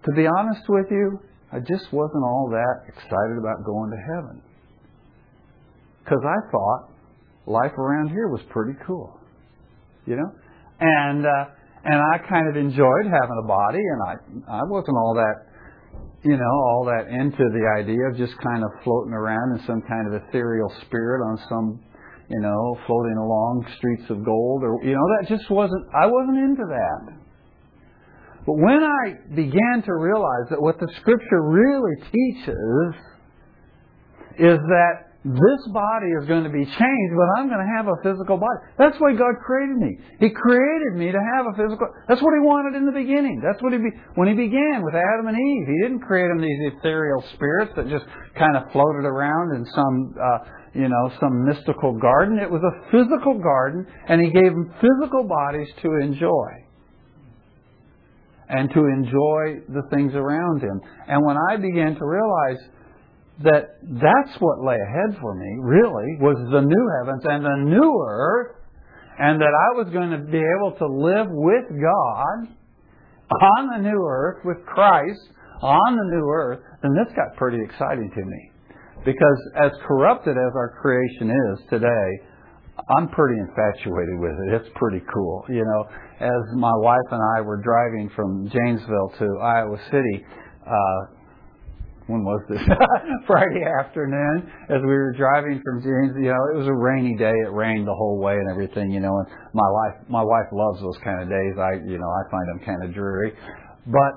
To 0.06 0.12
be 0.16 0.28
honest 0.28 0.68
with 0.68 0.88
you, 0.90 1.20
I 1.52 1.60
just 1.60 1.92
wasn't 1.94 2.24
all 2.24 2.50
that 2.52 2.90
excited 2.90 3.38
about 3.40 3.64
going 3.66 3.92
to 3.92 3.98
heaven 3.98 4.42
because 6.04 6.22
I 6.26 6.52
thought 6.52 6.90
life 7.46 7.74
around 7.78 8.10
here 8.10 8.28
was 8.28 8.42
pretty 8.50 8.78
cool, 8.86 9.20
you 10.06 10.16
know, 10.16 10.32
and 10.80 11.26
uh, 11.26 11.46
and 11.86 12.02
I 12.02 12.18
kind 12.28 12.50
of 12.50 12.58
enjoyed 12.58 13.06
having 13.06 13.38
a 13.44 13.48
body, 13.48 13.82
and 13.82 14.02
I 14.02 14.60
I 14.60 14.64
wasn't 14.66 14.98
all 14.98 15.14
that 15.16 15.46
you 16.26 16.36
know, 16.36 16.54
all 16.66 16.90
that 16.90 17.06
into 17.14 17.46
the 17.54 17.70
idea 17.78 18.02
of 18.10 18.18
just 18.18 18.34
kind 18.42 18.64
of 18.64 18.72
floating 18.84 19.14
around 19.14 19.60
in 19.60 19.66
some 19.68 19.82
kind 19.88 20.08
of 20.10 20.24
ethereal 20.28 20.74
spirit 20.82 21.22
on 21.22 21.38
some 21.48 21.80
you 22.30 22.40
know, 22.40 22.78
floating 22.88 23.18
along 23.18 23.66
streets 23.78 24.04
of 24.10 24.26
gold 24.26 24.64
or 24.64 24.80
you 24.84 24.94
know, 24.94 25.08
that 25.20 25.30
just 25.30 25.50
wasn't 25.50 25.86
I 25.94 26.06
wasn't 26.08 26.38
into 26.38 26.64
that. 26.68 27.18
But 28.46 28.54
when 28.54 28.84
I 28.84 29.36
began 29.36 29.82
to 29.86 29.94
realize 29.94 30.50
that 30.50 30.62
what 30.62 30.80
the 30.80 30.88
scripture 31.02 31.42
really 31.42 31.96
teaches 32.12 32.96
is 34.38 34.60
that 34.60 35.05
this 35.26 35.62
body 35.74 36.14
is 36.22 36.30
going 36.30 36.46
to 36.46 36.54
be 36.54 36.62
changed, 36.62 37.14
but 37.18 37.28
I'm 37.42 37.50
going 37.50 37.58
to 37.58 37.74
have 37.74 37.90
a 37.90 37.98
physical 38.06 38.38
body. 38.38 38.62
That's 38.78 38.94
why 39.02 39.18
God 39.18 39.42
created 39.42 39.82
me. 39.82 39.98
He 40.22 40.30
created 40.30 40.94
me 41.02 41.10
to 41.10 41.18
have 41.18 41.50
a 41.50 41.54
physical. 41.58 41.90
That's 42.06 42.22
what 42.22 42.38
He 42.38 42.46
wanted 42.46 42.78
in 42.78 42.86
the 42.86 42.94
beginning. 42.94 43.42
That's 43.42 43.58
what 43.66 43.74
He 43.74 43.82
be, 43.82 43.90
when 44.22 44.30
He 44.30 44.38
began 44.38 44.86
with 44.86 44.94
Adam 44.94 45.26
and 45.26 45.34
Eve. 45.34 45.66
He 45.66 45.78
didn't 45.82 46.06
create 46.06 46.30
them 46.30 46.46
these 46.46 46.78
ethereal 46.78 47.26
spirits 47.34 47.74
that 47.74 47.90
just 47.90 48.06
kind 48.38 48.54
of 48.54 48.70
floated 48.70 49.02
around 49.02 49.58
in 49.58 49.66
some, 49.74 50.14
uh, 50.14 50.40
you 50.78 50.94
know, 50.94 51.10
some 51.18 51.42
mystical 51.42 51.98
garden. 51.98 52.38
It 52.38 52.52
was 52.52 52.62
a 52.62 52.76
physical 52.94 53.42
garden, 53.42 53.90
and 54.06 54.22
He 54.22 54.30
gave 54.30 54.54
them 54.54 54.70
physical 54.78 55.26
bodies 55.26 55.74
to 55.82 55.90
enjoy 56.06 56.54
and 58.46 58.70
to 58.70 58.82
enjoy 58.94 59.66
the 59.74 59.90
things 59.90 60.14
around 60.14 60.62
Him. 60.62 60.78
And 61.10 61.26
when 61.26 61.34
I 61.50 61.58
began 61.58 61.98
to 61.98 62.06
realize 62.06 62.62
that 63.44 63.78
that's 63.84 64.36
what 64.40 64.64
lay 64.64 64.76
ahead 64.76 65.20
for 65.20 65.36
me, 65.36 65.58
really, 65.60 66.18
was 66.22 66.38
the 66.52 66.62
new 66.62 66.86
heavens 67.00 67.24
and 67.26 67.44
the 67.44 67.78
new 67.78 68.06
earth, 68.08 68.56
and 69.20 69.42
that 69.42 69.52
I 69.52 69.78
was 69.78 69.92
going 69.92 70.12
to 70.12 70.24
be 70.32 70.40
able 70.40 70.72
to 70.78 70.88
live 70.88 71.28
with 71.30 71.68
God 71.82 72.56
on 73.32 73.68
the 73.76 73.90
new 73.90 74.06
earth, 74.08 74.46
with 74.46 74.66
Christ 74.66 75.20
on 75.62 75.96
the 75.96 76.16
new 76.16 76.28
earth, 76.30 76.60
then 76.82 76.94
this 76.94 77.12
got 77.16 77.36
pretty 77.38 77.58
exciting 77.64 78.12
to 78.14 78.24
me. 78.24 78.52
Because 79.04 79.40
as 79.56 79.72
corrupted 79.88 80.38
as 80.38 80.54
our 80.56 80.78
creation 80.82 81.30
is 81.30 81.60
today, 81.70 82.10
I'm 82.98 83.08
pretty 83.10 83.40
infatuated 83.40 84.20
with 84.20 84.36
it. 84.48 84.62
It's 84.62 84.70
pretty 84.76 85.02
cool. 85.14 85.46
You 85.50 85.64
know, 85.64 85.82
as 86.20 86.44
my 86.56 86.74
wife 86.76 87.08
and 87.12 87.22
I 87.38 87.42
were 87.42 87.62
driving 87.62 88.10
from 88.16 88.50
Janesville 88.50 89.14
to 89.20 89.40
Iowa 89.42 89.78
City, 89.92 90.26
uh, 90.68 91.15
when 92.08 92.24
was 92.24 92.42
this? 92.50 92.62
Friday 93.28 93.66
afternoon, 93.66 94.46
as 94.70 94.82
we 94.82 94.94
were 94.94 95.14
driving 95.18 95.62
from 95.66 95.82
James. 95.82 96.14
You 96.22 96.30
know, 96.30 96.44
it 96.54 96.58
was 96.62 96.68
a 96.68 96.74
rainy 96.74 97.18
day. 97.18 97.34
It 97.34 97.52
rained 97.52 97.88
the 97.88 97.98
whole 97.98 98.22
way 98.22 98.38
and 98.38 98.50
everything. 98.50 98.92
You 98.92 99.00
know, 99.02 99.10
and 99.10 99.28
my 99.54 99.66
wife, 99.66 99.96
my 100.08 100.24
wife 100.24 100.50
loves 100.54 100.82
those 100.82 100.98
kind 101.04 101.24
of 101.24 101.30
days. 101.30 101.56
I, 101.58 101.82
you 101.82 101.98
know, 101.98 102.10
I 102.10 102.22
find 102.30 102.46
them 102.54 102.60
kind 102.62 102.82
of 102.86 102.94
dreary, 102.94 103.34
but 103.90 104.14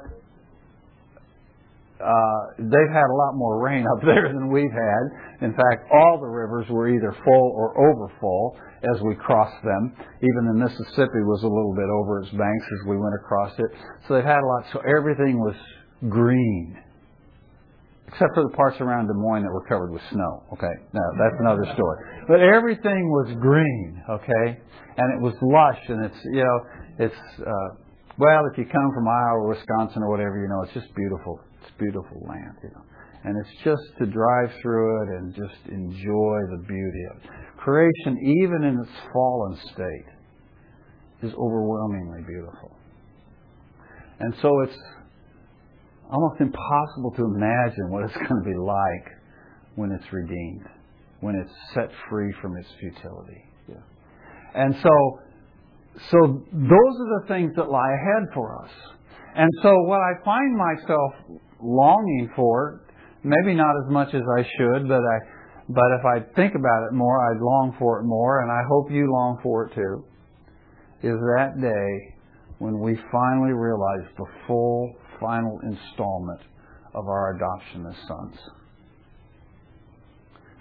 uh, 1.98 2.40
they've 2.60 2.92
had 2.92 3.08
a 3.08 3.16
lot 3.16 3.34
more 3.34 3.64
rain 3.64 3.86
up 3.88 4.00
there 4.04 4.28
than 4.28 4.52
we've 4.52 4.70
had. 4.70 5.48
In 5.48 5.56
fact, 5.56 5.88
all 5.88 6.20
the 6.20 6.28
rivers 6.28 6.66
were 6.68 6.92
either 6.92 7.16
full 7.24 7.52
or 7.56 7.72
over 7.72 8.12
full 8.20 8.56
as 8.84 9.00
we 9.02 9.16
crossed 9.16 9.64
them. 9.64 9.96
Even 9.96 10.42
the 10.44 10.60
Mississippi 10.60 11.24
was 11.24 11.42
a 11.42 11.50
little 11.50 11.74
bit 11.74 11.88
over 11.88 12.20
its 12.20 12.30
banks 12.36 12.66
as 12.68 12.80
we 12.86 12.96
went 13.00 13.14
across 13.16 13.52
it. 13.58 13.70
So 14.06 14.14
they've 14.14 14.28
had 14.28 14.44
a 14.44 14.46
lot. 14.46 14.64
So 14.72 14.80
everything 14.84 15.40
was 15.40 15.56
green 16.08 16.76
except 18.08 18.32
for 18.34 18.42
the 18.42 18.54
parts 18.56 18.80
around 18.80 19.06
Des 19.06 19.14
Moines 19.14 19.44
that 19.44 19.52
were 19.52 19.64
covered 19.68 19.92
with 19.92 20.02
snow. 20.10 20.42
Okay, 20.52 20.74
now 20.92 21.08
that's 21.20 21.36
another 21.40 21.64
story. 21.74 21.98
But 22.26 22.40
everything 22.40 23.08
was 23.12 23.36
green. 23.40 24.02
Okay, 24.08 24.46
and 24.96 25.06
it 25.12 25.20
was 25.20 25.34
lush, 25.42 25.82
and 25.88 26.04
it's 26.04 26.20
you 26.32 26.44
know 26.44 26.58
it's 26.98 27.22
uh, 27.44 27.68
well 28.18 28.48
if 28.50 28.56
you 28.56 28.64
come 28.64 28.90
from 28.94 29.06
Iowa 29.06 29.48
Wisconsin 29.48 30.02
or 30.02 30.10
whatever, 30.10 30.40
you 30.40 30.48
know 30.48 30.62
it's 30.64 30.74
just 30.74 30.94
beautiful. 30.96 31.40
It's 31.62 31.72
beautiful 31.78 32.24
land, 32.26 32.56
you 32.64 32.70
know, 32.72 32.84
and 33.24 33.36
it's 33.36 33.54
just 33.62 33.84
to 34.00 34.06
drive 34.06 34.50
through 34.62 35.02
it 35.02 35.08
and 35.20 35.34
just 35.34 35.60
enjoy 35.68 36.38
the 36.50 36.64
beauty 36.66 37.02
of 37.12 37.16
it. 37.22 37.30
Creation, 37.58 38.16
even 38.24 38.64
in 38.64 38.80
its 38.80 38.96
fallen 39.12 39.58
state, 39.74 40.08
is 41.22 41.34
overwhelmingly 41.34 42.22
beautiful. 42.26 42.72
And 44.20 44.34
so 44.40 44.50
it's 44.62 44.78
almost 46.10 46.40
impossible 46.40 47.12
to 47.16 47.24
imagine 47.24 47.90
what 47.90 48.04
it's 48.04 48.14
going 48.28 48.42
to 48.42 48.48
be 48.48 48.56
like 48.56 49.18
when 49.74 49.92
it's 49.92 50.12
redeemed, 50.12 50.66
when 51.20 51.34
it's 51.34 51.52
set 51.74 51.90
free 52.10 52.32
from 52.40 52.56
its 52.56 52.68
futility. 52.80 53.44
Yeah. 53.68 53.76
And 54.54 54.74
so, 54.82 55.20
so 56.10 56.42
those 56.52 56.94
are 57.00 57.20
the 57.20 57.24
things 57.28 57.52
that 57.56 57.70
lie 57.70 57.92
ahead 57.92 58.28
for 58.34 58.64
us. 58.64 58.70
And 59.36 59.50
so 59.62 59.72
what 59.84 60.00
I 60.00 60.24
find 60.24 60.56
myself 60.56 61.40
longing 61.62 62.30
for, 62.34 62.82
maybe 63.22 63.54
not 63.54 63.74
as 63.84 63.92
much 63.92 64.14
as 64.14 64.22
I 64.36 64.42
should, 64.42 64.88
but 64.88 65.00
I, 65.00 65.18
but 65.68 65.84
if 65.98 66.04
I 66.04 66.20
think 66.34 66.54
about 66.54 66.88
it 66.88 66.94
more, 66.94 67.30
I'd 67.30 67.40
long 67.40 67.76
for 67.78 68.00
it 68.00 68.04
more, 68.04 68.40
and 68.40 68.50
I 68.50 68.62
hope 68.68 68.90
you 68.90 69.12
long 69.12 69.38
for 69.42 69.66
it 69.66 69.74
too, 69.74 70.04
is 71.02 71.14
that 71.36 71.60
day 71.60 72.16
when 72.58 72.80
we 72.80 72.98
finally 73.12 73.52
realize 73.52 74.08
the 74.16 74.24
full 74.46 74.94
final 75.20 75.58
installment 75.62 76.40
of 76.94 77.06
our 77.06 77.36
adoption 77.36 77.86
as 77.86 77.96
sons. 78.06 78.36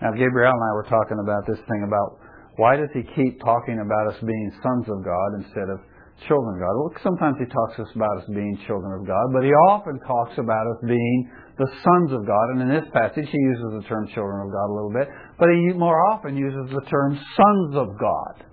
Now, 0.02 0.12
Gabriel 0.12 0.54
and 0.54 0.64
I 0.64 0.74
were 0.76 0.88
talking 0.90 1.18
about 1.18 1.48
this 1.48 1.58
thing 1.68 1.84
about 1.88 2.20
why 2.58 2.76
does 2.76 2.90
he 2.94 3.02
keep 3.16 3.40
talking 3.42 3.82
about 3.82 4.14
us 4.14 4.20
being 4.22 4.52
sons 4.62 4.86
of 4.90 5.06
God 5.06 5.30
instead 5.42 5.70
of 5.70 5.82
children 6.26 6.58
of 6.58 6.62
God? 6.66 6.74
Well, 6.74 6.94
sometimes 7.04 7.38
he 7.38 7.46
talks 7.46 7.78
about 7.94 8.18
us 8.18 8.30
being 8.34 8.58
children 8.66 8.98
of 9.00 9.06
God, 9.06 9.26
but 9.34 9.44
he 9.44 9.54
often 9.70 10.00
talks 10.06 10.38
about 10.38 10.66
us 10.66 10.82
being 10.86 11.30
the 11.58 11.70
sons 11.86 12.12
of 12.14 12.26
God. 12.26 12.46
And 12.54 12.62
in 12.62 12.70
this 12.70 12.90
passage, 12.94 13.30
he 13.30 13.38
uses 13.38 13.82
the 13.82 13.86
term 13.90 14.10
children 14.14 14.42
of 14.42 14.50
God 14.54 14.68
a 14.70 14.74
little 14.74 14.94
bit, 14.94 15.08
but 15.38 15.50
he 15.50 15.74
more 15.78 15.98
often 16.10 16.36
uses 16.38 16.74
the 16.74 16.86
term 16.90 17.14
sons 17.14 17.76
of 17.78 17.98
God. 18.00 18.46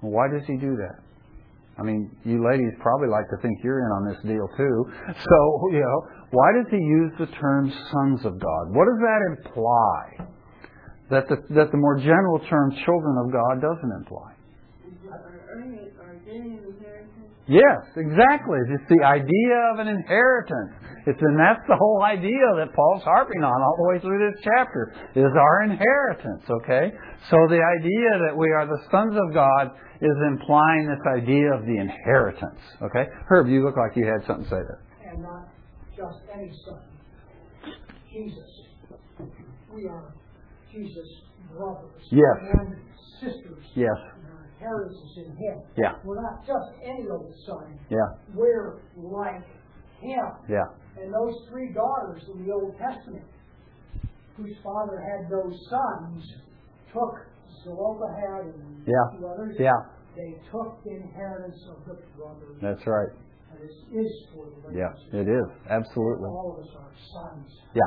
Why 0.00 0.26
does 0.26 0.42
he 0.46 0.56
do 0.56 0.74
that? 0.82 0.98
I 1.82 1.84
mean, 1.84 2.10
you 2.24 2.46
ladies 2.46 2.70
probably 2.80 3.08
like 3.08 3.26
to 3.30 3.36
think 3.42 3.58
you're 3.64 3.80
in 3.82 3.90
on 3.90 4.06
this 4.06 4.22
deal 4.22 4.46
too. 4.56 4.76
So, 5.18 5.38
you 5.72 5.82
know, 5.82 5.98
why 6.30 6.52
does 6.54 6.70
he 6.70 6.78
use 6.78 7.12
the 7.18 7.26
term 7.26 7.72
sons 7.90 8.24
of 8.24 8.38
God? 8.38 8.64
What 8.70 8.86
does 8.86 9.00
that 9.02 9.20
imply? 9.34 10.00
That 11.10 11.28
the, 11.28 11.36
that 11.54 11.72
the 11.72 11.78
more 11.78 11.98
general 11.98 12.38
term 12.48 12.70
children 12.84 13.16
of 13.18 13.32
God 13.32 13.60
doesn't 13.60 13.92
imply. 13.98 14.31
Yes, 17.48 17.82
exactly. 17.96 18.58
It's 18.70 18.88
the 18.88 19.04
idea 19.04 19.56
of 19.74 19.78
an 19.82 19.88
inheritance. 19.88 20.72
It's 21.06 21.18
and 21.20 21.34
that's 21.34 21.66
the 21.66 21.74
whole 21.74 22.02
idea 22.02 22.46
that 22.62 22.72
Paul's 22.74 23.02
harping 23.02 23.42
on 23.42 23.58
all 23.58 23.76
the 23.76 23.88
way 23.90 23.98
through 23.98 24.22
this 24.30 24.38
chapter 24.44 24.94
is 25.16 25.32
our 25.34 25.62
inheritance. 25.66 26.46
Okay, 26.48 26.94
so 27.28 27.36
the 27.50 27.58
idea 27.58 28.10
that 28.30 28.34
we 28.38 28.46
are 28.54 28.66
the 28.66 28.78
sons 28.90 29.18
of 29.18 29.34
God 29.34 29.74
is 30.00 30.16
implying 30.30 30.86
this 30.86 31.02
idea 31.18 31.52
of 31.52 31.66
the 31.66 31.76
inheritance. 31.76 32.60
Okay, 32.80 33.10
Herb, 33.28 33.48
you 33.48 33.64
look 33.64 33.76
like 33.76 33.96
you 33.96 34.06
had 34.06 34.24
something 34.26 34.44
to 34.44 34.50
say 34.50 34.62
there. 34.62 34.82
And 35.10 35.22
not 35.22 35.50
just 35.96 36.22
any 36.32 36.50
son. 36.64 36.80
Jesus. 38.12 38.50
We 39.74 39.88
are 39.88 40.14
Jesus' 40.70 41.08
brothers. 41.56 42.02
Yes. 42.10 42.38
And 42.54 42.76
sisters. 43.20 43.64
Yes. 43.74 44.11
Inheritance 44.62 44.98
is 45.18 45.26
in 45.26 45.36
Him. 45.36 45.58
Yeah. 45.76 45.92
We're 46.04 46.22
not 46.22 46.46
just 46.46 46.70
any 46.84 47.06
old 47.10 47.34
son. 47.46 47.78
Yeah. 47.90 47.98
We're 48.34 48.78
like 48.96 49.42
Him. 50.00 50.24
Yeah. 50.48 50.62
And 51.00 51.12
those 51.12 51.34
three 51.50 51.72
daughters 51.72 52.22
in 52.32 52.46
the 52.46 52.52
Old 52.52 52.76
Testament, 52.78 53.24
whose 54.36 54.54
father 54.62 55.00
had 55.00 55.30
no 55.30 55.50
sons, 55.68 56.22
took 56.92 57.26
Zelophehad 57.64 58.54
and 58.54 58.86
Yeah. 58.86 59.18
two 59.18 59.26
others. 59.26 59.56
Yeah. 59.58 59.72
They 60.16 60.38
took 60.50 60.82
the 60.84 60.90
inheritance 60.90 61.58
of 61.68 61.84
the 61.86 61.94
brothers. 62.16 62.58
That's 62.60 62.86
right. 62.86 63.08
And 63.50 63.60
it 63.62 63.96
is 63.98 64.26
for 64.34 64.46
the 64.70 64.76
Yeah, 64.76 64.92
it 65.12 65.28
is 65.28 65.46
absolutely. 65.70 66.28
All 66.28 66.56
of 66.58 66.64
us 66.64 66.74
are 66.76 66.92
sons. 67.12 67.50
Yeah. 67.74 67.82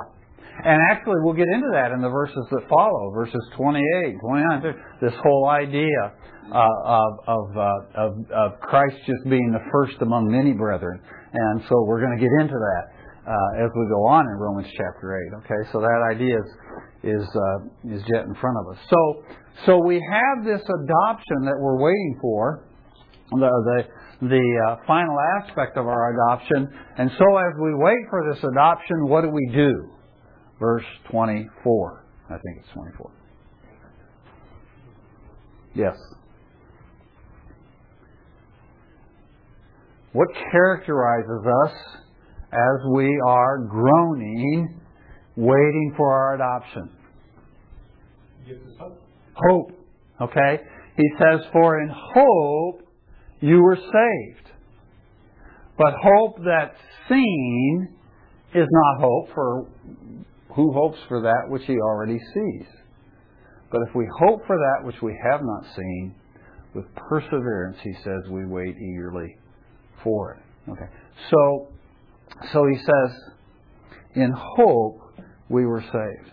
And 0.63 0.79
actually, 0.89 1.19
we'll 1.19 1.36
get 1.36 1.49
into 1.51 1.67
that 1.73 1.91
in 1.91 2.01
the 2.01 2.10
verses 2.10 2.45
that 2.51 2.67
follow, 2.69 3.12
verses 3.12 3.41
28, 3.58 4.15
29. 4.19 4.75
This 5.01 5.13
whole 5.21 5.49
idea 5.49 6.13
uh, 6.53 6.67
of 6.86 7.12
of, 7.27 7.58
uh, 7.58 8.01
of 8.01 8.12
of 8.31 8.60
Christ 8.62 8.95
just 9.05 9.29
being 9.29 9.51
the 9.51 9.63
first 9.71 10.01
among 10.01 10.31
many 10.31 10.53
brethren, 10.53 11.01
and 11.34 11.62
so 11.67 11.84
we're 11.86 11.99
going 11.99 12.17
to 12.17 12.21
get 12.21 12.31
into 12.39 12.53
that 12.53 12.84
uh, 13.27 13.65
as 13.65 13.69
we 13.75 13.86
go 13.89 14.05
on 14.05 14.25
in 14.25 14.38
Romans 14.38 14.67
chapter 14.77 15.17
8. 15.34 15.43
Okay, 15.45 15.62
so 15.71 15.81
that 15.81 16.01
idea 16.13 16.38
is 16.38 16.49
is 17.19 17.25
uh, 17.27 17.95
is 17.95 18.01
yet 18.13 18.25
in 18.25 18.36
front 18.36 18.58
of 18.62 18.73
us. 18.73 18.79
So 18.89 18.99
so 19.65 19.77
we 19.84 19.95
have 19.95 20.45
this 20.45 20.62
adoption 20.62 21.45
that 21.45 21.58
we're 21.60 21.81
waiting 21.81 22.17
for, 22.21 22.67
the 23.31 23.49
the 23.49 24.27
the 24.27 24.45
uh, 24.69 24.86
final 24.88 25.17
aspect 25.41 25.77
of 25.77 25.88
our 25.88 26.13
adoption, 26.13 26.69
and 26.97 27.12
so 27.17 27.38
as 27.38 27.53
we 27.62 27.73
wait 27.75 28.05
for 28.10 28.21
this 28.31 28.43
adoption, 28.43 29.08
what 29.08 29.21
do 29.21 29.29
we 29.29 29.49
do? 29.53 29.91
Verse 30.59 30.85
24. 31.11 32.05
I 32.29 32.33
think 32.33 32.59
it's 32.59 32.73
24. 32.73 33.11
Yes. 35.75 35.95
What 40.13 40.29
characterizes 40.51 41.45
us 41.65 41.73
as 42.53 42.91
we 42.93 43.19
are 43.27 43.57
groaning, 43.65 44.79
waiting 45.35 45.93
for 45.97 46.11
our 46.11 46.35
adoption? 46.35 46.89
Hope. 49.35 49.71
Okay? 50.21 50.59
He 50.95 51.03
says, 51.19 51.41
For 51.51 51.81
in 51.81 51.89
hope 51.89 52.87
you 53.41 53.61
were 53.61 53.75
saved. 53.75 54.51
But 55.77 55.93
hope 56.01 56.37
that's 56.37 56.79
seen 57.09 57.89
is 58.53 58.67
not 58.71 59.01
hope, 59.01 59.33
for 59.33 59.67
who 60.55 60.71
hopes 60.73 60.99
for 61.07 61.21
that 61.21 61.49
which 61.49 61.63
he 61.65 61.77
already 61.77 62.19
sees? 62.33 62.67
But 63.71 63.81
if 63.87 63.95
we 63.95 64.07
hope 64.19 64.45
for 64.47 64.57
that 64.57 64.85
which 64.85 65.01
we 65.01 65.17
have 65.23 65.41
not 65.43 65.65
seen, 65.75 66.15
with 66.73 66.85
perseverance, 66.95 67.77
he 67.81 67.93
says, 68.03 68.29
we 68.29 68.45
wait 68.45 68.75
eagerly 68.77 69.37
for 70.03 70.33
it. 70.33 70.71
Okay. 70.71 70.91
So, 71.31 71.67
so 72.51 72.65
he 72.67 72.77
says, 72.77 73.17
in 74.15 74.33
hope 74.35 75.01
we 75.49 75.65
were 75.65 75.81
saved. 75.81 76.31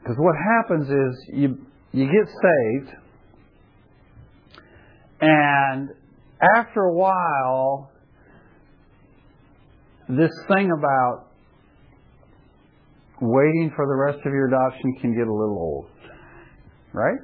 Because 0.00 0.16
what 0.18 0.34
happens 0.36 0.88
is 0.88 1.24
you 1.32 1.66
you 1.92 2.04
get 2.06 2.26
saved, 2.26 2.96
and 5.20 5.88
after 6.56 6.80
a 6.80 6.92
while, 6.92 7.90
this 10.08 10.32
thing 10.48 10.70
about 10.76 11.28
waiting 13.20 13.72
for 13.74 13.86
the 13.86 13.94
rest 13.94 14.26
of 14.26 14.32
your 14.32 14.48
adoption 14.48 14.96
can 15.00 15.14
get 15.14 15.26
a 15.26 15.32
little 15.32 15.58
old. 15.58 15.86
Right? 16.92 17.18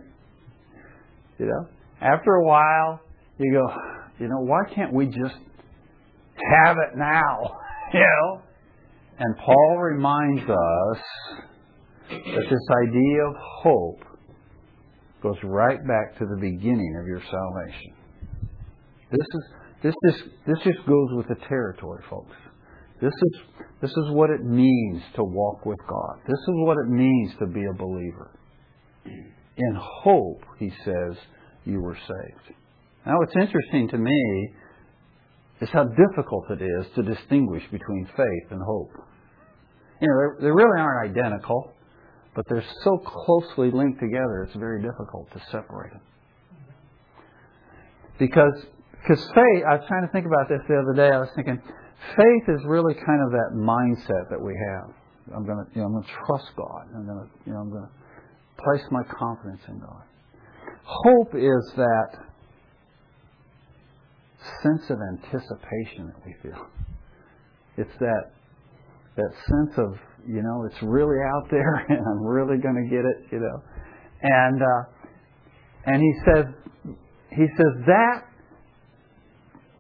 You 1.39 1.47
know? 1.47 1.69
After 2.01 2.35
a 2.35 2.45
while, 2.45 3.01
you 3.39 3.53
go, 3.53 3.75
you 4.19 4.29
know, 4.29 4.41
why 4.41 4.61
can't 4.75 4.93
we 4.93 5.07
just 5.07 5.37
have 6.51 6.77
it 6.77 6.97
now? 6.97 7.57
You 7.93 7.99
know? 7.99 8.43
And 9.19 9.37
Paul 9.37 9.79
reminds 9.79 10.43
us 10.43 10.99
that 12.09 12.45
this 12.49 12.67
idea 12.87 13.27
of 13.27 13.35
hope 13.37 14.05
goes 15.23 15.37
right 15.43 15.79
back 15.89 16.17
to 16.19 16.25
the 16.25 16.37
beginning 16.41 16.97
of 17.01 17.07
your 17.09 17.21
salvation. 17.21 17.93
This 19.11 19.21
is 19.21 19.45
this 19.83 19.95
just 20.07 20.25
this 20.47 20.59
just 20.63 20.87
goes 20.87 21.09
with 21.17 21.27
the 21.29 21.37
territory, 21.49 22.03
folks. 22.09 22.37
This 23.01 23.13
is 23.13 23.41
this 23.81 23.91
is 23.91 24.11
what 24.11 24.31
it 24.31 24.45
means 24.45 25.03
to 25.17 25.25
walk 25.25 25.65
with 25.65 25.79
God. 25.89 26.19
This 26.27 26.39
is 26.39 26.55
what 26.67 26.77
it 26.85 26.91
means 26.91 27.33
to 27.39 27.47
be 27.47 27.65
a 27.65 27.73
believer. 27.73 28.31
In 29.07 29.75
hope, 29.75 30.45
he 30.59 30.71
says, 30.85 31.17
you 31.65 31.81
were 31.81 31.97
saved. 31.97 32.57
Now, 33.07 33.15
what's 33.19 33.35
interesting 33.35 33.89
to 33.89 33.99
me 33.99 34.53
is 35.63 35.71
how 35.71 35.85
difficult 35.85 36.51
it 36.51 36.63
is 36.63 36.87
to 36.95 37.03
distinguish 37.03 37.63
between 37.71 38.07
faith 38.17 38.51
and 38.51 38.61
hope. 38.63 38.93
You 40.01 40.09
know, 40.09 40.43
they 40.43 40.51
really 40.51 40.79
aren't 40.79 41.11
identical, 41.11 41.73
but 42.35 42.45
they're 42.49 42.65
so 42.85 42.99
closely 42.99 43.71
linked 43.71 44.01
together, 44.01 44.45
it's 44.47 44.57
very 44.57 44.83
difficult 44.83 45.31
to 45.33 45.41
separate 45.51 45.93
them. 45.93 46.03
Because 48.19 48.67
because 49.01 49.25
faith, 49.35 49.65
I 49.67 49.77
was 49.77 49.85
trying 49.89 50.07
to 50.07 50.13
think 50.13 50.27
about 50.27 50.49
this 50.51 50.61
the 50.69 50.77
other 50.77 50.93
day. 50.93 51.09
I 51.09 51.19
was 51.19 51.31
thinking, 51.35 51.59
faith 52.17 52.45
is 52.49 52.61
really 52.67 52.95
kind 52.95 53.21
of 53.25 53.31
that 53.33 53.51
mindset 53.55 54.31
that 54.31 54.41
we 54.41 54.55
have. 54.55 54.95
I'm 55.35 55.47
going 55.47 55.65
to, 55.65 55.71
you 55.75 55.81
know, 55.81 55.87
I'm 55.87 55.93
going 55.93 56.05
to 56.05 56.17
trust 56.27 56.51
God. 56.57 56.89
I'm 56.95 57.07
going 57.07 57.19
to, 57.19 57.31
you 57.47 57.53
know, 57.53 57.61
I'm 57.61 57.71
going 57.71 57.85
to 57.85 58.63
place 58.63 58.83
my 58.91 59.03
confidence 59.05 59.61
in 59.69 59.79
God. 59.79 60.03
Hope 60.85 61.35
is 61.35 61.73
that 61.77 62.11
sense 64.63 64.91
of 64.91 64.99
anticipation 65.13 66.09
that 66.09 66.25
we 66.25 66.35
feel. 66.43 66.67
It's 67.77 67.99
that 68.01 68.33
that 69.17 69.33
sense 69.47 69.77
of, 69.77 69.99
you 70.27 70.43
know, 70.43 70.65
it's 70.65 70.83
really 70.83 71.19
out 71.35 71.51
there, 71.51 71.75
and 71.89 71.99
I'm 71.99 72.25
really 72.25 72.59
going 72.59 72.77
to 72.77 72.89
get 72.89 73.05
it, 73.05 73.33
you 73.33 73.41
know. 73.41 73.63
And 74.23 74.63
uh, 74.63 74.83
and 75.87 76.03
he 76.03 76.13
says, 76.25 76.45
he 77.31 77.47
says 77.57 77.85
that 77.87 78.25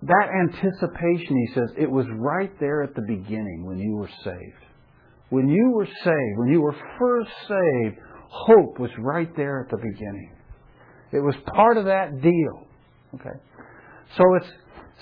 that 0.02 0.28
anticipation, 0.32 1.46
he 1.46 1.54
says, 1.54 1.70
it 1.76 1.90
was 1.90 2.06
right 2.16 2.52
there 2.58 2.82
at 2.82 2.94
the 2.94 3.02
beginning 3.02 3.64
when 3.66 3.78
you 3.78 3.96
were 3.96 4.10
saved. 4.24 4.64
When 5.28 5.48
you 5.48 5.72
were 5.74 5.86
saved, 5.86 6.38
when 6.38 6.48
you 6.48 6.60
were 6.60 6.74
first 6.98 7.30
saved, 7.46 7.96
hope 8.28 8.78
was 8.78 8.90
right 8.98 9.34
there 9.36 9.60
at 9.60 9.70
the 9.70 9.76
beginning. 9.76 10.32
It 11.12 11.20
was 11.20 11.34
part 11.54 11.76
of 11.76 11.84
that 11.84 12.20
deal. 12.22 12.66
Okay? 13.14 13.38
So 14.16 14.24
it's 14.36 14.50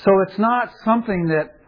so 0.04 0.10
it's 0.26 0.38
not 0.38 0.70
something 0.84 1.26
that 1.28 1.58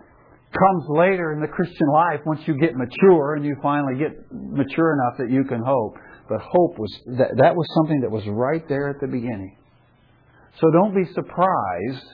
comes 0.53 0.85
later 0.89 1.33
in 1.33 1.41
the 1.41 1.49
Christian 1.49 1.89
life 1.93 2.21
once 2.27 2.41
you 2.47 2.59
get 2.59 2.75
mature 2.75 3.35
and 3.35 3.45
you 3.45 3.57
finally 3.63 3.99
get 3.99 4.13
mature 4.31 4.95
enough 4.95 5.19
that 5.19 5.31
you 5.31 5.45
can 5.45 5.63
hope. 5.65 5.97
But 6.29 6.41
hope 6.41 6.79
was 6.79 6.93
that, 7.19 7.31
that 7.39 7.57
was 7.57 7.67
something 7.75 8.01
that 8.03 8.11
was 8.11 8.23
right 8.29 8.67
there 8.69 8.89
at 8.89 9.01
the 9.01 9.09
beginning. 9.09 9.57
So 10.61 10.71
don't 10.71 10.95
be 10.95 11.11
surprised 11.13 12.07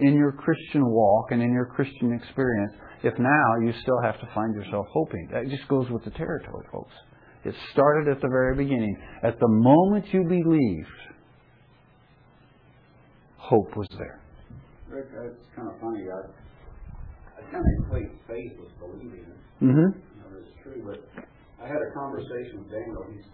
in 0.00 0.14
your 0.14 0.32
Christian 0.32 0.86
walk 0.86 1.30
and 1.30 1.42
in 1.42 1.52
your 1.52 1.66
Christian 1.66 2.12
experience 2.12 2.72
if 3.02 3.14
now 3.18 3.56
you 3.62 3.72
still 3.80 4.00
have 4.02 4.20
to 4.20 4.28
find 4.34 4.54
yourself 4.54 4.86
hoping. 4.92 5.28
That 5.32 5.48
just 5.48 5.66
goes 5.68 5.88
with 5.90 6.04
the 6.04 6.10
territory, 6.10 6.66
folks. 6.72 6.92
It 7.44 7.54
started 7.72 8.08
at 8.08 8.20
the 8.20 8.28
very 8.28 8.54
beginning. 8.56 8.96
At 9.22 9.38
the 9.40 9.48
moment 9.48 10.04
you 10.12 10.24
believed, 10.24 10.88
hope 13.36 13.76
was 13.76 13.88
there. 13.98 14.20
Rick, 14.88 15.06
it's 15.24 15.46
kind 15.56 15.68
of 15.68 15.80
funny. 15.80 16.04
I, 16.12 17.40
I 17.40 17.50
kind 17.50 17.64
of 17.64 17.86
equate 17.86 18.12
faith 18.28 18.52
with 18.60 18.78
believing. 18.78 19.24
Mm-hmm. 19.62 19.96
You 19.96 20.20
know, 20.20 20.38
it's 20.38 20.52
true, 20.62 20.82
but 20.84 21.24
I 21.62 21.66
had 21.66 21.80
a 21.80 21.94
conversation 21.94 22.58
with 22.58 22.70
Daniel. 22.70 23.06
He's 23.14 23.24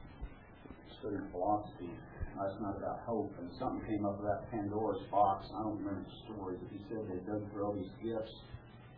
studying 1.01 1.27
philosophy 1.33 1.91
last 2.37 2.61
night 2.61 2.77
about 2.77 3.01
hope, 3.09 3.33
and 3.41 3.49
something 3.59 3.81
came 3.89 4.05
up 4.05 4.21
about 4.21 4.51
Pandora's 4.51 5.03
box. 5.11 5.49
I 5.57 5.65
don't 5.65 5.81
remember 5.81 6.05
the 6.05 6.17
story, 6.29 6.57
but 6.61 6.69
he 6.69 6.81
said 6.89 7.09
they 7.09 7.21
dug 7.25 7.41
through 7.51 7.65
all 7.65 7.73
these 7.73 7.93
gifts, 8.05 8.33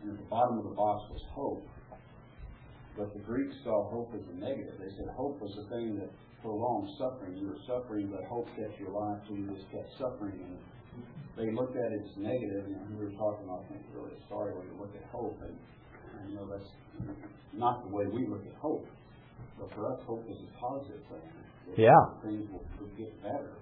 and 0.03 0.11
at 0.11 0.18
the 0.18 0.29
bottom 0.31 0.59
of 0.59 0.64
the 0.64 0.74
box 0.74 1.07
was 1.11 1.22
hope. 1.31 1.62
But 2.98 3.14
the 3.14 3.22
Greeks 3.22 3.55
saw 3.62 3.88
hope 3.88 4.11
as 4.14 4.27
a 4.27 4.37
negative. 4.42 4.74
They 4.83 4.90
said 4.98 5.07
hope 5.14 5.38
was 5.38 5.55
the 5.55 5.70
thing 5.70 5.94
that 6.03 6.11
prolonged 6.42 6.90
suffering. 6.98 7.38
You 7.38 7.55
were 7.55 7.62
suffering, 7.62 8.11
but 8.11 8.27
hope 8.27 8.51
kept 8.59 8.74
you 8.79 8.90
alive, 8.90 9.22
so 9.29 9.35
you 9.35 9.46
just 9.55 9.70
kept 9.70 9.90
suffering. 9.98 10.35
And 10.35 10.59
they 11.38 11.55
looked 11.55 11.79
at 11.79 11.94
it 11.94 12.03
as 12.03 12.16
negative, 12.18 12.66
you 12.66 12.74
we 12.98 13.07
were 13.07 13.14
talking 13.14 13.46
about, 13.46 13.62
I 13.70 13.79
think, 13.79 13.87
really 13.94 14.11
a 14.18 14.22
story 14.27 14.51
where 14.51 14.66
you 14.66 14.74
look 14.74 14.90
at 14.98 15.07
hope, 15.14 15.38
and, 15.46 15.55
and 16.18 16.31
you 16.31 16.37
know, 16.42 16.51
that's 16.51 16.70
not 17.55 17.87
the 17.87 17.94
way 17.94 18.07
we 18.07 18.27
look 18.27 18.42
at 18.42 18.59
hope. 18.59 18.87
But 19.59 19.70
for 19.74 19.87
us, 19.87 20.01
hope 20.07 20.27
is 20.27 20.38
a 20.38 20.51
positive 20.59 21.03
thing. 21.07 21.47
Yeah. 21.76 21.92
Things 22.24 22.48
will, 22.50 22.64
will 22.81 22.92
get 22.96 23.11
better. 23.22 23.52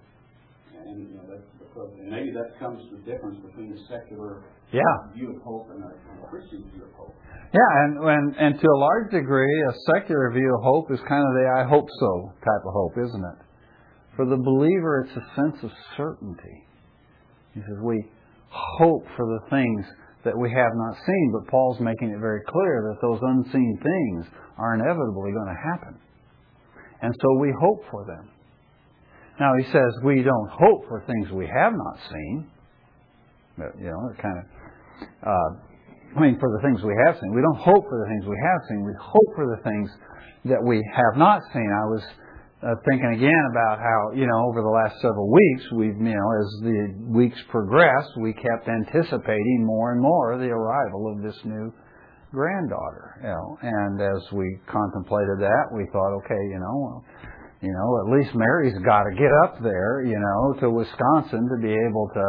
And, 0.77 1.01
you 1.01 1.17
know, 1.17 1.25
that's 1.29 1.43
because, 1.59 1.91
and 1.99 2.11
maybe 2.11 2.31
that 2.33 2.59
comes 2.59 2.83
the 2.93 2.99
difference 3.11 3.39
between 3.45 3.73
the 3.75 3.81
secular 3.89 4.45
Yeah. 4.73 4.83
view 5.15 5.35
of 5.37 5.43
hope 5.43 5.71
and 5.71 5.83
a, 5.83 5.91
a 5.91 6.29
Christian 6.31 6.65
view 6.73 6.85
of 6.85 6.93
hope. 6.95 7.15
Yeah, 7.53 7.71
and, 7.85 7.99
and 8.03 8.27
and 8.37 8.61
to 8.61 8.67
a 8.67 8.79
large 8.79 9.11
degree, 9.13 9.55
a 9.71 9.75
secular 9.95 10.33
view 10.33 10.51
of 10.55 10.63
hope 10.63 10.91
is 10.91 10.99
kind 11.09 11.23
of 11.23 11.33
the 11.35 11.47
"I 11.59 11.65
hope 11.69 11.87
so" 12.01 12.33
type 12.41 12.65
of 12.67 12.73
hope, 12.75 12.93
isn't 12.99 13.25
it? 13.25 13.39
For 14.17 14.27
the 14.27 14.37
believer, 14.37 15.07
it's 15.07 15.17
a 15.17 15.27
sense 15.37 15.63
of 15.63 15.71
certainty. 15.97 16.67
He 17.55 17.61
says 17.61 17.79
we 17.83 18.03
hope 18.51 19.05
for 19.17 19.27
the 19.27 19.49
things 19.49 19.87
that 20.25 20.37
we 20.37 20.51
have 20.51 20.73
not 20.75 20.97
seen, 21.07 21.33
but 21.33 21.49
Paul's 21.51 21.79
making 21.81 22.11
it 22.11 22.19
very 22.19 22.43
clear 22.49 22.91
that 22.91 22.99
those 23.01 23.21
unseen 23.23 23.79
things 23.79 24.27
are 24.59 24.75
inevitably 24.75 25.31
going 25.33 25.47
to 25.55 25.61
happen, 25.71 25.95
and 27.07 27.15
so 27.23 27.39
we 27.39 27.55
hope 27.63 27.87
for 27.91 28.05
them. 28.05 28.29
Now 29.39 29.55
he 29.55 29.65
says 29.71 29.91
we 30.03 30.23
don't 30.27 30.51
hope 30.51 30.89
for 30.89 31.05
things 31.07 31.31
we 31.31 31.47
have 31.47 31.73
not 31.73 31.97
seen. 32.11 32.51
But, 33.57 33.79
you 33.79 33.87
know, 33.87 34.11
it 34.11 34.19
kind 34.21 34.39
of. 34.43 34.45
Uh, 35.23 35.51
I 36.17 36.21
mean, 36.21 36.37
for 36.41 36.51
the 36.51 36.61
things 36.67 36.83
we 36.83 36.99
have 37.07 37.15
seen. 37.21 37.31
We 37.31 37.43
don't 37.43 37.63
hope 37.63 37.85
for 37.87 37.99
the 38.03 38.09
things 38.11 38.27
we 38.27 38.41
have 38.43 38.61
seen. 38.69 38.83
We 38.83 38.93
hope 38.99 39.31
for 39.37 39.47
the 39.55 39.63
things 39.63 39.89
that 40.47 40.63
we 40.63 40.83
have 40.83 41.17
not 41.17 41.43
seen. 41.53 41.69
I 41.71 41.87
was 41.87 42.03
uh, 42.67 42.75
thinking 42.91 43.13
again 43.15 43.45
about 43.53 43.79
how, 43.79 44.19
you 44.19 44.27
know, 44.27 44.51
over 44.51 44.63
the 44.63 44.75
last 44.75 44.99
several 45.01 45.31
weeks, 45.31 45.65
we've, 45.73 45.95
you 45.95 46.17
know, 46.17 46.29
as 46.43 46.49
the 46.67 46.95
weeks 47.07 47.39
progressed, 47.51 48.19
we 48.19 48.33
kept 48.33 48.67
anticipating 48.67 49.63
more 49.63 49.93
and 49.93 50.03
more 50.03 50.39
the 50.39 50.51
arrival 50.51 51.13
of 51.15 51.23
this 51.23 51.39
new 51.45 51.73
granddaughter. 52.37 53.17
You 53.25 53.33
know, 53.33 53.47
and 53.65 53.97
as 53.97 54.21
we 54.33 54.61
contemplated 54.69 55.41
that, 55.41 55.73
we 55.73 55.89
thought, 55.89 56.13
okay, 56.21 56.43
you 56.53 56.61
know, 56.61 56.77
well, 56.77 57.01
you 57.65 57.73
know, 57.73 57.89
at 58.05 58.13
least 58.13 58.37
Mary's 58.37 58.77
got 58.85 59.09
to 59.09 59.17
get 59.17 59.33
up 59.49 59.57
there, 59.65 60.05
you 60.05 60.21
know, 60.21 60.61
to 60.61 60.69
Wisconsin 60.69 61.49
to 61.49 61.57
be 61.65 61.73
able 61.73 62.13
to 62.13 62.25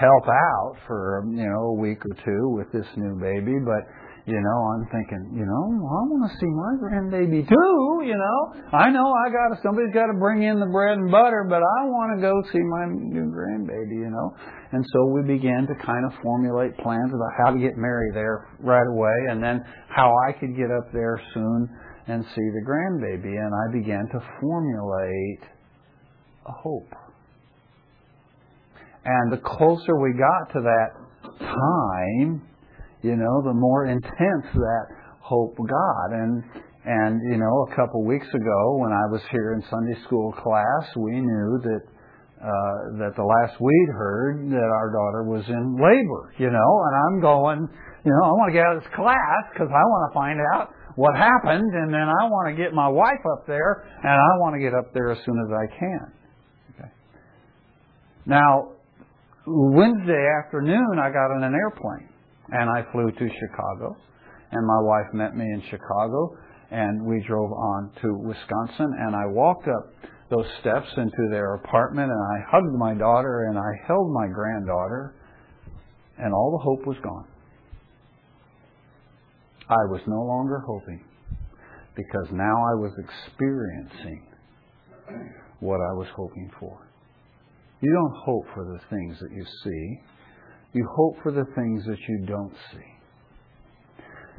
help 0.00 0.24
out 0.28 0.76
for 0.86 1.24
you 1.28 1.44
know 1.44 1.76
a 1.76 1.76
week 1.76 1.98
or 2.06 2.16
two 2.24 2.48
with 2.56 2.70
this 2.72 2.86
new 2.96 3.20
baby 3.20 3.58
but 3.60 3.84
you 4.30 4.38
know 4.38 4.58
i'm 4.70 4.86
thinking 4.94 5.34
you 5.34 5.42
know 5.42 5.64
i 5.74 6.00
want 6.06 6.22
to 6.30 6.32
see 6.38 6.46
my 6.54 6.78
grandbaby 6.78 7.42
too 7.42 7.80
you 8.06 8.14
know. 8.16 8.38
I 8.72 8.88
know 8.90 9.02
i 9.02 9.26
got 9.28 9.54
to 9.54 9.60
somebody's 9.62 9.92
got 9.92 10.06
to 10.06 10.16
bring 10.18 10.42
in 10.42 10.60
the 10.60 10.70
bread 10.70 10.96
and 10.96 11.10
butter 11.10 11.44
but 11.50 11.60
i 11.60 11.80
want 11.90 12.14
to 12.16 12.22
go 12.22 12.32
see 12.54 12.62
my 12.62 12.86
new 12.86 13.28
grandbaby 13.28 14.06
you 14.06 14.10
know. 14.10 14.32
And 14.72 14.86
so 14.94 15.06
we 15.10 15.26
began 15.26 15.66
to 15.66 15.74
kind 15.84 16.06
of 16.06 16.12
formulate 16.22 16.78
plans 16.78 17.10
about 17.10 17.32
how 17.42 17.50
to 17.50 17.58
get 17.58 17.76
mary 17.76 18.10
there 18.14 18.46
right 18.60 18.86
away 18.86 19.34
and 19.34 19.42
then 19.42 19.66
how 19.88 20.14
i 20.28 20.32
could 20.38 20.56
get 20.56 20.70
up 20.70 20.92
there 20.92 21.20
soon 21.34 21.68
and 22.06 22.24
see 22.24 22.48
the 22.54 22.62
grandbaby. 22.64 23.34
And 23.34 23.52
i 23.52 23.66
began 23.72 24.08
to 24.12 24.20
formulate 24.40 25.42
a 26.46 26.52
hope. 26.52 26.88
And 29.04 29.32
the 29.32 29.38
closer 29.38 29.96
we 29.96 30.12
got 30.12 30.52
to 30.52 30.60
that 30.60 30.90
time, 31.38 32.42
you 33.02 33.16
know, 33.16 33.42
the 33.42 33.54
more 33.54 33.86
intense 33.86 34.46
that 34.54 34.86
hope 35.20 35.56
got. 35.56 36.08
And 36.12 36.42
and 36.84 37.20
you 37.30 37.38
know, 37.38 37.66
a 37.70 37.76
couple 37.76 38.04
weeks 38.04 38.26
ago 38.28 38.76
when 38.76 38.92
I 38.92 39.06
was 39.12 39.20
here 39.30 39.54
in 39.54 39.62
Sunday 39.70 39.96
school 40.04 40.32
class, 40.32 40.84
we 40.96 41.20
knew 41.20 41.60
that 41.62 41.82
uh, 42.40 42.76
that 43.04 43.12
the 43.16 43.24
last 43.24 43.60
we'd 43.60 43.92
heard 43.92 44.50
that 44.50 44.68
our 44.72 44.90
daughter 44.92 45.24
was 45.24 45.44
in 45.48 45.76
labor. 45.76 46.34
You 46.38 46.50
know, 46.50 46.70
and 46.88 46.94
I'm 46.96 47.20
going, 47.20 47.68
you 48.04 48.12
know, 48.12 48.24
I 48.24 48.32
want 48.32 48.48
to 48.50 48.54
get 48.56 48.64
out 48.64 48.76
of 48.76 48.82
this 48.82 48.92
class 48.96 49.42
because 49.52 49.68
I 49.68 49.84
want 49.84 50.02
to 50.10 50.14
find 50.14 50.40
out 50.54 50.74
what 50.96 51.16
happened, 51.16 51.72
and 51.72 51.92
then 51.94 52.08
I 52.08 52.28
want 52.28 52.54
to 52.54 52.62
get 52.62 52.74
my 52.74 52.88
wife 52.88 53.24
up 53.32 53.46
there, 53.46 53.86
and 54.02 54.12
I 54.12 54.30
want 54.40 54.56
to 54.56 54.60
get 54.60 54.74
up 54.74 54.92
there 54.92 55.12
as 55.12 55.18
soon 55.24 55.38
as 55.46 55.50
I 55.52 55.66
can. 55.78 56.04
Okay. 56.74 56.90
Now, 58.26 58.72
Wednesday 59.46 60.26
afternoon, 60.44 60.98
I 61.00 61.08
got 61.08 61.30
on 61.32 61.44
an 61.44 61.54
airplane 61.54 62.10
and 62.52 62.70
I 62.70 62.90
flew 62.92 63.10
to 63.10 63.28
Chicago. 63.40 63.96
And 64.52 64.66
my 64.66 64.80
wife 64.80 65.12
met 65.12 65.36
me 65.36 65.44
in 65.44 65.62
Chicago, 65.70 66.36
and 66.70 67.04
we 67.06 67.22
drove 67.26 67.52
on 67.52 67.90
to 68.02 68.14
Wisconsin. 68.14 68.92
And 68.98 69.14
I 69.14 69.26
walked 69.26 69.68
up 69.68 69.92
those 70.30 70.46
steps 70.60 70.88
into 70.96 71.28
their 71.30 71.54
apartment, 71.54 72.10
and 72.10 72.20
I 72.20 72.50
hugged 72.50 72.74
my 72.76 72.94
daughter, 72.94 73.46
and 73.48 73.58
I 73.58 73.86
held 73.86 74.10
my 74.12 74.26
granddaughter, 74.26 75.14
and 76.18 76.34
all 76.34 76.50
the 76.52 76.64
hope 76.64 76.86
was 76.86 76.96
gone. 77.02 77.26
I 79.68 79.84
was 79.88 80.00
no 80.06 80.20
longer 80.22 80.58
hoping 80.66 81.04
because 81.94 82.26
now 82.32 82.56
I 82.56 82.74
was 82.74 82.92
experiencing 82.98 84.26
what 85.60 85.80
I 85.80 85.92
was 85.92 86.08
hoping 86.16 86.50
for. 86.58 86.88
You 87.80 87.92
don't 87.92 88.24
hope 88.24 88.44
for 88.54 88.64
the 88.64 88.80
things 88.90 89.18
that 89.20 89.30
you 89.32 89.44
see. 89.64 90.00
You 90.72 90.88
hope 90.96 91.16
for 91.22 91.32
the 91.32 91.46
things 91.56 91.84
that 91.86 91.98
you 92.08 92.26
don't 92.26 92.54
see. 92.72 92.90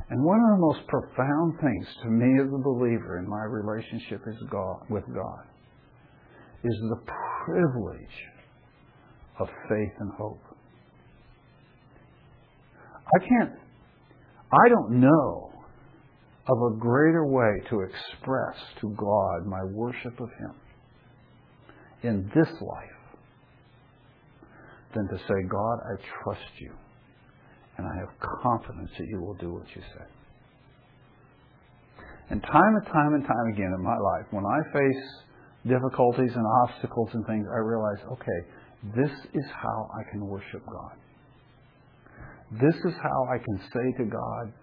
And 0.10 0.24
one 0.24 0.40
of 0.40 0.58
the 0.58 0.62
most 0.62 0.88
profound 0.88 1.60
things 1.62 1.88
to 2.04 2.10
me 2.10 2.42
as 2.42 2.48
a 2.48 2.58
believer 2.58 3.20
in 3.20 3.30
my 3.30 3.44
relationship 3.44 4.22
is 4.28 4.36
God, 4.50 4.82
with 4.90 5.06
God 5.14 5.46
is 6.64 6.76
the 6.90 7.00
privilege 7.46 8.18
of 9.40 9.48
faith 9.70 9.94
and 10.00 10.12
hope. 10.18 10.42
I 13.16 13.20
can't, 13.20 13.52
I 14.52 14.70
don't 14.70 15.02
know 15.02 15.52
of 16.48 16.74
a 16.74 16.78
greater 16.78 17.26
way 17.26 17.62
to 17.70 17.82
express 17.82 18.58
to 18.82 18.94
God 18.98 19.46
my 19.46 19.64
worship 19.64 20.20
of 20.20 20.30
Him 20.40 20.56
in 22.04 22.32
this 22.36 22.50
life 22.62 23.01
than 24.94 25.08
to 25.08 25.18
say, 25.18 25.36
God, 25.50 25.80
I 25.86 25.96
trust 26.24 26.52
you, 26.60 26.72
and 27.78 27.88
I 27.88 27.96
have 28.00 28.10
confidence 28.44 28.92
that 28.98 29.08
you 29.08 29.22
will 29.22 29.36
do 29.36 29.54
what 29.54 29.68
you 29.76 29.82
say. 29.82 30.06
And 32.30 32.42
time 32.44 32.76
and 32.76 32.86
time 32.86 33.14
and 33.14 33.26
time 33.26 33.48
again 33.54 33.74
in 33.76 33.84
my 33.84 33.98
life, 33.98 34.26
when 34.32 34.46
I 34.46 34.60
face 34.72 35.04
difficulties 35.68 36.32
and 36.34 36.46
obstacles 36.64 37.10
and 37.14 37.26
things, 37.28 37.46
I 37.52 37.60
realize, 37.60 38.00
okay, 38.14 38.40
this 38.96 39.12
is 39.34 39.46
how 39.62 39.90
I 39.94 40.10
can 40.12 40.26
worship 40.26 40.66
God. 40.66 40.96
This 42.60 42.76
is 42.76 42.94
how 43.02 43.28
I 43.34 43.38
can 43.38 43.60
say 43.74 44.04
to 44.04 44.10
God, 44.10 44.54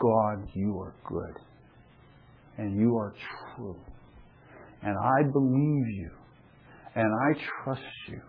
God, 0.00 0.48
you 0.54 0.78
are 0.78 0.94
good. 1.06 1.42
And 2.56 2.78
you 2.78 2.96
are 2.96 3.14
true. 3.56 3.76
And 4.82 4.96
I 4.96 5.22
believe 5.32 5.88
you. 5.88 6.10
And 6.94 7.06
I 7.06 7.40
trust 7.64 7.82
you. 8.08 8.20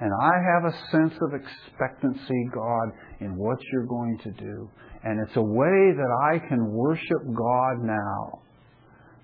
And 0.00 0.10
I 0.14 0.32
have 0.54 0.64
a 0.64 0.76
sense 0.90 1.14
of 1.20 1.36
expectancy, 1.36 2.48
God, 2.54 2.88
in 3.20 3.36
what 3.36 3.58
you're 3.70 3.86
going 3.86 4.18
to 4.24 4.30
do. 4.32 4.70
And 5.04 5.20
it's 5.20 5.36
a 5.36 5.42
way 5.42 5.92
that 5.92 6.12
I 6.32 6.38
can 6.48 6.72
worship 6.72 7.20
God 7.36 7.84
now. 7.84 8.40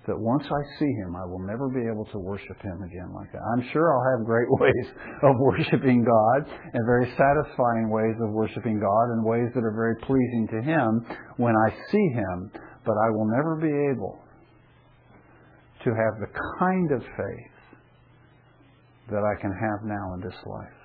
That 0.05 0.17
once 0.17 0.45
I 0.45 0.79
see 0.79 0.93
Him, 1.03 1.17
I 1.17 1.25
will 1.25 1.43
never 1.43 1.67
be 1.67 1.81
able 1.83 2.05
to 2.13 2.19
worship 2.19 2.61
Him 2.61 2.79
again 2.83 3.11
like 3.13 3.29
that. 3.33 3.41
I'm 3.41 3.67
sure 3.73 3.91
I'll 3.91 4.17
have 4.17 4.25
great 4.25 4.47
ways 4.61 4.87
of 5.23 5.35
worshiping 5.39 6.05
God 6.05 6.47
and 6.47 6.85
very 6.85 7.11
satisfying 7.17 7.89
ways 7.89 8.15
of 8.21 8.31
worshiping 8.31 8.79
God 8.79 9.05
and 9.11 9.25
ways 9.25 9.49
that 9.53 9.65
are 9.65 9.75
very 9.75 9.97
pleasing 10.05 10.47
to 10.51 10.61
Him 10.61 11.05
when 11.37 11.55
I 11.57 11.69
see 11.91 12.07
Him. 12.13 12.51
But 12.85 12.95
I 13.03 13.09
will 13.09 13.27
never 13.27 13.57
be 13.57 13.73
able 13.91 14.21
to 15.83 15.89
have 15.89 16.21
the 16.21 16.31
kind 16.59 16.91
of 16.93 17.01
faith 17.01 17.56
that 19.09 19.23
I 19.23 19.39
can 19.41 19.51
have 19.51 19.83
now 19.83 20.13
in 20.15 20.21
this 20.21 20.37
life. 20.45 20.77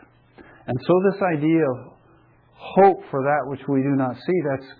And 0.67 0.79
so 0.87 0.93
this 1.11 1.23
idea 1.37 1.63
of 1.63 1.93
hope 2.55 2.99
for 3.11 3.23
that 3.23 3.51
which 3.51 3.61
we 3.69 3.83
do 3.83 3.97
not 3.97 4.15
see, 4.15 4.39
that's, 4.49 4.71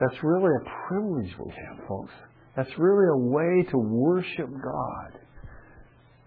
that's 0.00 0.22
really 0.22 0.50
a 0.50 0.88
privilege 0.88 1.32
we 1.38 1.52
have, 1.68 1.86
folks. 1.86 2.12
That's 2.56 2.72
really 2.78 3.06
a 3.12 3.30
way 3.30 3.68
to 3.70 3.78
worship 3.78 4.48
God 4.48 5.20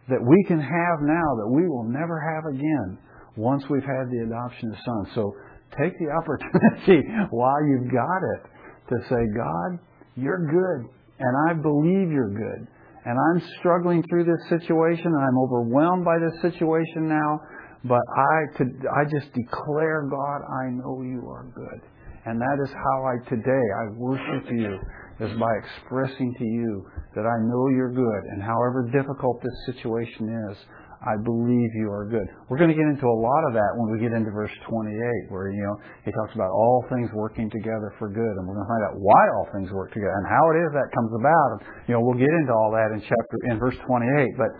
that 0.10 0.22
we 0.22 0.44
can 0.48 0.60
have 0.60 0.98
now 1.02 1.30
that 1.38 1.50
we 1.50 1.68
will 1.68 1.86
never 1.86 2.20
have 2.20 2.54
again 2.54 2.98
once 3.36 3.64
we've 3.70 3.84
had 3.86 4.10
the 4.12 4.26
adoption 4.26 4.70
of 4.70 4.78
sons. 4.86 5.08
So 5.16 5.34
take 5.78 5.94
the 5.98 6.10
opportunity 6.22 7.08
while 7.32 7.66
you've 7.66 7.92
got 7.92 8.22
it 8.36 8.42
to 8.90 8.96
say, 9.10 9.22
God, 9.36 9.80
you're 10.16 10.46
good, 10.46 10.90
and 11.20 11.50
I 11.50 11.54
believe 11.54 12.12
you're 12.12 12.34
good 12.34 12.68
and 13.10 13.18
I'm 13.18 13.42
struggling 13.58 14.04
through 14.04 14.26
this 14.26 14.50
situation, 14.50 15.08
and 15.08 15.18
I'm 15.18 15.40
overwhelmed 15.40 16.06
by 16.06 16.20
this 16.22 16.42
situation 16.44 17.10
now, 17.10 17.42
but 17.84 18.06
I, 18.06 18.58
to, 18.58 18.64
I 18.86 19.04
just 19.10 19.34
declare, 19.34 20.06
God, 20.06 20.42
I 20.46 20.70
know 20.70 21.02
you 21.02 21.26
are 21.26 21.50
good. 21.56 21.82
And 22.28 22.40
that 22.40 22.58
is 22.62 22.70
how 22.70 23.06
I 23.10 23.18
today, 23.28 23.66
I 23.82 23.98
worship 23.98 24.52
you, 24.52 24.78
is 25.26 25.40
by 25.40 25.50
expressing 25.58 26.36
to 26.38 26.46
you 26.46 26.86
that 27.16 27.26
I 27.26 27.38
know 27.50 27.70
you're 27.74 27.92
good, 27.92 28.24
and 28.30 28.44
however 28.44 28.88
difficult 28.94 29.42
this 29.42 29.74
situation 29.74 30.30
is, 30.52 30.58
I 31.00 31.16
believe 31.16 31.72
you 31.80 31.88
are 31.88 32.04
good. 32.04 32.28
We're 32.52 32.60
going 32.60 32.72
to 32.72 32.76
get 32.76 32.84
into 32.84 33.08
a 33.08 33.20
lot 33.24 33.48
of 33.48 33.56
that 33.56 33.72
when 33.80 33.88
we 33.88 34.04
get 34.04 34.12
into 34.12 34.36
verse 34.36 34.52
28, 34.68 35.32
where, 35.32 35.48
you 35.48 35.64
know, 35.64 35.80
he 36.04 36.12
talks 36.12 36.36
about 36.36 36.52
all 36.52 36.84
things 36.92 37.08
working 37.16 37.48
together 37.48 37.96
for 37.96 38.12
good. 38.12 38.34
And 38.36 38.44
we're 38.44 38.60
going 38.60 38.68
to 38.68 38.74
find 38.76 38.84
out 38.84 39.00
why 39.00 39.24
all 39.40 39.48
things 39.56 39.72
work 39.72 39.96
together 39.96 40.12
and 40.12 40.28
how 40.28 40.44
it 40.52 40.60
is 40.60 40.70
that 40.76 40.92
comes 40.92 41.12
about. 41.16 41.48
And, 41.56 41.60
you 41.88 41.92
know, 41.96 42.04
we'll 42.04 42.20
get 42.20 42.28
into 42.28 42.52
all 42.52 42.76
that 42.76 42.92
in 42.92 43.00
chapter, 43.00 43.36
in 43.48 43.56
verse 43.64 43.80
28. 43.88 44.36
But, 44.36 44.52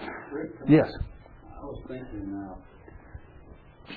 yes. 0.72 0.88
I 1.60 1.66
was 1.68 1.84
thinking, 1.92 2.32
uh, 2.32 2.56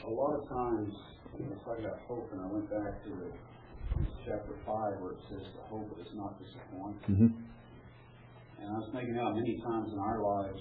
a 0.03 0.11
lot 0.11 0.35
of 0.35 0.43
times, 0.51 0.91
you 1.39 1.47
know, 1.47 1.55
talking 1.63 1.87
about 1.87 2.03
hope, 2.11 2.27
and 2.35 2.43
I 2.43 2.49
went 2.51 2.67
back 2.67 3.07
to 3.07 3.11
the 3.23 3.31
chapter 4.27 4.59
5 4.67 4.99
where 4.99 5.15
it 5.15 5.23
says, 5.31 5.47
the 5.55 5.63
hope 5.71 5.95
is 5.95 6.11
not 6.19 6.43
disappoint. 6.43 6.99
Mm-hmm. 7.07 7.31
And 7.31 8.67
I 8.67 8.77
was 8.83 8.91
thinking 8.91 9.15
how 9.15 9.31
many 9.31 9.63
times 9.63 9.95
in 9.95 9.99
our 10.03 10.19
lives, 10.19 10.59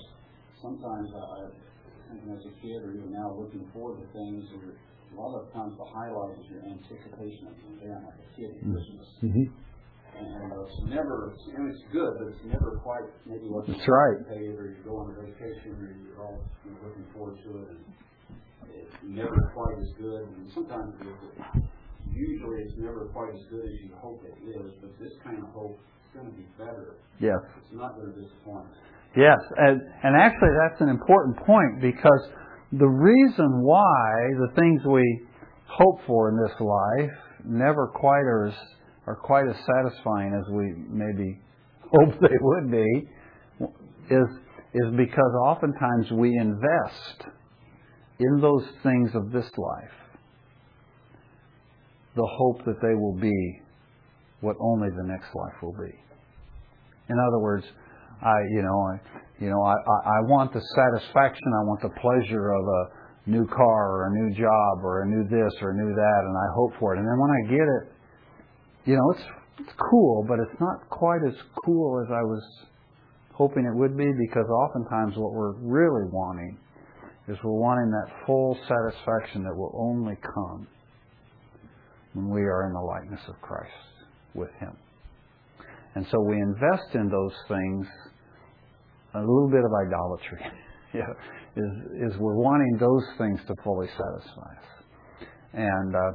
sometimes 0.61 1.09
I, 1.09 1.17
I 1.17 1.70
thinking 2.11 2.35
as 2.35 2.43
a 2.43 2.53
kid 2.59 2.83
or 2.83 2.91
even 2.91 3.15
now 3.15 3.31
looking 3.31 3.63
forward 3.71 4.03
to 4.03 4.07
things, 4.11 4.43
or 4.59 4.75
a 4.75 5.15
lot 5.15 5.39
of 5.39 5.47
times 5.55 5.75
the 5.79 5.87
highlight 5.87 6.35
is 6.39 6.45
your 6.51 6.63
anticipation 6.67 7.47
of 7.47 7.55
an 7.55 7.79
event, 7.79 8.03
like 8.03 8.19
a 8.19 8.29
kid 8.35 8.51
at 8.51 8.61
Christmas. 8.61 9.07
Mm-hmm. 9.23 9.47
And 10.11 10.51
uh, 10.51 10.67
it's 10.67 10.75
never, 10.91 11.31
I 11.31 11.59
mean, 11.59 11.71
it's 11.71 11.87
good, 11.91 12.19
but 12.19 12.27
it's 12.35 12.43
never 12.43 12.79
quite 12.83 13.07
maybe 13.25 13.47
what 13.47 13.65
That's 13.65 13.79
right. 13.87 14.19
paid, 14.27 14.59
or 14.59 14.75
you 14.75 14.83
go 14.83 14.99
on 14.99 15.15
a 15.15 15.15
vacation, 15.23 15.71
or 15.79 15.87
you're 15.87 16.19
all 16.19 16.43
you 16.67 16.71
know, 16.75 16.77
looking 16.83 17.07
forward 17.15 17.39
to 17.47 17.49
it, 17.63 17.67
and 17.71 17.81
it's 18.75 18.95
never 19.07 19.51
quite 19.55 19.79
as 19.79 19.91
good. 19.95 20.27
And 20.35 20.51
sometimes 20.51 20.99
it's, 20.99 21.63
usually 22.11 22.59
it's 22.67 22.75
never 22.75 23.07
quite 23.15 23.31
as 23.33 23.43
good 23.49 23.63
as 23.63 23.75
you 23.79 23.95
hope 23.95 24.19
it 24.27 24.35
is, 24.51 24.75
but 24.83 24.91
this 24.99 25.15
kind 25.23 25.39
of 25.39 25.47
hope 25.55 25.79
is 25.79 26.09
going 26.13 26.27
to 26.27 26.35
be 26.35 26.45
better. 26.59 26.99
Yes. 27.19 27.39
It's 27.63 27.71
not 27.71 27.95
going 27.95 28.11
to 28.11 28.15
disappoint. 28.19 28.67
Yes, 29.15 29.39
and, 29.57 29.81
and 30.03 30.15
actually 30.15 30.49
that's 30.63 30.81
an 30.81 30.89
important 30.89 31.37
point 31.45 31.81
because 31.81 32.21
the 32.71 32.87
reason 32.87 33.61
why 33.61 33.83
the 34.39 34.53
things 34.55 34.81
we 34.85 35.21
hope 35.67 35.99
for 36.07 36.29
in 36.29 36.37
this 36.37 36.55
life 36.59 37.17
never 37.43 37.87
quite 37.87 38.23
are 38.23 38.47
as, 38.47 38.53
are 39.07 39.15
quite 39.15 39.47
as 39.49 39.55
satisfying 39.65 40.33
as 40.33 40.49
we 40.53 40.73
maybe 40.89 41.39
hope 41.91 42.13
they 42.21 42.37
would 42.39 42.71
be 42.71 43.07
is 44.09 44.27
is 44.73 44.95
because 44.95 45.33
oftentimes 45.43 46.09
we 46.11 46.37
invest 46.37 47.25
in 48.19 48.39
those 48.39 48.63
things 48.83 49.09
of 49.13 49.31
this 49.33 49.49
life 49.57 50.01
the 52.15 52.27
hope 52.37 52.63
that 52.65 52.81
they 52.81 52.95
will 52.95 53.17
be 53.19 53.61
what 54.41 54.55
only 54.59 54.89
the 54.89 55.03
next 55.03 55.27
life 55.35 55.53
will 55.61 55.73
be. 55.73 55.93
In 57.09 57.17
other 57.19 57.39
words, 57.39 57.65
I, 58.21 58.37
you 58.53 58.61
know, 58.61 58.77
I, 58.87 58.93
you 59.43 59.49
know, 59.49 59.61
I, 59.61 59.73
I, 59.73 60.19
want 60.29 60.53
the 60.53 60.61
satisfaction, 60.61 61.49
I 61.57 61.65
want 61.65 61.81
the 61.81 61.89
pleasure 61.97 62.53
of 62.53 62.63
a 62.63 63.29
new 63.29 63.47
car 63.47 63.89
or 63.89 64.07
a 64.07 64.13
new 64.13 64.35
job 64.37 64.85
or 64.85 65.03
a 65.03 65.07
new 65.07 65.23
this 65.25 65.53
or 65.61 65.71
a 65.71 65.75
new 65.75 65.93
that, 65.93 66.21
and 66.25 66.37
I 66.37 66.47
hope 66.55 66.73
for 66.79 66.93
it. 66.93 66.99
And 66.99 67.07
then 67.07 67.17
when 67.17 67.31
I 67.31 67.41
get 67.49 67.65
it, 67.65 67.83
you 68.85 68.95
know, 68.95 69.11
it's 69.11 69.25
it's 69.59 69.73
cool, 69.91 70.25
but 70.27 70.39
it's 70.39 70.59
not 70.59 70.89
quite 70.89 71.21
as 71.27 71.35
cool 71.65 72.01
as 72.05 72.11
I 72.11 72.21
was 72.21 72.41
hoping 73.33 73.65
it 73.65 73.75
would 73.75 73.97
be 73.97 74.09
because 74.17 74.45
oftentimes 74.49 75.17
what 75.17 75.33
we're 75.33 75.53
really 75.57 76.09
wanting 76.11 76.57
is 77.27 77.37
we're 77.43 77.59
wanting 77.59 77.91
that 77.91 78.25
full 78.25 78.57
satisfaction 78.67 79.43
that 79.43 79.55
will 79.55 79.73
only 79.75 80.15
come 80.35 80.67
when 82.13 82.29
we 82.29 82.41
are 82.41 82.67
in 82.67 82.73
the 82.73 82.79
likeness 82.79 83.21
of 83.27 83.39
Christ 83.41 83.71
with 84.33 84.49
Him. 84.59 84.75
And 85.95 86.05
so 86.09 86.19
we 86.21 86.35
invest 86.35 86.95
in 86.95 87.09
those 87.09 87.33
things 87.47 87.87
a 89.15 89.19
little 89.19 89.49
bit 89.49 89.63
of 89.63 89.71
idolatry. 89.71 90.43
yeah, 90.93 91.11
is 91.55 92.11
is 92.11 92.19
we're 92.19 92.37
wanting 92.37 92.77
those 92.79 93.05
things 93.17 93.39
to 93.47 93.53
fully 93.63 93.87
satisfy 93.87 94.51
us, 94.55 94.69
and 95.53 95.95
uh, 95.95 96.13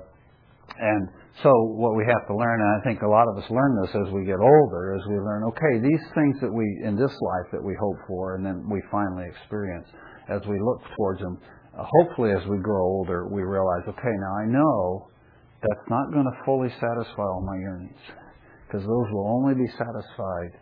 and 0.79 1.09
so 1.43 1.51
what 1.77 1.97
we 1.97 2.05
have 2.05 2.27
to 2.29 2.35
learn, 2.35 2.61
and 2.61 2.81
I 2.81 2.85
think 2.85 3.03
a 3.03 3.09
lot 3.09 3.29
of 3.29 3.37
us 3.37 3.49
learn 3.51 3.73
this 3.85 3.93
as 4.07 4.13
we 4.13 4.25
get 4.25 4.41
older, 4.41 4.97
is 4.97 5.03
we 5.09 5.17
learn 5.17 5.45
okay 5.53 5.81
these 5.81 6.05
things 6.15 6.37
that 6.41 6.53
we 6.53 6.65
in 6.85 6.97
this 6.97 7.13
life 7.13 7.49
that 7.53 7.63
we 7.63 7.77
hope 7.81 7.97
for, 8.07 8.37
and 8.37 8.45
then 8.45 8.65
we 8.69 8.81
finally 8.91 9.25
experience 9.29 9.87
as 10.29 10.41
we 10.49 10.59
look 10.61 10.81
towards 10.97 11.21
them. 11.21 11.39
Uh, 11.77 11.85
hopefully, 12.01 12.33
as 12.33 12.45
we 12.49 12.57
grow 12.59 12.83
older, 12.83 13.29
we 13.29 13.43
realize 13.43 13.85
okay 13.89 14.15
now 14.17 14.35
I 14.41 14.47
know 14.47 15.09
that's 15.61 15.89
not 15.89 16.13
going 16.13 16.25
to 16.25 16.45
fully 16.45 16.69
satisfy 16.81 17.23
all 17.23 17.45
my 17.45 17.57
yearnings 17.57 18.01
because 18.67 18.83
those 18.83 19.09
will 19.13 19.29
only 19.29 19.55
be 19.55 19.69
satisfied 19.73 20.61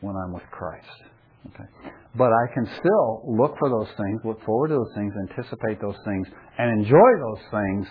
when 0.00 0.16
I'm 0.16 0.32
with 0.32 0.46
Christ. 0.50 1.15
Okay. 1.46 1.68
But 2.16 2.32
I 2.32 2.54
can 2.54 2.66
still 2.80 3.22
look 3.26 3.56
for 3.58 3.68
those 3.68 3.92
things, 3.96 4.20
look 4.24 4.42
forward 4.44 4.68
to 4.68 4.74
those 4.74 4.94
things, 4.94 5.12
anticipate 5.30 5.80
those 5.80 5.98
things, 6.04 6.26
and 6.58 6.80
enjoy 6.80 7.10
those 7.20 7.44
things 7.50 7.86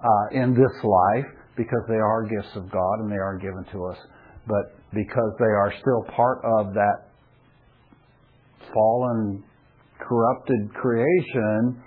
uh, 0.00 0.42
in 0.42 0.54
this 0.54 0.72
life 0.82 1.26
because 1.56 1.82
they 1.88 2.00
are 2.00 2.24
gifts 2.24 2.56
of 2.56 2.70
God 2.70 3.00
and 3.00 3.12
they 3.12 3.20
are 3.20 3.36
given 3.36 3.64
to 3.72 3.84
us. 3.86 3.98
But 4.46 4.80
because 4.94 5.32
they 5.38 5.44
are 5.44 5.72
still 5.80 6.04
part 6.14 6.38
of 6.44 6.72
that 6.74 7.12
fallen, 8.72 9.44
corrupted 10.00 10.72
creation, 10.74 11.82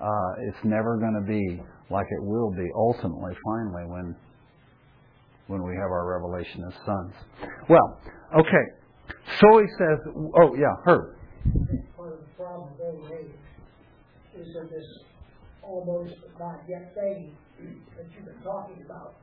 uh, 0.00 0.48
it's 0.48 0.64
never 0.64 0.98
going 0.98 1.14
to 1.14 1.26
be 1.26 1.62
like 1.90 2.06
it 2.10 2.22
will 2.22 2.50
be 2.50 2.68
ultimately, 2.74 3.32
finally, 3.44 3.84
when 3.86 4.16
when 5.46 5.62
we 5.62 5.74
have 5.74 5.90
our 5.90 6.06
revelation 6.08 6.64
as 6.66 6.74
sons. 6.86 7.12
Well, 7.68 8.00
okay. 8.38 8.83
So 9.40 9.58
he 9.58 9.66
says, 9.78 9.98
oh 10.36 10.54
yeah, 10.54 10.74
her. 10.84 11.16
Part 11.96 12.12
of 12.12 12.18
the 12.20 12.26
problem 12.36 12.70
old 12.80 13.10
is 14.36 14.54
that 14.54 14.70
this 14.70 14.84
almost 15.62 16.14
not 16.38 16.60
yet 16.68 16.94
thing 16.94 17.36
that 17.96 18.06
you've 18.14 18.24
been 18.26 18.42
talking 18.42 18.82
about, 18.84 19.14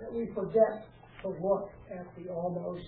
that 0.00 0.12
we 0.12 0.26
forget 0.34 0.86
to 1.22 1.28
look 1.28 1.70
at 1.90 2.06
the 2.16 2.30
almost, 2.30 2.86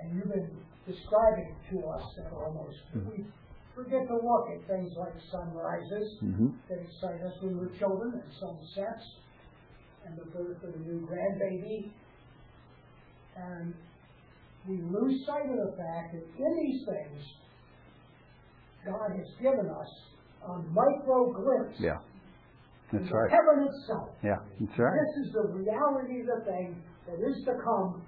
and 0.00 0.14
you've 0.14 0.32
been 0.32 0.50
describing 0.86 1.54
to 1.70 1.86
us 1.86 2.02
that 2.16 2.32
almost. 2.32 2.78
We 2.94 3.24
forget 3.74 4.06
to 4.08 4.14
look 4.14 4.48
at 4.54 4.66
things 4.68 4.92
like 4.98 5.14
sunrises 5.30 6.18
Mm-hmm. 6.22 6.48
that 6.68 6.78
excite 6.80 7.22
us 7.22 7.34
when 7.40 7.58
we're 7.58 7.76
children, 7.78 8.12
and 8.14 8.32
sunsets, 8.38 9.04
and 10.06 10.18
the 10.18 10.26
birth 10.26 10.62
of 10.62 10.74
a 10.74 10.78
new 10.78 11.06
grandbaby. 11.06 11.90
And 13.36 13.74
we 14.68 14.76
lose 14.82 15.24
sight 15.26 15.48
of 15.50 15.56
the 15.56 15.74
fact 15.76 16.14
that 16.14 16.24
in 16.38 16.52
these 16.62 16.82
things, 16.86 17.20
God 18.86 19.10
has 19.16 19.26
given 19.40 19.70
us 19.70 19.90
a 20.46 20.58
micro 20.70 21.32
glimpse 21.32 21.78
Yeah, 21.78 21.98
that's 22.92 23.10
right. 23.10 23.30
heaven 23.30 23.66
itself. 23.68 24.10
Yeah, 24.22 24.38
that's 24.60 24.78
right. 24.78 24.94
This 24.94 25.26
is 25.26 25.32
the 25.32 25.46
reality 25.54 26.20
of 26.20 26.26
the 26.26 26.44
thing 26.46 26.82
that 27.06 27.18
is 27.18 27.44
to 27.46 27.54
come, 27.62 28.02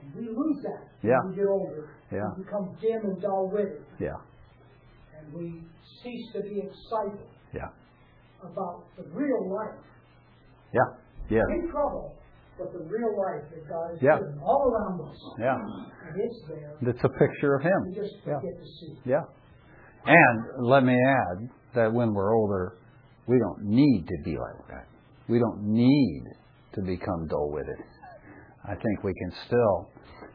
and 0.00 0.14
we 0.14 0.28
lose 0.28 0.62
that 0.64 0.88
Yeah. 1.02 1.20
when 1.24 1.30
we 1.30 1.36
get 1.36 1.46
older. 1.48 1.88
Yeah. 2.12 2.28
We 2.36 2.44
become 2.44 2.76
dim 2.80 3.00
and 3.10 3.20
dull-witted, 3.20 3.84
Yeah, 3.98 4.16
and 5.18 5.32
we 5.32 5.62
cease 6.02 6.32
to 6.32 6.40
be 6.42 6.60
excited 6.60 7.26
yeah, 7.52 7.68
about 8.42 8.84
the 8.96 9.04
real 9.12 9.48
life. 9.52 9.80
yeah, 10.72 10.80
yeah, 11.30 11.42
In 11.48 11.70
trouble, 11.70 12.14
but 12.58 12.72
the 12.72 12.84
real 12.84 13.16
life 13.18 13.42
that 13.50 13.68
God 13.68 13.90
has 13.90 14.02
Yeah. 14.02 14.18
all 14.42 14.70
around 14.70 15.00
us. 15.00 15.16
yeah. 15.38 15.56
And 15.56 16.20
it's 16.20 16.40
there. 16.48 16.74
That's 16.82 17.04
a 17.04 17.08
picture 17.08 17.54
of 17.56 17.62
Him. 17.62 17.82
We 17.88 17.94
just 17.94 18.14
Yeah. 18.26 18.40
forget 18.40 18.58
to 18.58 18.64
see. 18.66 18.98
Yeah. 19.04 19.24
And 20.06 20.66
let 20.66 20.84
me 20.84 20.98
add 21.02 21.48
that 21.74 21.92
when 21.92 22.12
we're 22.14 22.32
older, 22.34 22.76
we 23.26 23.38
don't 23.38 23.64
need 23.64 24.06
to 24.06 24.22
be 24.24 24.36
like 24.36 24.66
that. 24.68 24.86
We 25.28 25.38
don't 25.38 25.62
need 25.62 26.24
to 26.74 26.82
become 26.82 27.26
dull-witted. 27.26 27.82
I 28.66 28.74
think 28.74 29.02
we 29.02 29.14
can 29.14 29.30
still, 29.46 29.88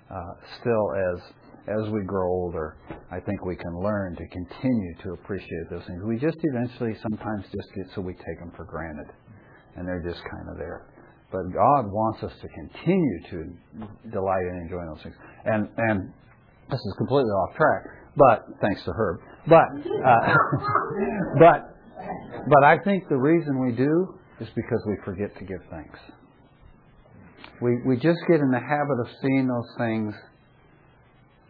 uh, 0.09 0.34
still 0.59 0.91
as 0.95 1.34
as 1.67 1.88
we 1.91 2.01
grow 2.03 2.28
older, 2.28 2.78
I 3.11 3.20
think 3.20 3.45
we 3.45 3.55
can 3.55 3.78
learn 3.78 4.15
to 4.15 4.28
continue 4.30 4.95
to 5.03 5.11
appreciate 5.13 5.70
those 5.70 5.84
things. 5.86 6.01
We 6.03 6.17
just 6.17 6.38
eventually 6.41 6.95
sometimes 6.95 7.45
just 7.51 7.74
get 7.76 7.86
so 7.93 8.01
we 8.01 8.13
take 8.13 8.39
them 8.39 8.51
for 8.57 8.65
granted, 8.65 9.13
and 9.76 9.88
they're 9.88 10.01
just 10.01 10.24
kind 10.32 10.49
of 10.49 10.57
there. 10.57 10.88
But 11.32 11.53
God 11.53 11.91
wants 11.91 12.23
us 12.23 12.32
to 12.41 12.47
continue 12.47 13.19
to 13.30 14.09
delight 14.11 14.45
in 14.51 14.61
enjoying 14.65 14.88
those 14.88 15.03
things. 15.03 15.15
And 15.45 15.69
and 15.77 16.11
this 16.71 16.80
is 16.80 16.93
completely 16.97 17.30
off 17.30 17.55
track, 17.55 17.84
but 18.15 18.45
thanks 18.61 18.84
to 18.86 18.91
Herb. 18.91 19.19
But 19.47 19.67
uh, 19.86 20.34
but 21.39 21.75
but 22.49 22.63
I 22.63 22.77
think 22.84 23.09
the 23.09 23.17
reason 23.17 23.59
we 23.59 23.73
do 23.73 24.15
is 24.39 24.47
because 24.55 24.84
we 24.88 24.95
forget 25.05 25.38
to 25.38 25.45
give 25.45 25.59
thanks. 25.69 25.99
We 27.61 27.77
we 27.86 27.95
just 27.95 28.19
get 28.27 28.39
in 28.39 28.49
the 28.49 28.59
habit 28.59 28.99
of 28.99 29.07
seeing 29.21 29.47
those 29.47 29.69
things, 29.77 30.13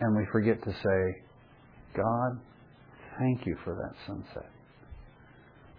and 0.02 0.18
we 0.18 0.26
forget 0.32 0.62
to 0.64 0.72
say, 0.72 1.24
God, 1.96 2.40
thank 3.18 3.46
you 3.46 3.56
for 3.64 3.76
that 3.76 3.96
sunset, 4.08 4.50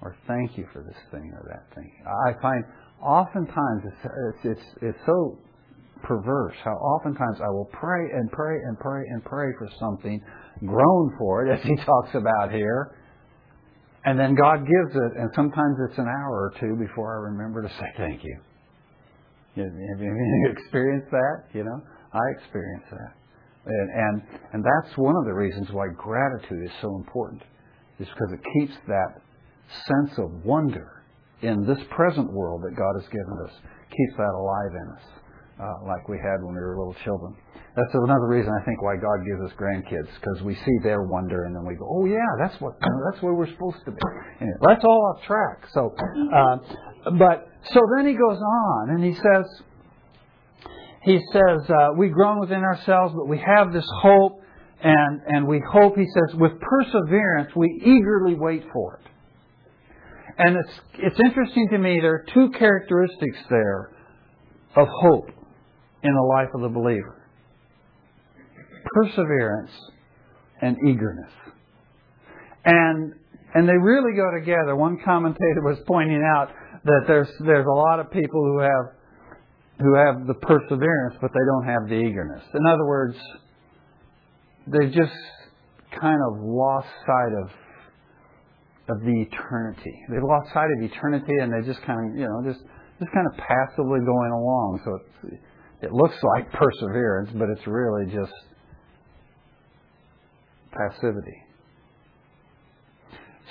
or 0.01 0.17
thank 0.27 0.57
you 0.57 0.67
for 0.73 0.83
this 0.83 0.97
thing 1.11 1.33
or 1.35 1.45
that 1.49 1.75
thing. 1.75 1.93
I 2.07 2.41
find 2.41 2.65
oftentimes 3.03 3.83
it's 3.87 4.13
it's 4.45 4.61
it's, 4.83 4.99
so 5.07 5.39
perverse. 6.03 6.55
How 6.65 6.73
oftentimes 6.73 7.39
I 7.41 7.51
will 7.51 7.69
pray 7.73 8.09
and 8.13 8.31
pray 8.31 8.57
and 8.57 8.79
pray 8.79 9.05
and 9.07 9.25
pray 9.25 9.49
for 9.59 9.69
something, 9.79 10.21
groan 10.67 11.15
for 11.19 11.47
it, 11.47 11.53
as 11.59 11.63
he 11.63 11.77
talks 11.85 12.15
about 12.15 12.53
here, 12.53 12.97
and 14.05 14.19
then 14.19 14.35
God 14.35 14.61
gives 14.61 14.97
it, 14.97 15.13
and 15.19 15.31
sometimes 15.35 15.77
it's 15.89 15.99
an 15.99 16.09
hour 16.09 16.51
or 16.51 16.53
two 16.61 16.77
before 16.77 17.19
I 17.19 17.31
remember 17.33 17.63
to 17.63 17.69
say 17.81 17.87
thank 17.97 18.25
you. 18.25 18.39
Have 19.57 20.01
you 20.01 20.55
experienced 20.57 21.11
that? 21.11 21.45
You 21.53 21.65
know, 21.65 21.81
I 22.13 22.21
experienced 22.39 22.91
that, 22.91 23.13
and 23.67 23.91
and 23.91 24.23
and 24.53 24.65
that's 24.65 24.97
one 24.97 25.17
of 25.17 25.25
the 25.25 25.35
reasons 25.35 25.69
why 25.73 25.87
gratitude 25.97 26.65
is 26.65 26.73
so 26.81 26.97
important, 26.97 27.43
is 27.99 28.09
because 28.09 28.33
it 28.33 28.41
keeps 28.59 28.79
that 28.87 29.21
sense 29.87 30.19
of 30.19 30.45
wonder 30.45 31.00
in 31.43 31.67
this 31.67 31.79
present 31.91 32.33
world 32.33 32.63
that 32.63 32.77
God 32.77 32.95
has 33.01 33.09
given 33.09 33.37
us, 33.47 33.53
keeps 33.91 34.17
that 34.17 34.33
alive 34.35 34.73
in 34.77 34.87
us, 34.93 35.05
uh, 35.61 35.87
like 35.89 36.09
we 36.09 36.19
had 36.19 36.43
when 36.43 36.55
we 36.55 36.61
were 36.61 36.77
little 36.79 36.97
children. 37.05 37.35
That's 37.77 37.95
another 37.95 38.27
reason 38.27 38.51
I 38.51 38.65
think 38.65 38.83
why 38.83 38.97
God 38.97 39.25
gives 39.25 39.41
us 39.47 39.57
grandkids, 39.57 40.11
because 40.21 40.43
we 40.43 40.55
see 40.55 40.77
their 40.83 41.03
wonder 41.03 41.45
and 41.45 41.55
then 41.55 41.65
we 41.65 41.77
go, 41.77 41.87
oh 41.89 42.05
yeah, 42.05 42.27
that's 42.39 42.61
what 42.61 42.75
that's 42.81 43.23
where 43.23 43.33
we're 43.33 43.51
supposed 43.51 43.85
to 43.85 43.93
be. 43.93 44.03
Anyway, 44.41 44.57
that's 44.67 44.85
all 44.85 45.15
off 45.15 45.25
track. 45.25 45.69
So, 45.73 45.95
uh, 46.35 46.57
but 47.17 47.49
so 47.73 47.81
then 47.97 48.07
he 48.07 48.15
goes 48.15 48.39
on 48.39 48.91
and 48.91 49.05
he 49.05 49.15
says, 49.15 49.47
he 51.03 51.21
says, 51.33 51.71
uh, 51.71 51.91
we 51.97 52.09
groan 52.09 52.41
within 52.41 52.61
ourselves, 52.61 53.15
but 53.17 53.27
we 53.29 53.39
have 53.39 53.73
this 53.73 53.87
hope, 54.03 54.43
and 54.83 55.21
and 55.27 55.47
we 55.47 55.63
hope. 55.73 55.97
He 55.97 56.07
says, 56.07 56.37
with 56.39 56.53
perseverance, 56.61 57.55
we 57.55 57.81
eagerly 57.85 58.35
wait 58.35 58.65
for 58.73 58.97
it. 58.97 59.10
And 60.43 60.57
it's, 60.57 60.81
it's 60.95 61.21
interesting 61.23 61.69
to 61.73 61.79
me, 61.79 61.99
there 62.01 62.15
are 62.15 62.25
two 62.33 62.51
characteristics 62.59 63.37
there 63.51 63.91
of 64.75 64.89
hope 64.89 65.29
in 66.03 66.15
the 66.15 66.23
life 66.23 66.49
of 66.55 66.63
the 66.63 66.69
believer 66.69 67.21
perseverance 68.95 69.71
and 70.63 70.77
eagerness. 70.89 71.31
And, 72.65 73.13
and 73.55 73.69
they 73.69 73.77
really 73.77 74.17
go 74.17 74.31
together. 74.39 74.75
One 74.75 74.99
commentator 75.05 75.63
was 75.63 75.77
pointing 75.87 76.23
out 76.37 76.49
that 76.85 77.03
there's, 77.07 77.29
there's 77.45 77.67
a 77.67 77.77
lot 77.77 78.01
of 78.01 78.11
people 78.11 78.43
who 78.43 78.61
have, 78.61 78.95
who 79.81 79.95
have 79.95 80.27
the 80.27 80.35
perseverance, 80.35 81.17
but 81.21 81.31
they 81.35 81.45
don't 81.47 81.67
have 81.67 81.89
the 81.89 81.97
eagerness. 81.97 82.43
In 82.55 82.67
other 82.67 82.87
words, 82.87 83.17
they 84.67 84.87
just 84.87 85.13
kind 86.01 86.19
of 86.31 86.41
lost 86.43 86.89
sight 87.07 87.33
of 87.45 87.51
of 88.91 89.01
the 89.01 89.27
eternity. 89.27 89.95
They've 90.11 90.23
lost 90.23 90.53
sight 90.53 90.69
of 90.77 90.83
eternity 90.83 91.35
and 91.41 91.53
they 91.53 91.67
just 91.67 91.83
kind 91.87 92.11
of, 92.11 92.19
you 92.19 92.27
know, 92.27 92.43
just 92.45 92.61
just 92.99 93.13
kind 93.13 93.27
of 93.27 93.37
passively 93.39 94.01
going 94.05 94.33
along. 94.33 94.81
So 94.85 94.99
it's, 94.99 95.35
it 95.83 95.93
looks 95.93 96.17
like 96.37 96.53
perseverance, 96.59 97.31
but 97.35 97.49
it's 97.49 97.67
really 97.67 98.07
just 98.13 98.33
passivity. 100.73 101.43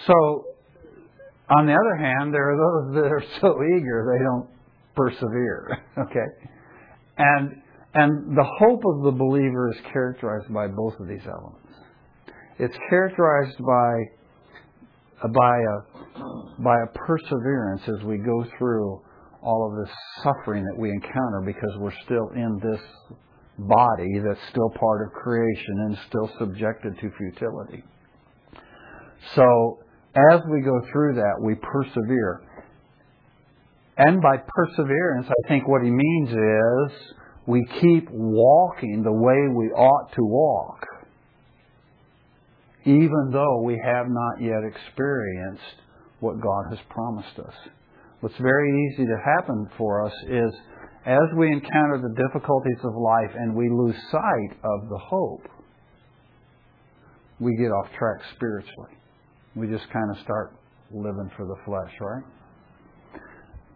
So, 0.07 0.13
on 1.49 1.65
the 1.65 1.73
other 1.73 1.95
hand, 1.95 2.33
there 2.33 2.51
are 2.51 2.57
those 2.57 2.95
that 3.03 3.11
are 3.11 3.23
so 3.41 3.55
eager 3.77 4.15
they 4.17 4.23
don't 4.23 4.49
persevere. 4.95 5.83
Okay, 5.99 6.47
and 7.17 7.61
and 7.93 8.37
the 8.37 8.45
hope 8.59 8.81
of 8.85 9.03
the 9.03 9.11
believer 9.11 9.69
is 9.71 9.81
characterized 9.91 10.53
by 10.53 10.67
both 10.67 10.93
of 10.99 11.07
these 11.07 11.25
elements. 11.25 11.73
It's 12.57 12.75
characterized 12.89 13.57
by 13.57 14.18
by 15.27 15.57
a, 15.57 16.63
by 16.63 16.75
a 16.81 16.87
perseverance 16.95 17.81
as 17.87 18.03
we 18.05 18.17
go 18.17 18.45
through 18.57 19.01
all 19.41 19.69
of 19.69 19.85
this 19.85 19.95
suffering 20.23 20.63
that 20.65 20.77
we 20.77 20.89
encounter 20.89 21.41
because 21.45 21.71
we're 21.77 21.93
still 22.05 22.29
in 22.35 22.59
this 22.61 22.81
body 23.57 24.19
that's 24.25 24.39
still 24.51 24.69
part 24.79 25.05
of 25.05 25.13
creation 25.13 25.85
and 25.87 25.97
still 26.07 26.29
subjected 26.39 26.97
to 26.99 27.09
futility. 27.17 27.83
So, 29.35 29.79
as 30.31 30.41
we 30.49 30.61
go 30.61 30.79
through 30.91 31.15
that, 31.15 31.35
we 31.41 31.55
persevere. 31.55 32.41
And 33.97 34.21
by 34.21 34.37
perseverance, 34.37 35.27
I 35.27 35.47
think 35.47 35.67
what 35.67 35.83
he 35.83 35.91
means 35.91 36.29
is 36.29 37.13
we 37.45 37.65
keep 37.81 38.07
walking 38.11 39.03
the 39.03 39.11
way 39.11 39.35
we 39.53 39.67
ought 39.71 40.11
to 40.13 40.23
walk 40.23 40.85
even 42.85 43.29
though 43.31 43.61
we 43.61 43.79
have 43.83 44.07
not 44.09 44.41
yet 44.41 44.63
experienced 44.63 45.75
what 46.19 46.41
God 46.41 46.65
has 46.69 46.79
promised 46.89 47.39
us. 47.39 47.53
What's 48.21 48.37
very 48.37 48.87
easy 48.87 49.05
to 49.05 49.17
happen 49.23 49.67
for 49.77 50.05
us 50.05 50.13
is 50.27 50.51
as 51.05 51.35
we 51.37 51.47
encounter 51.47 52.01
the 52.01 52.15
difficulties 52.21 52.79
of 52.83 52.93
life 52.95 53.31
and 53.35 53.55
we 53.55 53.69
lose 53.69 53.95
sight 54.11 54.57
of 54.63 54.89
the 54.89 54.97
hope, 54.97 55.47
we 57.39 57.55
get 57.55 57.71
off 57.71 57.87
track 57.97 58.19
spiritually. 58.35 58.91
We 59.55 59.67
just 59.67 59.89
kind 59.91 60.11
of 60.11 60.21
start 60.23 60.55
living 60.91 61.31
for 61.37 61.45
the 61.45 61.55
flesh, 61.65 61.93
right? 62.01 62.23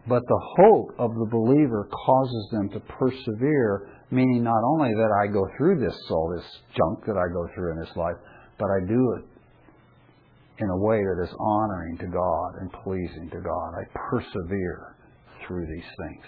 But 0.06 0.22
the 0.28 0.40
hope 0.58 0.90
of 0.98 1.14
the 1.14 1.26
believer 1.30 1.88
causes 1.88 2.48
them 2.52 2.68
to 2.70 2.80
persevere, 2.80 3.88
meaning 4.10 4.44
not 4.44 4.62
only 4.62 4.92
that 4.92 5.10
I 5.22 5.32
go 5.32 5.48
through 5.56 5.80
this 5.80 5.96
soul, 6.08 6.34
this 6.36 6.44
junk 6.76 7.06
that 7.06 7.16
I 7.16 7.32
go 7.32 7.48
through 7.54 7.72
in 7.72 7.80
this 7.80 7.96
life, 7.96 8.16
but 8.58 8.66
I 8.66 8.86
do 8.86 9.16
it 9.18 9.24
in 10.58 10.68
a 10.70 10.76
way 10.76 10.98
that 10.98 11.24
is 11.24 11.34
honoring 11.38 11.98
to 11.98 12.06
God 12.06 12.54
and 12.60 12.70
pleasing 12.84 13.28
to 13.32 13.40
God. 13.40 13.74
I 13.74 13.84
persevere 14.08 14.96
through 15.46 15.66
these 15.66 15.90
things. 15.98 16.24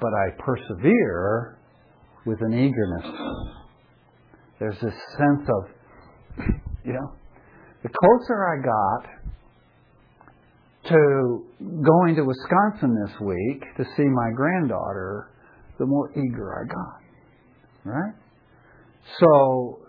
But 0.00 0.12
I 0.14 0.30
persevere 0.38 1.58
with 2.24 2.40
an 2.40 2.52
eagerness. 2.52 3.06
There's 4.60 4.80
this 4.80 4.94
sense 5.18 5.48
of, 5.48 6.44
you 6.84 6.92
know, 6.92 7.12
the 7.82 7.88
closer 7.88 8.46
I 8.46 8.62
got 8.64 9.16
to 10.90 11.44
going 11.60 12.14
to 12.16 12.22
Wisconsin 12.22 12.96
this 13.06 13.20
week 13.20 13.62
to 13.76 13.84
see 13.96 14.04
my 14.04 14.30
granddaughter, 14.34 15.30
the 15.78 15.86
more 15.86 16.10
eager 16.12 16.54
I 16.54 16.64
got. 16.72 17.92
Right? 17.92 18.14
So, 19.20 19.80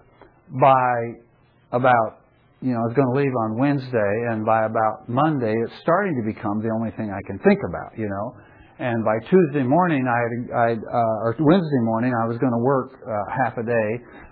by 0.59 1.26
about, 1.71 2.23
you 2.61 2.73
know, 2.73 2.79
I 2.81 2.85
was 2.89 2.95
going 2.95 3.09
to 3.11 3.17
leave 3.17 3.35
on 3.47 3.57
Wednesday, 3.57 4.13
and 4.31 4.45
by 4.45 4.65
about 4.65 5.07
Monday, 5.07 5.53
it's 5.53 5.73
starting 5.81 6.15
to 6.17 6.25
become 6.25 6.61
the 6.61 6.71
only 6.73 6.91
thing 6.97 7.11
I 7.11 7.21
can 7.27 7.37
think 7.39 7.59
about, 7.67 7.97
you 7.97 8.09
know. 8.09 8.33
And 8.79 9.03
by 9.03 9.17
Tuesday 9.29 9.65
morning, 9.65 10.05
I 10.05 10.17
had, 10.21 10.31
I 10.53 10.69
uh, 10.77 11.25
or 11.25 11.35
Wednesday 11.39 11.81
morning, 11.81 12.13
I 12.13 12.27
was 12.29 12.37
going 12.37 12.53
to 12.53 12.61
work 12.61 12.93
uh, 13.01 13.09
half 13.43 13.57
a 13.57 13.65
day 13.65 13.89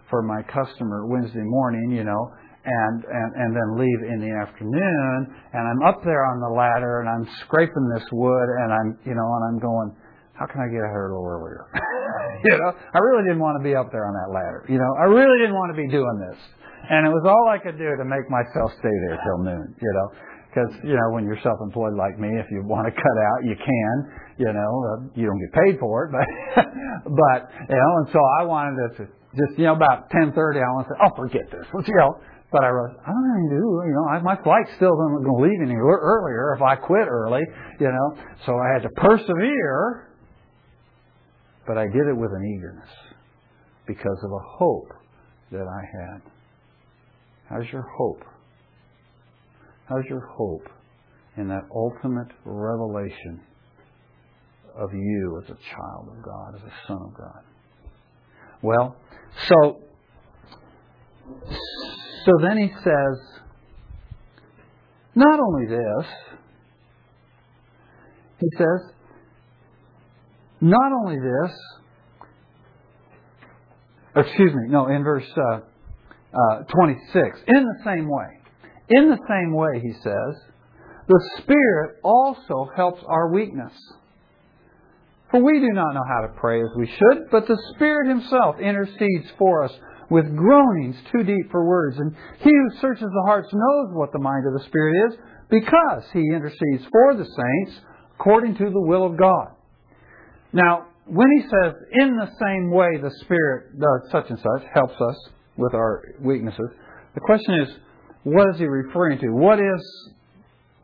for 0.10 0.22
my 0.22 0.46
customer 0.54 1.08
Wednesday 1.08 1.42
morning, 1.42 1.90
you 1.90 2.04
know, 2.04 2.30
and, 2.66 3.04
and, 3.06 3.30
and 3.42 3.50
then 3.58 3.68
leave 3.74 4.02
in 4.06 4.22
the 4.22 4.34
afternoon. 4.38 5.34
And 5.54 5.64
I'm 5.66 5.82
up 5.90 6.06
there 6.06 6.26
on 6.26 6.42
the 6.42 6.54
ladder 6.54 7.02
and 7.02 7.10
I'm 7.10 7.26
scraping 7.42 7.90
this 7.98 8.06
wood 8.12 8.48
and 8.62 8.70
I'm, 8.74 8.90
you 9.06 9.18
know, 9.18 9.26
and 9.26 9.44
I'm 9.50 9.60
going, 9.60 9.98
how 10.34 10.46
can 10.46 10.62
I 10.62 10.68
get 10.70 10.84
out 10.84 10.94
here 10.94 11.10
a 11.10 11.14
little 11.14 11.26
earlier? 11.26 11.66
you 12.46 12.58
know, 12.58 12.70
I 12.70 13.00
really 13.00 13.24
didn't 13.26 13.42
want 13.42 13.58
to 13.58 13.64
be 13.64 13.74
up 13.74 13.90
there 13.92 14.06
on 14.06 14.14
that 14.14 14.30
ladder. 14.30 14.66
You 14.68 14.78
know, 14.78 14.92
I 15.02 15.10
really 15.10 15.42
didn't 15.42 15.56
want 15.56 15.74
to 15.74 15.78
be 15.80 15.90
doing 15.90 16.18
this. 16.22 16.38
And 16.90 17.08
it 17.08 17.14
was 17.14 17.26
all 17.26 17.50
I 17.50 17.58
could 17.58 17.78
do 17.78 17.90
to 17.98 18.06
make 18.06 18.30
myself 18.30 18.72
stay 18.78 18.96
there 19.08 19.18
till 19.26 19.40
noon, 19.42 19.76
you 19.82 19.92
know. 19.94 20.08
Because, 20.56 20.72
you 20.88 20.96
know, 20.96 21.12
when 21.12 21.26
you're 21.26 21.40
self-employed 21.44 22.00
like 22.00 22.16
me, 22.16 22.32
if 22.40 22.48
you 22.48 22.64
want 22.64 22.88
to 22.88 22.94
cut 22.96 23.18
out, 23.28 23.40
you 23.44 23.60
can, 23.60 23.96
you 24.40 24.52
know, 24.56 24.72
uh, 24.88 24.96
you 25.12 25.28
don't 25.28 25.40
get 25.44 25.52
paid 25.52 25.76
for 25.84 26.08
it, 26.08 26.16
but, 26.16 26.24
but, 27.12 27.40
you 27.68 27.76
know, 27.76 27.92
and 28.00 28.08
so 28.16 28.20
I 28.40 28.48
wanted 28.48 28.96
to 28.96 29.04
just, 29.36 29.60
you 29.60 29.68
know, 29.68 29.76
about 29.76 30.08
10.30, 30.16 30.32
I 30.32 30.72
want 30.72 30.88
to 30.88 30.94
say, 30.96 31.00
oh, 31.04 31.12
forget 31.12 31.52
this, 31.52 31.68
let's 31.74 31.90
go. 31.92 32.24
But 32.56 32.64
I 32.64 32.70
wrote, 32.70 32.96
I 33.04 33.12
don't 33.12 33.28
even 33.36 33.50
do, 33.52 33.66
you 33.84 33.94
know, 34.00 34.08
I, 34.08 34.22
my 34.24 34.40
flight's 34.48 34.72
still 34.80 34.96
wasn't 34.96 35.28
going 35.28 35.36
to 35.36 35.44
leave 35.44 35.60
any 35.60 35.76
earlier 35.76 36.56
if 36.56 36.62
I 36.62 36.76
quit 36.78 37.04
early, 37.04 37.44
you 37.82 37.92
know. 37.92 38.16
So 38.46 38.56
I 38.56 38.72
had 38.72 38.84
to 38.84 38.90
persevere, 38.96 40.08
but 41.68 41.78
I 41.78 41.84
did 41.92 42.08
it 42.08 42.16
with 42.16 42.32
an 42.32 42.48
eagerness 42.48 42.96
because 43.88 44.24
of 44.24 44.32
a 44.32 44.44
hope 44.56 44.94
that 45.52 45.68
I 45.68 45.84
had. 45.84 46.22
How's 47.50 47.66
your 47.72 47.86
hope? 47.98 48.24
How's 49.88 50.06
your 50.10 50.26
hope 50.26 50.68
in 51.38 51.48
that 51.50 51.64
ultimate 51.74 52.32
revelation 52.44 53.42
of 54.76 54.94
you 54.94 55.42
as 55.44 55.50
a 55.50 55.58
child 55.76 56.10
of 56.10 56.24
God, 56.24 56.56
as 56.56 56.62
a 56.62 56.74
son 56.88 57.02
of 57.04 57.14
God? 57.16 57.44
Well, 58.62 58.96
so 59.48 59.82
so 62.26 62.32
then 62.42 62.58
he 62.58 62.70
says, 62.84 63.42
not 65.14 65.40
only 65.40 65.68
this, 65.68 66.08
he 68.40 68.48
says, 68.58 68.92
not 70.62 70.92
only 70.92 71.18
this, 71.18 71.58
excuse 74.16 74.54
me, 74.54 74.70
no, 74.70 74.88
in 74.88 75.04
verse 75.04 75.26
uh, 75.38 75.60
uh, 76.36 76.64
26. 76.64 77.40
In 77.48 77.64
the 77.64 77.84
same 77.86 78.10
way, 78.10 78.28
in 78.90 79.10
the 79.10 79.20
same 79.28 79.54
way, 79.54 79.80
he 79.82 79.94
says, 80.04 80.42
the 81.08 81.30
Spirit 81.40 81.98
also 82.04 82.70
helps 82.76 83.02
our 83.08 83.32
weakness. 83.32 83.74
For 85.32 85.42
we 85.42 85.60
do 85.60 85.72
not 85.74 85.94
know 85.94 86.04
how 86.08 86.22
to 86.22 86.40
pray 86.40 86.62
as 86.62 86.70
we 86.78 86.88
should, 86.88 87.30
but 87.32 87.48
the 87.48 87.58
Spirit 87.76 88.10
Himself 88.10 88.60
intercedes 88.60 89.28
for 89.38 89.64
us 89.64 89.72
with 90.10 90.36
groanings 90.36 90.96
too 91.12 91.24
deep 91.24 91.52
for 91.52 91.68
words. 91.68 91.98
And 91.98 92.16
He 92.40 92.50
who 92.50 92.80
searches 92.80 93.08
the 93.08 93.24
hearts 93.26 93.50
knows 93.52 93.94
what 93.94 94.12
the 94.12 94.20
mind 94.20 94.46
of 94.48 94.54
the 94.54 94.66
Spirit 94.68 95.12
is, 95.12 95.20
because 95.50 96.04
He 96.14 96.22
intercedes 96.34 96.86
for 96.92 97.16
the 97.16 97.26
saints 97.26 97.82
according 98.16 98.56
to 98.58 98.70
the 98.70 98.82
will 98.82 99.06
of 99.06 99.18
God. 99.18 99.50
Now, 100.54 100.88
when 101.06 101.28
He 101.38 101.44
says, 101.44 101.74
in 101.92 102.18
the 102.18 102.30
same 102.42 102.72
way 102.72 102.98
the 102.98 103.14
Spirit 103.22 103.80
does 103.80 104.12
such 104.12 104.30
and 104.30 104.40
such, 104.40 104.68
helps 104.74 104.96
us 105.00 105.30
with 105.58 105.74
our 105.74 106.04
weaknesses, 106.20 106.70
the 107.14 107.22
question 107.22 107.62
is, 107.62 107.70
what 108.24 108.50
is 108.54 108.60
He 108.60 108.66
referring 108.66 109.20
to? 109.20 109.30
What 109.30 109.60
is 109.60 110.12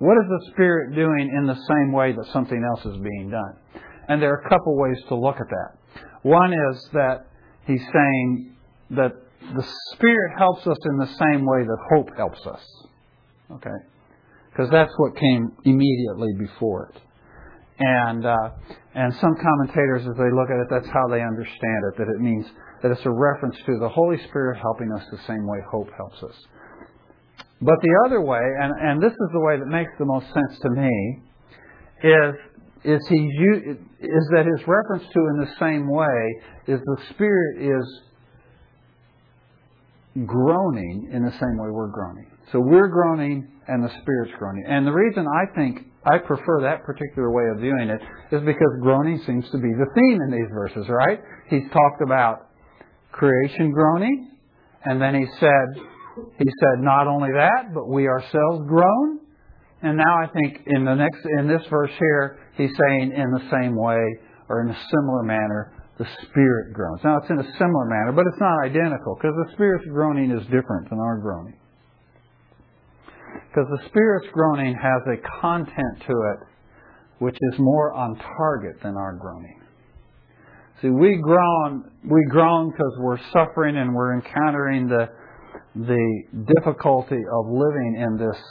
what 0.02 0.18
is 0.18 0.28
the 0.28 0.52
Spirit 0.54 0.96
doing 0.96 1.30
in 1.38 1.46
the 1.46 1.54
same 1.54 1.92
way 1.92 2.12
that 2.12 2.26
something 2.34 2.64
else 2.64 2.84
is 2.88 3.00
being 3.04 3.30
done? 3.30 3.54
And 4.08 4.20
there 4.20 4.34
are 4.34 4.42
a 4.44 4.50
couple 4.50 4.76
ways 4.76 4.98
to 5.10 5.16
look 5.16 5.36
at 5.36 5.48
that. 5.48 6.02
One 6.24 6.54
is 6.54 6.90
that 6.94 7.28
he's 7.68 7.84
saying 7.94 8.56
that 8.92 9.12
the 9.56 9.64
Spirit 9.94 10.32
helps 10.40 10.66
us 10.66 10.78
in 10.86 10.98
the 10.98 11.06
same 11.06 11.46
way 11.46 11.64
that 11.66 11.78
hope 11.94 12.10
helps 12.18 12.44
us. 12.48 12.62
Okay? 13.52 13.78
Because 14.50 14.72
that's 14.72 14.92
what 14.98 15.16
came 15.18 15.52
immediately 15.66 16.34
before 16.40 16.90
it. 16.90 17.02
And 17.78 18.26
uh, 18.26 18.50
and 18.96 19.14
some 19.14 19.36
commentators, 19.36 20.02
as 20.02 20.18
they 20.18 20.32
look 20.34 20.50
at 20.50 20.60
it, 20.62 20.68
that's 20.72 20.90
how 20.92 21.08
they 21.10 21.22
understand 21.22 21.84
it. 21.94 21.98
That 21.98 22.08
it 22.10 22.22
means 22.22 22.48
that 22.82 22.92
it's 22.92 23.06
a 23.06 23.12
reference 23.12 23.56
to 23.66 23.78
the 23.80 23.90
Holy 23.90 24.18
Spirit 24.30 24.58
helping 24.60 24.92
us 24.92 25.04
the 25.12 25.20
same 25.28 25.46
way 25.48 25.60
hope 25.70 25.90
helps 25.96 26.22
us. 26.24 26.36
But 27.62 27.76
the 27.82 27.94
other 28.06 28.22
way, 28.22 28.42
and, 28.62 28.74
and 28.82 29.02
this 29.02 29.12
is 29.12 29.30
the 29.34 29.40
way 29.40 29.58
that 29.60 29.68
makes 29.68 29.92
the 30.00 30.06
most 30.06 30.26
sense 30.26 30.60
to 30.62 30.70
me, 30.70 31.22
is 32.04 32.36
is 32.84 33.08
he 33.10 33.30
is 34.00 34.28
that 34.34 34.46
his 34.46 34.68
reference 34.68 35.04
to 35.14 35.20
in 35.20 35.38
the 35.38 35.52
same 35.60 35.88
way 35.88 36.42
is 36.68 36.80
the 36.84 36.98
Spirit 37.12 37.62
is 37.62 38.02
groaning 40.26 41.10
in 41.14 41.24
the 41.24 41.32
same 41.32 41.58
way 41.58 41.70
we're 41.70 41.92
groaning. 41.92 42.26
So 42.52 42.60
we're 42.60 42.88
groaning 42.88 43.48
and 43.68 43.84
the 43.84 43.92
Spirit's 44.02 44.34
groaning. 44.40 44.66
And 44.68 44.86
the 44.86 44.92
reason 44.92 45.26
I 45.28 45.56
think 45.56 45.86
I 46.04 46.18
prefer 46.18 46.62
that 46.62 46.84
particular 46.84 47.32
way 47.32 47.44
of 47.54 47.62
viewing 47.62 47.90
it 47.90 48.02
is 48.36 48.42
because 48.42 48.74
groaning 48.82 49.22
seems 49.28 49.46
to 49.52 49.58
be 49.58 49.70
the 49.70 49.88
theme 49.94 50.20
in 50.28 50.32
these 50.32 50.50
verses, 50.52 50.90
right? 50.90 51.20
He's 51.50 51.70
talked 51.72 52.02
about 52.04 52.51
creation 53.12 53.72
groaning, 53.72 54.32
and 54.86 55.02
then 55.02 55.16
he 55.16 55.26
said 55.40 55.84
he 56.38 56.50
said, 56.60 56.84
not 56.84 57.08
only 57.08 57.30
that, 57.32 57.74
but 57.74 57.88
we 57.88 58.08
ourselves 58.08 58.68
groan. 58.68 59.20
And 59.82 59.98
now 59.98 60.16
I 60.22 60.28
think 60.28 60.62
in 60.68 60.86
the 60.86 60.94
next, 60.94 61.20
in 61.40 61.48
this 61.48 61.62
verse 61.70 61.92
here, 61.98 62.40
he's 62.58 62.72
saying 62.78 63.14
in 63.14 63.32
the 63.32 63.48
same 63.52 63.76
way 63.76 64.02
or 64.50 64.62
in 64.62 64.70
a 64.70 64.80
similar 64.92 65.24
manner, 65.24 65.74
the 65.98 66.06
Spirit 66.30 66.74
groans. 66.74 67.02
Now 67.04 67.18
it's 67.18 67.30
in 67.30 67.40
a 67.40 67.58
similar 67.58 67.86
manner, 67.86 68.12
but 68.12 68.26
it's 68.28 68.42
not 68.42 68.66
identical 68.66 69.16
because 69.16 69.36
the 69.48 69.54
Spirit's 69.54 69.86
groaning 69.86 70.32
is 70.32 70.44
different 70.46 70.90
than 70.90 71.00
our 71.00 71.18
groaning. 71.18 71.58
Because 73.50 73.70
the 73.70 73.88
Spirit's 73.90 74.28
groaning 74.34 74.76
has 74.76 75.02
a 75.08 75.42
content 75.42 76.04
to 76.08 76.14
it 76.14 76.48
which 77.20 77.36
is 77.36 77.60
more 77.60 77.94
on 77.94 78.16
target 78.38 78.82
than 78.82 78.98
our 78.98 79.14
groaning. 79.14 79.61
See, 80.82 80.90
we 80.90 81.20
groan, 81.22 81.92
we 82.04 82.26
groan 82.30 82.72
because 82.72 82.94
we're 82.98 83.20
suffering 83.32 83.78
and 83.78 83.94
we're 83.94 84.16
encountering 84.16 84.88
the 84.88 85.10
the 85.76 86.24
difficulty 86.58 87.16
of 87.34 87.46
living 87.48 87.96
in 87.98 88.18
this 88.18 88.42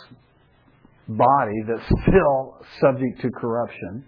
body 1.08 1.62
that's 1.68 1.86
still 2.02 2.56
subject 2.80 3.20
to 3.20 3.30
corruption. 3.30 4.04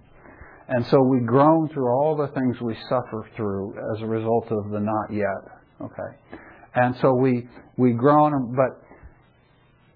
And 0.69 0.87
so 0.87 1.03
we 1.03 1.21
groan 1.27 1.69
through 1.75 1.89
all 1.89 2.17
the 2.17 2.29
things 2.29 2.61
we 2.61 2.75
suffer 2.89 3.29
through 3.37 3.75
as 3.95 4.03
a 4.03 4.07
result 4.07 4.47
of 4.51 4.71
the 4.71 4.81
not 4.81 5.13
yet. 5.13 5.61
Okay. 5.81 6.39
And 6.75 6.97
so 7.03 7.13
we, 7.13 7.49
we 7.77 7.93
groan, 7.93 8.55
but, 8.57 8.87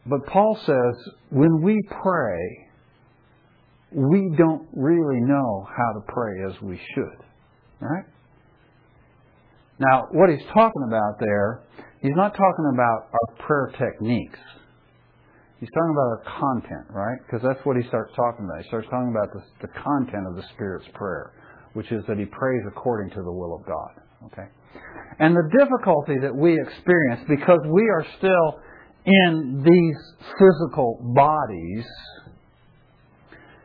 but 0.04 0.26
Paul 0.26 0.58
says 0.66 1.12
when 1.30 1.62
we 1.62 1.80
pray, 2.02 2.68
we 3.92 4.34
don't 4.36 4.68
really 4.74 5.20
know 5.20 5.66
how 5.74 5.98
to 5.98 6.12
pray 6.12 6.44
as 6.50 6.60
we 6.60 6.78
should. 6.94 7.24
Right? 7.80 8.04
Now, 9.78 10.08
what 10.12 10.30
he's 10.30 10.46
talking 10.54 10.84
about 10.88 11.20
there 11.20 11.66
He's 12.06 12.14
not 12.14 12.34
talking 12.34 12.70
about 12.72 13.08
our 13.12 13.46
prayer 13.46 13.72
techniques. 13.78 14.38
He's 15.58 15.70
talking 15.70 15.90
about 15.90 16.08
our 16.14 16.22
content, 16.38 16.86
right? 16.90 17.18
Because 17.26 17.42
that's 17.42 17.64
what 17.64 17.76
he 17.76 17.82
starts 17.88 18.12
talking 18.14 18.44
about. 18.44 18.62
He 18.62 18.68
starts 18.68 18.86
talking 18.90 19.10
about 19.10 19.32
the, 19.32 19.42
the 19.66 19.72
content 19.82 20.28
of 20.28 20.36
the 20.36 20.44
Spirit's 20.54 20.86
prayer, 20.94 21.32
which 21.72 21.90
is 21.90 22.04
that 22.06 22.18
he 22.18 22.26
prays 22.26 22.62
according 22.68 23.10
to 23.10 23.22
the 23.22 23.32
will 23.32 23.56
of 23.56 23.66
God. 23.66 23.90
Okay? 24.26 24.46
And 25.18 25.34
the 25.34 25.48
difficulty 25.50 26.14
that 26.20 26.34
we 26.34 26.54
experience 26.60 27.24
because 27.28 27.60
we 27.66 27.82
are 27.88 28.06
still 28.18 28.60
in 29.06 29.64
these 29.64 30.28
physical 30.38 31.00
bodies 31.14 31.86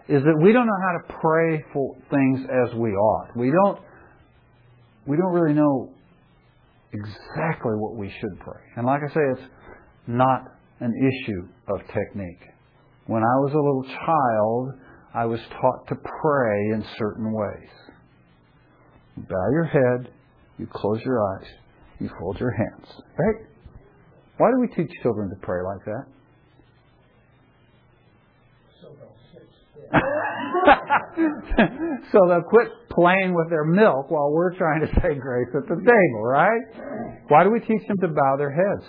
is 0.07 0.23
that 0.23 0.39
we 0.41 0.53
don't 0.53 0.65
know 0.65 0.81
how 0.81 0.97
to 0.97 1.19
pray 1.19 1.63
for 1.73 1.95
things 2.09 2.39
as 2.49 2.73
we 2.75 2.89
ought. 2.91 3.35
We 3.35 3.51
don't 3.51 3.79
we 5.05 5.17
don't 5.17 5.33
really 5.33 5.53
know 5.53 5.93
exactly 6.93 7.73
what 7.75 7.95
we 7.95 8.09
should 8.19 8.39
pray. 8.39 8.61
And 8.75 8.85
like 8.85 9.01
I 9.09 9.13
say, 9.13 9.21
it's 9.33 9.51
not 10.07 10.43
an 10.79 10.93
issue 10.95 11.47
of 11.67 11.79
technique. 11.87 12.41
When 13.07 13.23
I 13.23 13.35
was 13.39 13.53
a 13.53 13.57
little 13.57 13.85
child, 14.05 14.73
I 15.13 15.25
was 15.25 15.39
taught 15.49 15.87
to 15.89 15.95
pray 15.95 16.59
in 16.73 16.85
certain 16.97 17.33
ways. 17.33 17.69
You 19.17 19.23
bow 19.23 19.49
your 19.51 19.65
head, 19.65 20.11
you 20.57 20.67
close 20.71 21.01
your 21.03 21.19
eyes, 21.33 21.47
you 21.99 22.09
fold 22.19 22.39
your 22.39 22.51
hands. 22.51 22.87
Right? 23.17 23.45
Why 24.37 24.49
do 24.51 24.59
we 24.59 24.67
teach 24.67 24.91
children 25.03 25.29
to 25.29 25.35
pray 25.41 25.61
like 25.63 25.85
that? 25.85 26.05
so 28.81 28.87
they'll 32.27 32.41
quit 32.41 32.67
playing 32.89 33.33
with 33.33 33.49
their 33.49 33.65
milk 33.65 34.09
while 34.09 34.31
we're 34.31 34.55
trying 34.55 34.81
to 34.81 34.87
say 34.87 35.15
grace 35.15 35.49
at 35.55 35.67
the 35.67 35.75
table, 35.75 36.23
right? 36.23 36.61
Why 37.27 37.43
do 37.43 37.51
we 37.51 37.59
teach 37.59 37.87
them 37.87 37.97
to 38.01 38.07
bow 38.07 38.35
their 38.37 38.51
heads? 38.51 38.85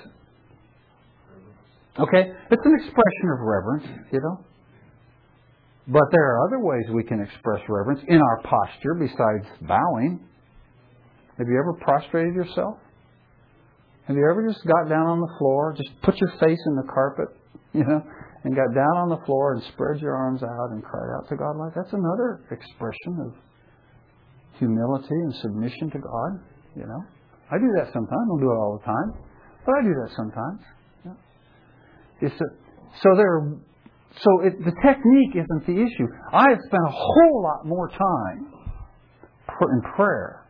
Okay, 1.99 2.33
it's 2.51 2.63
an 2.65 2.75
expression 2.75 3.29
of 3.33 3.41
reverence, 3.41 3.85
you 4.13 4.21
know. 4.21 4.45
But 5.89 6.05
there 6.13 6.23
are 6.23 6.47
other 6.47 6.61
ways 6.61 6.85
we 6.93 7.05
can 7.05 7.21
express 7.21 7.61
reverence 7.69 8.01
in 8.09 8.21
our 8.21 8.43
posture 8.43 8.95
besides 8.95 9.47
bowing. 9.61 10.21
Have 11.39 11.49
you 11.49 11.59
ever 11.59 11.75
prostrated 11.81 12.35
yourself? 12.35 12.77
Have 14.07 14.17
you 14.17 14.29
ever 14.29 14.49
just 14.49 14.65
got 14.67 14.89
down 14.89 15.07
on 15.07 15.21
the 15.21 15.33
floor, 15.39 15.75
just 15.77 15.91
put 16.03 16.17
your 16.19 16.31
face 16.41 16.59
in 16.67 16.77
the 16.77 16.83
carpet, 16.93 17.29
you 17.73 17.85
know, 17.85 18.03
and 18.45 18.57
got 18.57 18.75
down 18.75 18.97
on 18.99 19.09
the 19.09 19.25
floor 19.25 19.55
and 19.55 19.63
spread 19.73 20.01
your 20.01 20.15
arms 20.15 20.43
out 20.43 20.71
and 20.71 20.83
cried 20.83 21.11
out 21.17 21.29
to 21.29 21.37
God 21.37 21.57
like 21.57 21.75
that's 21.75 21.93
another 21.93 22.43
expression 22.51 23.23
of 23.27 23.35
humility 24.59 25.15
and 25.15 25.35
submission 25.37 25.91
to 25.91 25.99
God, 25.99 26.31
you 26.77 26.83
know. 26.83 27.03
I 27.51 27.59
do 27.59 27.69
that 27.77 27.93
sometimes. 27.93 28.11
I 28.11 28.27
don't 28.29 28.41
do 28.41 28.51
it 28.51 28.59
all 28.59 28.79
the 28.79 28.85
time, 28.85 29.09
but 29.67 29.75
I 29.79 29.83
do 29.83 29.95
that 30.03 30.11
sometimes. 30.17 30.61
It's 32.23 32.41
a, 32.41 32.45
so 33.03 33.09
there. 33.17 33.59
So 34.21 34.31
it, 34.45 34.59
the 34.65 34.73
technique 34.85 35.35
isn't 35.35 35.67
the 35.67 35.83
issue. 35.83 36.07
I 36.33 36.51
have 36.51 36.61
spent 36.67 36.83
a 36.87 36.93
whole 36.93 37.43
lot 37.43 37.67
more 37.67 37.89
time 37.89 38.53
in 39.63 39.83
prayer, 39.97 40.47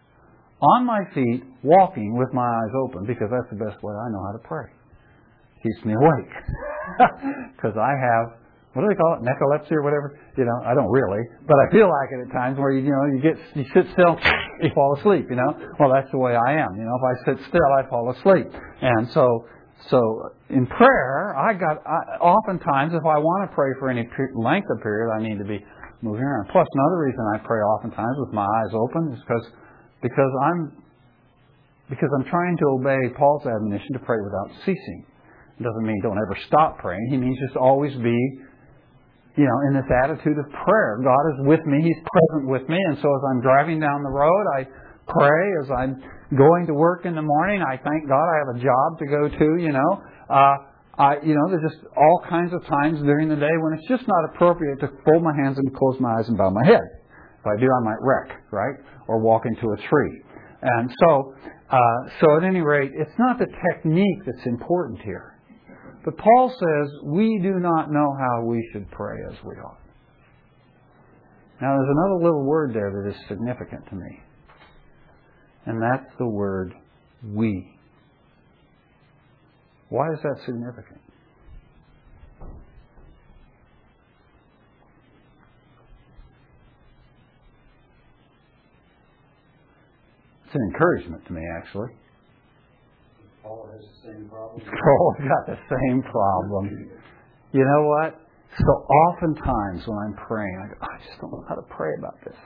on 0.60 0.86
my 0.86 1.00
feet, 1.14 1.42
walking 1.62 2.16
with 2.16 2.32
my 2.32 2.44
eyes 2.44 2.72
open, 2.84 3.04
because 3.06 3.28
that's 3.30 3.50
the 3.50 3.64
best 3.64 3.82
way 3.82 3.94
I 3.94 4.10
know 4.10 4.22
how 4.24 4.32
to 4.32 4.48
pray 4.48 4.66
keeps 5.62 5.84
me 5.84 5.94
awake. 5.94 6.32
Because 7.56 7.78
I 7.78 7.94
have, 7.94 8.42
what 8.74 8.82
do 8.82 8.90
they 8.90 8.98
call 8.98 9.14
it, 9.14 9.22
narcolepsy 9.22 9.70
or 9.70 9.86
whatever? 9.86 10.18
You 10.36 10.44
know, 10.44 10.58
I 10.66 10.74
don't 10.74 10.90
really, 10.90 11.22
but 11.46 11.54
I 11.54 11.70
feel 11.70 11.86
like 11.86 12.10
it 12.10 12.26
at 12.26 12.32
times 12.34 12.58
where 12.58 12.72
you, 12.72 12.82
you 12.82 12.90
know, 12.90 13.06
you 13.06 13.22
get, 13.22 13.38
you 13.54 13.64
sit 13.70 13.86
still, 13.94 14.18
you 14.60 14.70
fall 14.74 14.98
asleep, 14.98 15.30
you 15.30 15.36
know? 15.36 15.54
Well, 15.78 15.94
that's 15.94 16.10
the 16.10 16.18
way 16.18 16.34
I 16.34 16.58
am. 16.58 16.74
You 16.74 16.82
know, 16.82 16.98
if 16.98 17.04
I 17.06 17.14
sit 17.22 17.38
still, 17.48 17.70
I 17.78 17.86
fall 17.88 18.10
asleep. 18.10 18.50
And 18.82 19.08
so, 19.14 19.46
so 19.88 19.98
in 20.50 20.66
prayer, 20.66 21.38
I 21.38 21.54
got, 21.54 21.86
I, 21.86 22.18
oftentimes 22.18 22.92
if 22.94 23.06
I 23.06 23.22
want 23.22 23.48
to 23.48 23.54
pray 23.54 23.70
for 23.78 23.88
any 23.88 24.08
length 24.34 24.66
of 24.74 24.82
period, 24.82 25.14
I 25.14 25.22
need 25.22 25.38
to 25.38 25.46
be 25.46 25.62
moving 26.02 26.26
around. 26.26 26.50
Plus, 26.50 26.66
another 26.66 26.98
reason 27.06 27.22
I 27.34 27.38
pray 27.46 27.62
oftentimes 27.62 28.16
with 28.18 28.34
my 28.34 28.44
eyes 28.44 28.74
open 28.74 29.14
is 29.14 29.20
because, 29.22 29.46
because 30.02 30.32
I'm, 30.50 30.82
because 31.88 32.10
I'm 32.18 32.26
trying 32.26 32.56
to 32.58 32.66
obey 32.74 33.14
Paul's 33.16 33.46
admonition 33.46 33.94
to 33.94 34.02
pray 34.02 34.18
without 34.18 34.50
ceasing 34.66 35.06
doesn't 35.60 35.84
mean 35.84 36.00
don't 36.02 36.18
ever 36.18 36.36
stop 36.46 36.78
praying. 36.78 37.08
He 37.10 37.16
means 37.16 37.38
just 37.44 37.56
always 37.56 37.92
be, 37.96 38.18
you 39.36 39.44
know, 39.44 39.58
in 39.68 39.74
this 39.74 39.90
attitude 40.04 40.38
of 40.38 40.46
prayer. 40.64 41.00
God 41.02 41.24
is 41.34 41.46
with 41.46 41.64
me. 41.66 41.82
He's 41.82 42.00
present 42.00 42.48
with 42.48 42.68
me. 42.68 42.78
And 42.88 42.96
so 42.96 43.08
as 43.08 43.22
I'm 43.30 43.40
driving 43.42 43.80
down 43.80 44.02
the 44.02 44.10
road, 44.10 44.44
I 44.56 44.66
pray. 45.08 45.44
As 45.64 45.70
I'm 45.70 46.02
going 46.36 46.66
to 46.66 46.74
work 46.74 47.04
in 47.04 47.14
the 47.14 47.22
morning, 47.22 47.62
I 47.62 47.76
thank 47.76 48.08
God 48.08 48.24
I 48.24 48.36
have 48.46 48.56
a 48.56 48.60
job 48.60 48.98
to 48.98 49.06
go 49.06 49.28
to, 49.28 49.62
you 49.62 49.72
know. 49.72 50.02
Uh, 50.30 50.56
I, 50.98 51.16
you 51.24 51.34
know, 51.34 51.48
there's 51.48 51.72
just 51.72 51.84
all 51.96 52.22
kinds 52.28 52.52
of 52.52 52.64
times 52.66 53.00
during 53.00 53.28
the 53.28 53.36
day 53.36 53.52
when 53.60 53.72
it's 53.72 53.88
just 53.88 54.04
not 54.06 54.34
appropriate 54.34 54.80
to 54.80 54.88
fold 55.04 55.22
my 55.22 55.32
hands 55.34 55.56
and 55.58 55.74
close 55.74 55.96
my 56.00 56.18
eyes 56.18 56.28
and 56.28 56.36
bow 56.36 56.50
my 56.50 56.64
head. 56.64 56.84
If 57.40 57.46
I 57.46 57.58
do, 57.58 57.66
I 57.66 57.84
might 57.84 58.00
wreck, 58.00 58.44
right? 58.52 58.76
Or 59.08 59.18
walk 59.18 59.42
into 59.46 59.72
a 59.72 59.76
tree. 59.88 60.22
And 60.62 60.90
so, 61.00 61.34
uh, 61.70 61.78
so 62.20 62.36
at 62.36 62.44
any 62.44 62.60
rate, 62.60 62.92
it's 62.94 63.18
not 63.18 63.38
the 63.38 63.46
technique 63.72 64.18
that's 64.26 64.46
important 64.46 65.00
here. 65.00 65.31
But 66.04 66.18
Paul 66.18 66.48
says 66.50 67.00
we 67.04 67.38
do 67.42 67.60
not 67.60 67.92
know 67.92 68.16
how 68.18 68.44
we 68.44 68.68
should 68.72 68.90
pray 68.90 69.16
as 69.30 69.36
we 69.44 69.54
ought. 69.56 69.78
Now, 71.60 71.76
there's 71.76 71.96
another 71.96 72.24
little 72.24 72.44
word 72.44 72.74
there 72.74 72.90
that 72.90 73.08
is 73.08 73.28
significant 73.28 73.86
to 73.88 73.94
me, 73.94 74.20
and 75.66 75.80
that's 75.80 76.10
the 76.18 76.26
word 76.26 76.74
we. 77.24 77.78
Why 79.88 80.10
is 80.12 80.18
that 80.24 80.38
significant? 80.44 80.98
It's 90.46 90.54
an 90.54 90.70
encouragement 90.74 91.24
to 91.26 91.32
me, 91.32 91.42
actually. 91.56 91.90
Paul 93.42 93.68
has 93.72 93.82
the 93.82 94.08
same 94.08 94.28
problem. 94.28 94.62
Paul's 94.84 95.16
got 95.18 95.46
the 95.46 95.58
same 95.68 96.02
problem. 96.02 96.90
You 97.52 97.64
know 97.64 97.82
what? 97.88 98.20
So 98.58 98.68
oftentimes 98.68 99.82
when 99.86 99.98
I'm 99.98 100.14
praying, 100.26 100.56
I 100.62 100.68
go, 100.68 100.76
I 100.80 100.96
just 101.08 101.20
don't 101.20 101.32
know 101.32 101.44
how 101.48 101.54
to 101.54 101.66
pray 101.70 101.90
about 101.98 102.18
this. 102.24 102.36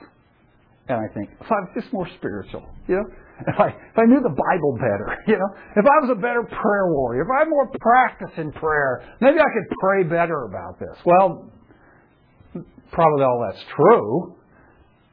And 0.87 0.97
I 0.97 1.13
think, 1.13 1.29
if 1.41 1.51
I 1.51 1.59
was 1.67 1.71
just 1.75 1.91
more 1.91 2.07
spiritual, 2.17 2.63
you 2.87 2.95
know, 2.95 3.03
if 3.47 3.59
I 3.59 3.67
if 3.67 3.97
I 3.97 4.05
knew 4.07 4.21
the 4.23 4.33
Bible 4.33 4.73
better, 4.79 5.19
you 5.27 5.37
know, 5.37 5.49
if 5.75 5.85
I 5.85 5.97
was 6.01 6.09
a 6.11 6.19
better 6.19 6.43
prayer 6.43 6.87
warrior, 6.87 7.23
if 7.23 7.27
I 7.27 7.39
had 7.39 7.49
more 7.49 7.69
practice 7.79 8.31
in 8.37 8.51
prayer, 8.53 9.03
maybe 9.19 9.37
I 9.37 9.49
could 9.51 9.77
pray 9.79 10.03
better 10.03 10.45
about 10.45 10.79
this. 10.79 10.95
Well, 11.05 11.51
probably 12.91 13.23
all 13.23 13.45
that's 13.45 13.63
true, 13.75 14.35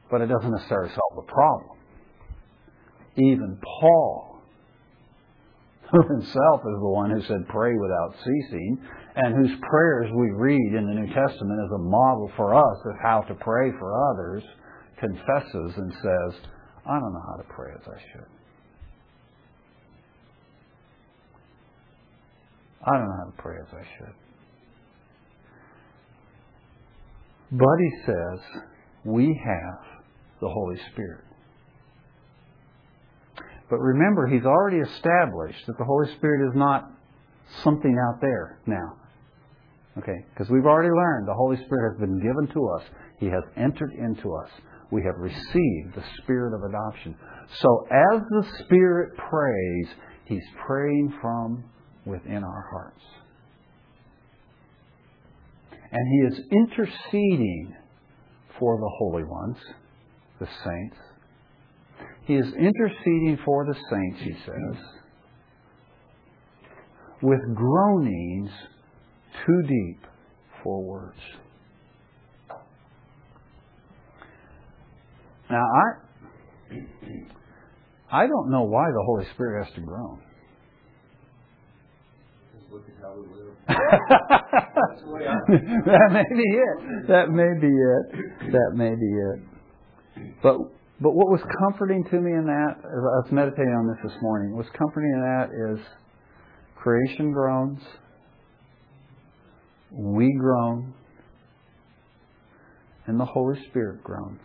but 0.09 0.21
it 0.21 0.27
doesn't 0.27 0.51
necessarily 0.51 0.89
solve 0.89 1.25
the 1.25 1.31
problem. 1.31 1.77
Even 3.17 3.59
Paul, 3.81 4.34
who 5.91 6.01
himself 6.07 6.61
is 6.61 6.79
the 6.79 6.89
one 6.89 7.11
who 7.11 7.21
said, 7.21 7.47
pray 7.49 7.73
without 7.75 8.15
ceasing, 8.23 8.77
and 9.15 9.35
whose 9.35 9.57
prayers 9.69 10.09
we 10.15 10.31
read 10.31 10.73
in 10.73 10.87
the 10.87 10.93
New 10.93 11.07
Testament 11.07 11.59
as 11.65 11.71
a 11.73 11.77
model 11.77 12.31
for 12.35 12.55
us 12.55 12.77
of 12.85 12.95
how 13.01 13.21
to 13.21 13.35
pray 13.35 13.71
for 13.79 13.93
others, 14.11 14.43
confesses 14.99 15.73
and 15.77 15.93
says, 15.93 16.41
I 16.85 16.99
don't 16.99 17.13
know 17.13 17.23
how 17.25 17.37
to 17.37 17.47
pray 17.49 17.71
as 17.73 17.87
I 17.87 17.99
should. 18.11 18.27
I 22.87 22.91
don't 22.97 23.07
know 23.07 23.17
how 23.17 23.31
to 23.31 23.41
pray 23.41 23.57
as 23.61 23.73
I 23.73 23.83
should. 23.97 24.13
But 27.51 27.77
he 27.79 27.91
says, 28.05 28.39
we 29.03 29.41
have 29.45 29.79
the 30.41 30.49
Holy 30.49 30.77
Spirit. 30.91 31.24
But 33.75 33.81
remember, 33.81 34.25
he's 34.25 34.45
already 34.45 34.77
established 34.77 35.67
that 35.67 35.77
the 35.77 35.83
Holy 35.83 36.07
Spirit 36.15 36.47
is 36.47 36.55
not 36.55 36.89
something 37.61 37.93
out 38.07 38.21
there 38.21 38.57
now. 38.65 38.95
Okay? 39.97 40.15
Because 40.29 40.49
we've 40.49 40.65
already 40.65 40.91
learned 40.95 41.27
the 41.27 41.33
Holy 41.33 41.57
Spirit 41.57 41.91
has 41.91 41.99
been 41.99 42.17
given 42.21 42.47
to 42.53 42.69
us. 42.69 42.83
He 43.19 43.25
has 43.25 43.43
entered 43.57 43.91
into 43.91 44.33
us. 44.33 44.49
We 44.91 45.03
have 45.03 45.15
received 45.17 45.93
the 45.93 46.05
Spirit 46.23 46.55
of 46.55 46.63
adoption. 46.63 47.17
So 47.59 47.85
as 47.91 48.21
the 48.29 48.45
Spirit 48.63 49.17
prays, 49.17 49.87
He's 50.23 50.45
praying 50.65 51.13
from 51.19 51.65
within 52.05 52.45
our 52.45 52.65
hearts. 52.71 53.03
And 55.91 56.07
He 56.13 56.27
is 56.33 56.45
interceding 56.49 57.75
for 58.57 58.77
the 58.77 58.91
holy 58.99 59.25
ones, 59.25 59.57
the 60.39 60.47
saints, 60.63 60.97
he 62.25 62.33
is 62.33 62.45
interceding 62.57 63.37
for 63.45 63.65
the 63.65 63.75
saints, 63.89 64.19
he 64.23 64.33
says, 64.45 64.77
with 67.21 67.39
groanings 67.55 68.49
too 69.45 69.61
deep 69.67 69.99
for 70.63 70.83
words. 70.83 71.19
Now, 75.49 75.63
I, 75.63 75.83
I 78.11 78.27
don't 78.27 78.49
know 78.49 78.63
why 78.63 78.89
the 78.91 79.03
Holy 79.05 79.25
Spirit 79.33 79.65
has 79.65 79.73
to 79.75 79.81
groan. 79.81 80.19
that 83.67 83.77
may 86.11 86.23
be 86.35 86.43
it. 86.43 87.07
That 87.07 87.29
may 87.29 87.53
be 87.59 87.67
it. 87.67 88.11
That 88.51 88.73
may 88.75 88.95
be 88.95 89.05
it. 89.05 89.39
But 90.41 90.57
but 91.01 91.11
what 91.11 91.27
was 91.27 91.41
comforting 91.59 92.03
to 92.05 92.19
me 92.19 92.31
in 92.31 92.45
that, 92.45 92.75
as 92.77 92.83
I 92.83 93.17
was 93.23 93.31
meditating 93.31 93.73
on 93.73 93.87
this 93.87 94.11
this 94.11 94.21
morning, 94.21 94.55
what's 94.55 94.69
comforting 94.77 95.11
in 95.13 95.21
that 95.21 95.49
is 95.73 95.85
creation 96.75 97.31
groans, 97.31 97.81
we 99.91 100.33
groan, 100.39 100.93
and 103.07 103.19
the 103.19 103.25
Holy 103.25 103.59
Spirit 103.69 104.03
groans. 104.03 104.39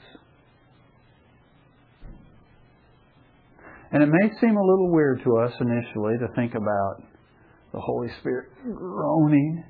And 3.92 4.03
it 4.03 4.09
may 4.09 4.30
seem 4.40 4.57
a 4.57 4.62
little 4.62 4.90
weird 4.92 5.22
to 5.24 5.36
us 5.38 5.53
initially 5.61 6.14
to 6.18 6.28
think 6.36 6.55
about 6.55 7.03
the 7.72 7.80
Holy 7.80 8.09
Spirit 8.20 8.48
groaning 8.64 9.64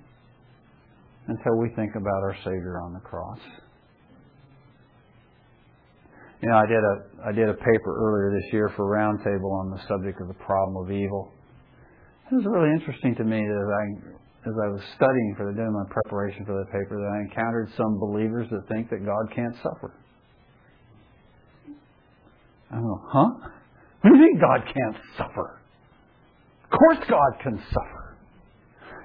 until 1.28 1.56
we 1.58 1.68
think 1.76 1.94
about 1.94 2.22
our 2.22 2.36
Savior 2.44 2.80
on 2.82 2.92
the 2.92 3.00
cross. 3.00 3.38
You 6.42 6.48
know, 6.48 6.56
I 6.56 6.66
did 6.66 6.80
a 6.80 7.28
I 7.28 7.32
did 7.32 7.48
a 7.48 7.54
paper 7.54 7.92
earlier 8.00 8.40
this 8.40 8.52
year 8.52 8.72
for 8.74 8.88
Roundtable 8.88 9.52
on 9.52 9.70
the 9.70 9.80
subject 9.86 10.20
of 10.22 10.28
the 10.28 10.40
problem 10.44 10.76
of 10.76 10.90
evil. 10.90 11.32
It 12.32 12.34
was 12.34 12.46
really 12.46 12.72
interesting 12.72 13.14
to 13.16 13.24
me 13.24 13.40
that 13.44 13.66
I 13.68 14.48
as 14.48 14.54
I 14.56 14.68
was 14.72 14.80
studying 14.96 15.34
for 15.36 15.44
the 15.50 15.52
doing 15.52 15.72
my 15.72 15.84
preparation 15.92 16.46
for 16.46 16.56
the 16.56 16.64
paper 16.72 16.96
that 16.96 17.12
I 17.12 17.20
encountered 17.28 17.68
some 17.76 17.98
believers 17.98 18.48
that 18.50 18.66
think 18.72 18.88
that 18.88 19.04
God 19.04 19.28
can't 19.34 19.54
suffer. 19.56 19.92
I 22.72 22.76
go, 22.76 23.02
huh? 23.04 23.50
What 24.00 24.10
do 24.10 24.16
you 24.16 24.22
mean 24.22 24.40
God 24.40 24.64
can't 24.64 24.96
suffer? 25.18 25.60
Of 26.64 26.78
course 26.78 26.98
God 27.06 27.42
can 27.42 27.62
suffer. 27.68 28.16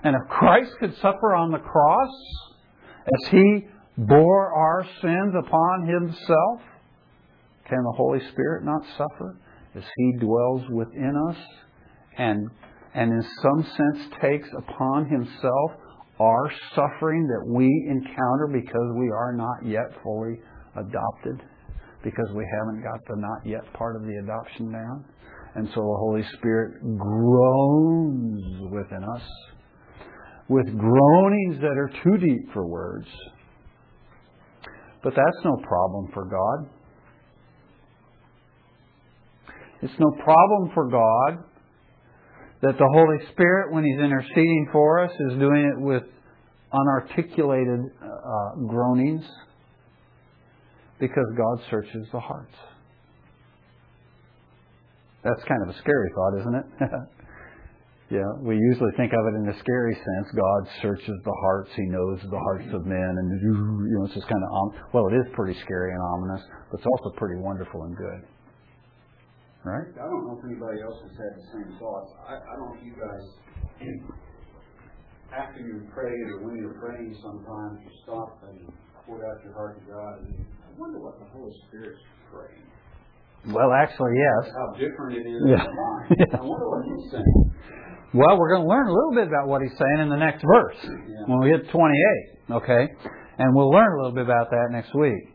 And 0.03 0.15
if 0.15 0.29
Christ 0.29 0.71
could 0.79 0.95
suffer 1.01 1.33
on 1.33 1.51
the 1.51 1.57
cross 1.57 2.11
as 3.19 3.27
he 3.31 3.67
bore 3.97 4.53
our 4.53 4.86
sins 5.01 5.33
upon 5.45 5.88
himself, 5.88 6.61
can 7.68 7.84
the 7.84 7.93
Holy 7.95 8.20
Spirit 8.32 8.63
not 8.63 8.82
suffer 8.97 9.38
as 9.76 9.84
He 9.97 10.13
dwells 10.20 10.63
within 10.70 11.13
us 11.30 11.38
and, 12.18 12.47
and 12.93 13.11
in 13.11 13.24
some 13.41 13.63
sense 13.63 14.13
takes 14.22 14.47
upon 14.57 15.09
Himself 15.09 15.72
our 16.20 16.51
suffering 16.76 17.28
that 17.28 17.45
we 17.45 17.66
encounter 17.89 18.47
because 18.51 18.95
we 18.97 19.09
are 19.09 19.34
not 19.34 19.66
yet 19.66 19.91
fully 20.01 20.39
adopted, 20.76 21.41
because 22.03 22.30
we 22.34 22.45
haven't 22.59 22.84
got 22.84 22.99
the 23.07 23.16
not 23.18 23.45
yet 23.45 23.61
part 23.74 23.95
of 23.95 24.03
the 24.03 24.16
adoption 24.24 24.72
down? 24.72 25.05
And 25.55 25.68
so 25.70 25.76
the 25.76 25.97
Holy 25.99 26.24
Spirit 26.38 26.82
groans 26.97 28.72
within 28.72 29.03
us 29.03 29.22
with 30.47 30.66
groanings 30.78 31.59
that 31.59 31.78
are 31.78 31.91
too 32.03 32.18
deep 32.18 32.53
for 32.53 32.68
words. 32.68 33.07
But 35.03 35.13
that's 35.16 35.45
no 35.45 35.57
problem 35.68 36.09
for 36.13 36.26
God. 36.26 36.70
It's 39.86 39.99
no 39.99 40.09
problem 40.23 40.71
for 40.73 40.89
God 40.89 41.45
that 42.63 42.73
the 42.79 42.89
Holy 42.91 43.17
Spirit, 43.31 43.71
when 43.71 43.83
He's 43.83 43.99
interceding 43.99 44.69
for 44.71 45.03
us, 45.03 45.11
is 45.11 45.38
doing 45.38 45.61
it 45.61 45.79
with 45.79 46.01
unarticulated 46.73 47.86
uh, 48.01 48.55
groanings 48.67 49.23
because 50.99 51.25
God 51.38 51.61
searches 51.69 52.07
the 52.11 52.19
hearts. 52.19 52.55
That's 55.23 55.43
kind 55.47 55.61
of 55.61 55.75
a 55.75 55.77
scary 55.77 56.09
thought, 56.15 56.39
isn't 56.39 56.55
it? 56.55 56.65
yeah, 58.09 58.29
we 58.41 58.57
usually 58.57 58.91
think 58.97 59.13
of 59.13 59.21
it 59.33 59.38
in 59.38 59.49
a 59.53 59.59
scary 59.59 59.93
sense. 59.93 60.27
God 60.33 60.81
searches 60.81 61.17
the 61.23 61.38
hearts; 61.41 61.69
He 61.75 61.86
knows 61.93 62.17
the 62.23 62.39
hearts 62.39 62.73
of 62.73 62.88
men, 62.88 62.97
and 63.21 63.39
you 63.39 63.99
know, 63.99 64.05
it's 64.05 64.15
just 64.15 64.27
kind 64.27 64.41
of 64.41 64.73
well, 64.93 65.05
it 65.09 65.13
is 65.13 65.27
pretty 65.36 65.59
scary 65.61 65.93
and 65.93 66.01
ominous, 66.01 66.41
but 66.71 66.79
it's 66.79 66.88
also 66.88 67.15
pretty 67.17 67.39
wonderful 67.39 67.83
and 67.83 67.95
good. 67.95 68.34
Right? 69.66 69.89
I 69.97 70.05
don't 70.05 70.30
know 70.30 70.38
if 70.38 70.45
anybody 70.45 70.78
else 70.86 71.01
has 71.01 71.18
had 71.18 71.34
the 71.41 71.45
same 71.49 71.74
thoughts. 71.82 72.13
I, 72.22 72.38
I 72.38 72.53
don't 72.53 72.70
know 72.70 72.78
if 72.78 72.86
you 72.86 72.93
guys, 72.93 73.26
after 75.34 75.59
you 75.59 75.89
pray 75.89 76.13
or 76.30 76.45
when 76.45 76.55
you're 76.61 76.78
praying, 76.78 77.18
sometimes 77.18 77.82
you 77.82 77.89
stop 78.05 78.45
and 78.45 78.70
pour 79.09 79.26
out 79.26 79.41
your 79.43 79.57
heart 79.57 79.82
to 79.82 79.86
God. 79.89 80.22
And 80.22 80.45
I 80.61 80.70
wonder 80.78 81.01
what 81.01 81.18
the 81.18 81.26
Holy 81.34 81.49
Spirit's 81.66 81.97
praying. 82.30 82.61
Well, 83.49 83.74
actually, 83.74 84.13
yes. 84.13 84.53
How 84.53 84.78
different 84.78 85.18
it 85.18 85.26
is 85.26 85.41
yeah. 85.49 85.66
yeah. 86.13 86.38
I 86.38 86.45
wonder 86.45 86.70
what 86.70 86.86
he's 86.86 87.11
saying. 87.11 87.51
Well, 88.13 88.38
we're 88.38 88.53
going 88.53 88.63
to 88.63 88.70
learn 88.70 88.88
a 88.88 88.93
little 88.93 89.13
bit 89.18 89.28
about 89.28 89.47
what 89.47 89.61
he's 89.61 89.76
saying 89.78 89.99
in 90.01 90.09
the 90.09 90.22
next 90.22 90.45
verse 90.45 90.78
yeah. 90.86 91.26
when 91.26 91.41
we 91.41 91.49
hit 91.49 91.70
28, 91.70 92.63
okay? 92.63 92.88
And 93.38 93.53
we'll 93.53 93.70
learn 93.70 93.91
a 93.91 93.97
little 93.97 94.16
bit 94.16 94.24
about 94.24 94.49
that 94.51 94.70
next 94.72 94.93
week. 94.95 95.34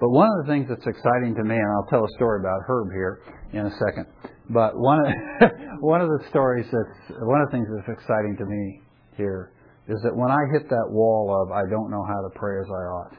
But 0.00 0.08
one 0.08 0.28
of 0.32 0.46
the 0.46 0.52
things 0.52 0.66
that's 0.66 0.86
exciting 0.86 1.34
to 1.36 1.44
me, 1.44 1.54
and 1.54 1.70
I'll 1.76 1.86
tell 1.90 2.04
a 2.04 2.16
story 2.16 2.40
about 2.40 2.62
Herb 2.66 2.88
here 2.90 3.20
in 3.52 3.66
a 3.66 3.70
second. 3.70 4.06
But 4.48 4.72
one 4.74 4.98
of 4.98 5.50
one 5.80 6.00
of 6.00 6.08
the 6.08 6.24
stories 6.30 6.66
that's 6.72 7.20
one 7.20 7.42
of 7.42 7.50
the 7.50 7.52
things 7.52 7.68
that's 7.68 8.00
exciting 8.00 8.36
to 8.38 8.46
me 8.46 8.80
here 9.16 9.52
is 9.88 10.00
that 10.02 10.16
when 10.16 10.30
I 10.30 10.40
hit 10.52 10.68
that 10.70 10.86
wall 10.88 11.42
of 11.42 11.52
I 11.52 11.68
don't 11.68 11.90
know 11.90 12.02
how 12.02 12.20
to 12.22 12.30
pray 12.34 12.58
as 12.60 12.66
I 12.66 12.84
ought, 12.96 13.16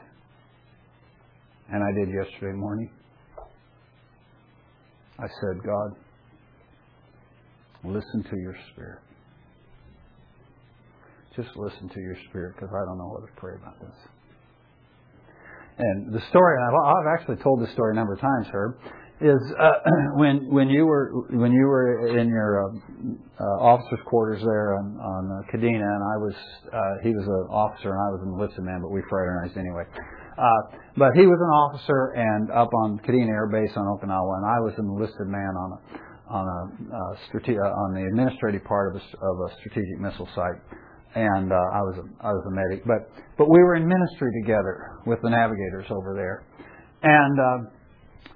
and 1.70 1.84
I 1.84 1.92
did 1.92 2.12
yesterday 2.12 2.56
morning, 2.56 2.90
I 5.18 5.28
said, 5.40 5.62
God, 5.64 5.92
listen 7.84 8.24
to 8.28 8.36
your 8.36 8.56
spirit. 8.72 8.98
Just 11.36 11.56
listen 11.56 11.88
to 11.90 12.00
your 12.00 12.16
spirit 12.28 12.56
because 12.56 12.70
I 12.74 12.84
don't 12.86 12.98
know 12.98 13.06
what 13.06 13.24
to 13.24 13.32
pray 13.36 13.54
about 13.54 13.80
this. 13.80 14.11
And 15.78 16.12
the 16.12 16.20
story, 16.28 16.56
and 16.60 16.76
I've, 16.76 17.18
actually 17.18 17.36
told 17.42 17.62
this 17.62 17.72
story 17.72 17.92
a 17.92 17.96
number 17.96 18.14
of 18.14 18.20
times, 18.20 18.46
Herb, 18.52 18.76
is 19.20 19.40
uh, 19.58 19.70
when 20.16 20.50
when 20.52 20.68
you 20.68 20.84
were 20.84 21.24
when 21.30 21.52
you 21.52 21.64
were 21.64 22.08
in 22.18 22.28
your 22.28 22.64
uh, 22.64 22.72
uh, 23.40 23.44
officers' 23.62 24.00
quarters 24.04 24.42
there 24.42 24.76
on, 24.76 24.98
on 25.00 25.22
uh, 25.30 25.52
Kadena, 25.52 25.80
and 25.80 26.02
I 26.02 26.16
was 26.20 26.34
uh, 26.72 26.94
he 27.02 27.10
was 27.10 27.24
an 27.24 27.48
officer 27.48 27.90
and 27.90 28.00
I 28.00 28.10
was 28.12 28.20
an 28.22 28.34
enlisted 28.34 28.64
man, 28.64 28.80
but 28.82 28.90
we 28.90 29.00
fraternized 29.08 29.56
anyway. 29.56 29.84
Uh, 30.36 30.76
but 30.96 31.12
he 31.14 31.26
was 31.26 31.38
an 31.40 31.52
officer 31.52 32.12
and 32.16 32.50
up 32.50 32.72
on 32.84 32.98
Kadena 33.06 33.28
Air 33.28 33.48
Base 33.48 33.72
on 33.76 33.84
Okinawa, 33.84 34.36
and 34.40 34.46
I 34.46 34.60
was 34.60 34.74
an 34.76 34.86
enlisted 34.86 35.28
man 35.28 35.54
on 35.56 35.72
a 35.72 35.78
on 36.32 36.44
a 36.48 36.60
uh, 36.96 37.16
strate- 37.28 37.58
uh, 37.58 37.82
on 37.84 37.94
the 37.94 38.04
administrative 38.08 38.64
part 38.64 38.94
of 38.94 39.00
a, 39.00 39.04
of 39.24 39.50
a 39.50 39.56
strategic 39.60 40.00
missile 40.00 40.28
site 40.34 40.60
and 41.14 41.52
uh, 41.52 41.56
I 41.56 41.80
was 41.84 41.96
a, 42.00 42.06
I 42.24 42.32
was 42.32 42.44
a 42.48 42.54
medic. 42.54 42.84
But 42.86 43.10
but 43.36 43.48
we 43.48 43.58
were 43.60 43.76
in 43.76 43.86
ministry 43.86 44.30
together 44.42 45.00
with 45.06 45.20
the 45.22 45.30
navigators 45.30 45.86
over 45.90 46.14
there, 46.14 46.44
and 47.02 47.36
uh, 47.38 47.70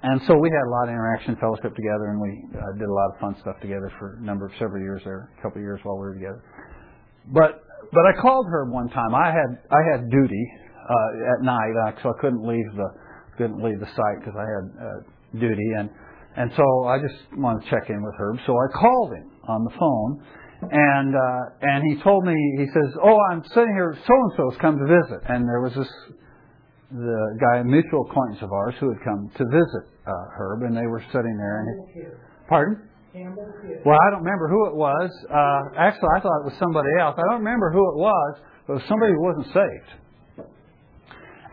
and 0.03 0.21
so 0.27 0.37
we 0.37 0.49
had 0.49 0.65
a 0.67 0.71
lot 0.71 0.83
of 0.83 0.89
interaction, 0.89 1.35
fellowship 1.41 1.75
together, 1.75 2.13
and 2.13 2.21
we 2.21 2.31
uh, 2.53 2.77
did 2.77 2.87
a 2.87 2.93
lot 2.93 3.09
of 3.13 3.19
fun 3.19 3.35
stuff 3.41 3.57
together 3.61 3.91
for 3.97 4.17
a 4.17 4.21
number 4.21 4.45
of 4.45 4.51
several 4.59 4.81
years 4.81 5.01
there, 5.03 5.31
a 5.37 5.41
couple 5.41 5.57
of 5.57 5.65
years 5.65 5.79
while 5.83 5.97
we 5.97 6.05
were 6.05 6.13
together. 6.13 6.43
But 7.33 7.65
but 7.91 8.05
I 8.05 8.13
called 8.21 8.45
her 8.49 8.69
one 8.69 8.89
time. 8.89 9.15
I 9.15 9.33
had 9.33 9.57
I 9.71 9.81
had 9.91 10.09
duty 10.09 10.45
uh, 10.77 11.33
at 11.33 11.43
night, 11.43 11.73
uh, 11.87 11.91
so 12.03 12.09
I 12.09 12.21
couldn't 12.21 12.45
leave 12.45 12.69
the 12.75 12.89
couldn't 13.37 13.63
leave 13.63 13.79
the 13.79 13.89
site 13.89 14.19
because 14.21 14.37
I 14.37 14.45
had 14.45 14.65
uh, 14.77 14.99
duty, 15.39 15.69
and 15.77 15.89
and 16.37 16.51
so 16.55 16.63
I 16.85 16.99
just 17.01 17.17
wanted 17.33 17.65
to 17.65 17.69
check 17.69 17.89
in 17.89 18.03
with 18.03 18.13
Herb. 18.17 18.37
So 18.45 18.53
I 18.53 18.67
called 18.77 19.13
him 19.13 19.31
on 19.47 19.63
the 19.63 19.73
phone 19.79 20.21
and 20.61 21.13
uh, 21.15 21.43
and 21.61 21.85
he 21.85 22.01
told 22.01 22.25
me 22.25 22.33
he 22.57 22.65
says, 22.73 22.89
"Oh, 23.03 23.17
I'm 23.31 23.43
sitting 23.53 23.73
here. 23.75 23.95
So 23.95 24.13
and 24.13 24.31
so's 24.37 24.57
come 24.59 24.77
to 24.77 24.85
visit." 24.85 25.21
And 25.29 25.47
there 25.47 25.61
was 25.61 25.73
this 25.75 25.89
the 26.91 27.37
guy, 27.39 27.59
a 27.59 27.63
mutual 27.63 28.07
acquaintance 28.09 28.41
of 28.41 28.51
ours, 28.51 28.73
who 28.79 28.89
had 28.89 29.03
come 29.03 29.29
to 29.37 29.45
visit 29.45 29.83
uh, 30.07 30.25
Herb, 30.37 30.63
and 30.63 30.75
they 30.75 30.87
were 30.87 31.03
sitting 31.11 31.35
there. 31.37 31.59
And 31.59 31.67
he, 31.93 32.01
pardon? 32.47 32.89
Well, 33.85 33.97
I 33.97 34.09
don't 34.11 34.23
remember 34.23 34.47
who 34.47 34.67
it 34.67 34.75
was. 34.75 35.09
Uh, 35.29 35.77
actually, 35.77 36.09
I 36.15 36.19
thought 36.21 36.41
it 36.41 36.47
was 36.53 36.57
somebody 36.59 36.89
else. 36.99 37.15
I 37.17 37.25
don't 37.29 37.43
remember 37.43 37.71
who 37.71 37.83
it 37.91 37.97
was, 37.97 38.39
but 38.65 38.73
it 38.73 38.75
was 38.81 38.87
somebody 38.87 39.13
who 39.13 39.21
wasn't 39.21 39.47
saved. 39.53 39.91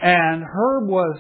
And 0.03 0.45
Herb 0.45 0.89
was 0.89 1.19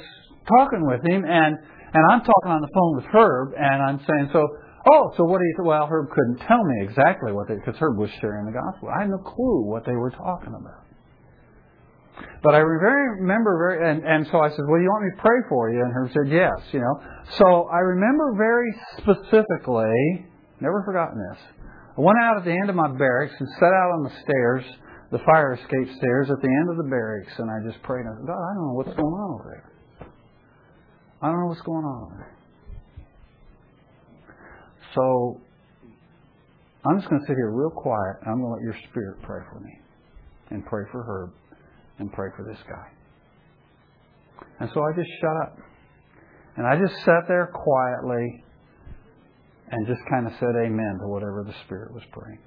talking 0.49 0.87
with 0.87 1.03
him, 1.05 1.25
and 1.25 1.57
and 1.95 2.03
I'm 2.11 2.21
talking 2.21 2.51
on 2.51 2.61
the 2.61 2.73
phone 2.75 2.97
with 2.97 3.07
Herb, 3.07 3.55
and 3.57 3.83
I'm 3.83 3.99
saying, 4.03 4.31
so 4.33 4.43
Oh, 4.87 5.13
so 5.17 5.25
what 5.25 5.39
do 5.39 5.45
you? 5.45 5.65
Well, 5.65 5.87
Herb 5.87 6.11
couldn't 6.11 6.47
tell 6.47 6.63
me 6.63 6.85
exactly 6.85 7.33
what 7.33 7.49
they 7.49 7.55
because 7.55 7.77
Herb 7.81 7.97
was 7.97 8.11
sharing 8.21 8.45
the 8.45 8.53
gospel. 8.53 8.89
I 8.93 9.03
had 9.03 9.11
no 9.11 9.19
clue 9.19 9.65
what 9.65 9.87
they 9.87 9.97
were 9.97 10.11
talking 10.11 10.53
about. 10.53 10.85
But 12.43 12.55
I 12.55 12.59
remember 12.59 13.57
very, 13.57 13.91
and, 13.91 14.05
and 14.05 14.27
so 14.31 14.39
I 14.39 14.51
said, 14.51 14.65
"Well, 14.69 14.81
you 14.81 14.89
want 14.93 15.05
me 15.05 15.11
to 15.17 15.23
pray 15.23 15.41
for 15.49 15.73
you?" 15.73 15.81
And 15.81 15.93
Herb 15.93 16.13
said, 16.13 16.29
"Yes." 16.29 16.61
You 16.73 16.81
know, 16.81 17.01
so 17.41 17.69
I 17.73 17.79
remember 17.79 18.35
very 18.37 18.71
specifically. 18.99 20.29
Never 20.61 20.85
forgotten 20.85 21.17
this. 21.31 21.41
I 21.97 22.01
went 22.01 22.19
out 22.21 22.37
at 22.37 22.45
the 22.45 22.53
end 22.53 22.69
of 22.69 22.77
my 22.77 22.93
barracks 22.93 23.35
and 23.39 23.49
sat 23.59 23.73
out 23.73 23.91
on 23.97 24.05
the 24.05 24.13
stairs, 24.23 24.65
the 25.11 25.19
fire 25.25 25.55
escape 25.55 25.97
stairs 25.97 26.29
at 26.31 26.41
the 26.43 26.49
end 26.49 26.69
of 26.71 26.77
the 26.77 26.91
barracks, 26.91 27.33
and 27.39 27.51
I 27.51 27.65
just 27.65 27.83
prayed. 27.83 28.05
I 28.05 28.13
said, 28.21 28.27
"God, 28.27 28.37
I 28.37 28.53
don't 28.55 28.69
know 28.69 28.77
what's 28.77 28.95
going 28.95 29.15
on 29.17 29.41
over 29.41 29.49
there. 29.49 30.09
I 31.23 31.27
don't 31.33 31.41
know 31.41 31.47
what's 31.47 31.63
going 31.63 31.85
on 31.85 32.03
over 32.05 32.17
there." 32.21 32.34
So 34.95 35.41
I'm 36.87 36.99
just 36.99 37.09
going 37.09 37.21
to 37.21 37.27
sit 37.27 37.37
here 37.37 37.51
real 37.51 37.71
quiet 37.71 38.17
and 38.23 38.31
I'm 38.31 38.41
going 38.41 38.51
to 38.51 38.55
let 38.55 38.63
your 38.63 38.77
spirit 38.91 39.23
pray 39.23 39.41
for 39.53 39.61
me 39.61 39.79
and 40.51 40.65
pray 40.67 40.85
for 40.93 41.03
Herb 41.03 41.33
and 41.99 42.13
pray 42.13 42.29
for 42.37 42.45
this 42.45 42.59
guy. 42.69 42.87
And 44.61 44.71
so 44.73 44.81
I 44.83 44.93
just 44.97 45.11
shut 45.21 45.37
up. 45.43 45.59
And 46.57 46.67
I 46.67 46.77
just 46.79 46.95
sat 47.05 47.27
there 47.27 47.51
quietly 47.53 48.45
and 49.71 49.87
just 49.87 50.01
kind 50.09 50.27
of 50.27 50.33
said 50.39 50.55
amen 50.55 50.99
to 51.01 51.09
whatever 51.09 51.43
the 51.45 51.55
Spirit 51.65 51.93
was 51.93 52.03
praying. 52.13 52.39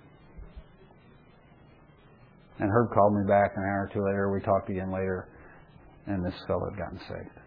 And 2.60 2.70
Herb 2.72 2.92
called 2.94 3.14
me 3.14 3.28
back 3.28 3.52
an 3.56 3.64
hour 3.64 3.90
or 3.90 3.94
two 3.94 4.04
later. 4.06 4.32
We 4.32 4.42
talked 4.42 4.70
again 4.70 4.92
later, 4.92 5.28
and 6.08 6.26
this 6.26 6.34
fellow 6.48 6.70
had 6.70 6.80
gotten 6.80 7.00
saved. 7.08 7.47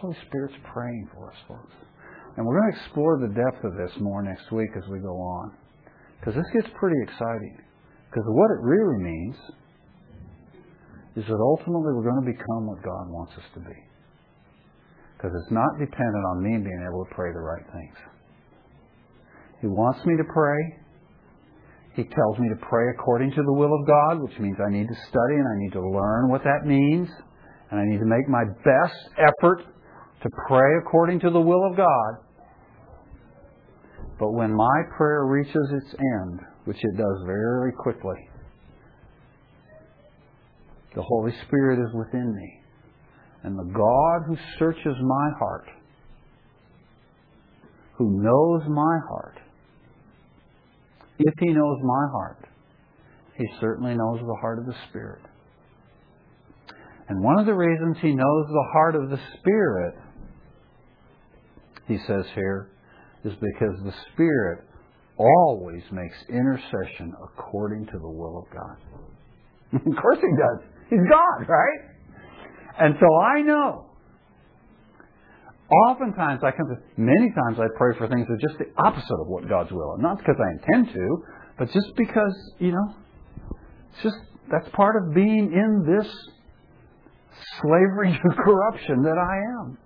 Holy 0.00 0.16
Spirit's 0.26 0.54
praying 0.72 1.08
for 1.12 1.30
us, 1.30 1.36
folks. 1.48 1.74
And 2.36 2.46
we're 2.46 2.60
going 2.60 2.70
to 2.70 2.78
explore 2.78 3.18
the 3.18 3.34
depth 3.34 3.64
of 3.64 3.74
this 3.74 3.90
more 3.98 4.22
next 4.22 4.50
week 4.52 4.70
as 4.76 4.86
we 4.88 5.00
go 5.00 5.18
on. 5.18 5.52
Because 6.18 6.34
this 6.34 6.46
gets 6.54 6.72
pretty 6.78 6.96
exciting. 7.02 7.58
Because 8.06 8.22
what 8.26 8.50
it 8.54 8.62
really 8.62 9.02
means 9.02 9.36
is 11.16 11.24
that 11.26 11.34
ultimately 11.34 11.98
we're 11.98 12.06
going 12.06 12.22
to 12.22 12.30
become 12.30 12.70
what 12.70 12.78
God 12.82 13.10
wants 13.10 13.32
us 13.34 13.42
to 13.54 13.60
be. 13.60 13.74
Because 15.16 15.34
it's 15.34 15.50
not 15.50 15.66
dependent 15.82 16.24
on 16.30 16.42
me 16.42 16.62
being 16.62 16.86
able 16.86 17.04
to 17.04 17.10
pray 17.14 17.32
the 17.34 17.42
right 17.42 17.66
things. 17.74 17.98
He 19.60 19.66
wants 19.66 19.98
me 20.06 20.16
to 20.16 20.24
pray. 20.32 20.62
He 21.98 22.04
tells 22.04 22.38
me 22.38 22.46
to 22.54 22.66
pray 22.70 22.86
according 22.94 23.32
to 23.32 23.42
the 23.42 23.52
will 23.52 23.74
of 23.74 23.82
God, 23.84 24.22
which 24.22 24.38
means 24.38 24.56
I 24.62 24.70
need 24.70 24.86
to 24.86 24.98
study 25.10 25.34
and 25.34 25.48
I 25.50 25.56
need 25.58 25.72
to 25.72 25.82
learn 25.82 26.30
what 26.30 26.44
that 26.44 26.62
means. 26.62 27.08
And 27.72 27.80
I 27.80 27.84
need 27.84 27.98
to 27.98 28.06
make 28.06 28.28
my 28.28 28.44
best 28.62 28.94
effort 29.18 29.66
to 30.22 30.30
pray 30.48 30.78
according 30.80 31.20
to 31.20 31.30
the 31.30 31.40
will 31.40 31.64
of 31.70 31.76
God. 31.76 32.14
But 34.18 34.32
when 34.32 34.52
my 34.52 34.82
prayer 34.96 35.26
reaches 35.26 35.70
its 35.82 35.94
end, 35.94 36.40
which 36.64 36.78
it 36.82 36.96
does 36.96 37.22
very 37.24 37.72
quickly, 37.72 38.28
the 40.94 41.02
Holy 41.02 41.32
Spirit 41.46 41.78
is 41.78 41.94
within 41.94 42.34
me. 42.34 42.54
And 43.44 43.56
the 43.56 43.72
God 43.72 44.22
who 44.26 44.36
searches 44.58 44.96
my 45.00 45.30
heart, 45.38 45.68
who 47.96 48.20
knows 48.20 48.62
my 48.68 48.98
heart, 49.08 49.38
if 51.20 51.34
He 51.38 51.52
knows 51.52 51.78
my 51.82 52.08
heart, 52.10 52.44
He 53.36 53.44
certainly 53.60 53.94
knows 53.94 54.18
the 54.20 54.38
heart 54.40 54.58
of 54.58 54.66
the 54.66 54.74
Spirit. 54.88 55.22
And 57.08 57.22
one 57.22 57.38
of 57.38 57.46
the 57.46 57.54
reasons 57.54 57.96
He 58.02 58.14
knows 58.14 58.46
the 58.48 58.68
heart 58.72 58.96
of 58.96 59.10
the 59.10 59.20
Spirit 59.38 59.94
he 61.88 61.98
says 62.06 62.24
here, 62.34 62.70
is 63.24 63.32
because 63.34 63.76
the 63.84 63.94
Spirit 64.12 64.64
always 65.16 65.82
makes 65.90 66.14
intercession 66.28 67.12
according 67.22 67.86
to 67.86 67.98
the 67.98 68.08
will 68.08 68.38
of 68.38 68.44
God. 68.54 68.76
of 69.74 70.02
course 70.02 70.18
He 70.20 70.30
does. 70.36 70.68
He's 70.90 71.08
God, 71.10 71.48
right? 71.48 71.80
And 72.78 72.94
so 73.00 73.06
I 73.20 73.42
know. 73.42 73.86
Oftentimes 75.90 76.40
I 76.42 76.50
come 76.52 76.68
to, 76.68 76.76
many 76.96 77.30
times 77.32 77.58
I 77.58 77.66
pray 77.76 77.96
for 77.98 78.08
things 78.08 78.26
that 78.26 78.34
are 78.34 78.48
just 78.48 78.58
the 78.58 78.82
opposite 78.82 79.20
of 79.20 79.26
what 79.26 79.48
God's 79.48 79.70
will. 79.70 79.94
And 79.94 80.02
not 80.02 80.18
because 80.18 80.36
I 80.38 80.52
intend 80.52 80.94
to, 80.94 81.22
but 81.58 81.66
just 81.72 81.94
because, 81.96 82.34
you 82.58 82.72
know, 82.72 82.94
it's 83.92 84.02
just, 84.02 84.16
that's 84.50 84.68
part 84.74 84.96
of 84.96 85.14
being 85.14 85.52
in 85.52 85.84
this 85.84 86.10
slavery 87.60 88.12
to 88.22 88.36
corruption 88.42 89.02
that 89.02 89.18
I 89.18 89.60
am. 89.60 89.78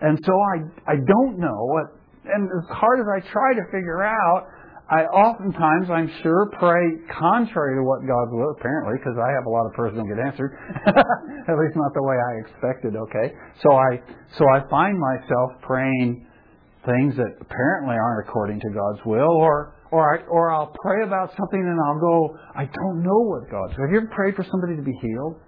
And 0.00 0.18
so 0.24 0.32
I, 0.32 0.92
I 0.92 0.96
don't 0.96 1.38
know 1.38 1.60
what, 1.68 1.86
and 2.24 2.48
as 2.48 2.68
hard 2.68 3.00
as 3.00 3.06
I 3.06 3.20
try 3.32 3.54
to 3.54 3.64
figure 3.72 4.02
out, 4.02 4.48
I 4.90 5.06
oftentimes, 5.06 5.86
I'm 5.86 6.10
sure, 6.20 6.50
pray 6.58 6.82
contrary 7.14 7.78
to 7.78 7.84
what 7.86 8.02
God 8.02 8.34
will, 8.34 8.50
apparently, 8.58 8.98
because 8.98 9.14
I 9.22 9.30
have 9.38 9.46
a 9.46 9.48
lot 9.48 9.62
of 9.62 9.72
prayers 9.72 9.94
don't 9.94 10.08
get 10.10 10.18
answered. 10.18 10.50
At 11.46 11.54
least 11.62 11.78
not 11.78 11.94
the 11.94 12.02
way 12.02 12.18
I 12.18 12.32
expected, 12.42 12.98
okay? 12.98 13.30
So 13.62 13.70
I, 13.70 14.02
so 14.34 14.42
I 14.50 14.66
find 14.68 14.98
myself 14.98 15.62
praying 15.62 16.26
things 16.84 17.14
that 17.14 17.30
apparently 17.38 17.94
aren't 17.94 18.26
according 18.26 18.58
to 18.66 18.70
God's 18.74 18.98
will, 19.06 19.30
or, 19.30 19.78
or, 19.92 20.18
I, 20.18 20.26
or 20.26 20.50
I'll 20.50 20.74
pray 20.82 21.06
about 21.06 21.30
something 21.38 21.60
and 21.60 21.78
I'll 21.86 22.00
go, 22.00 22.34
I 22.56 22.66
don't 22.66 23.04
know 23.06 23.20
what 23.30 23.46
God's 23.46 23.78
will. 23.78 23.86
Have 23.86 23.92
you 23.94 24.02
ever 24.02 24.10
prayed 24.10 24.34
for 24.34 24.42
somebody 24.50 24.74
to 24.74 24.82
be 24.82 24.98
healed? 25.00 25.38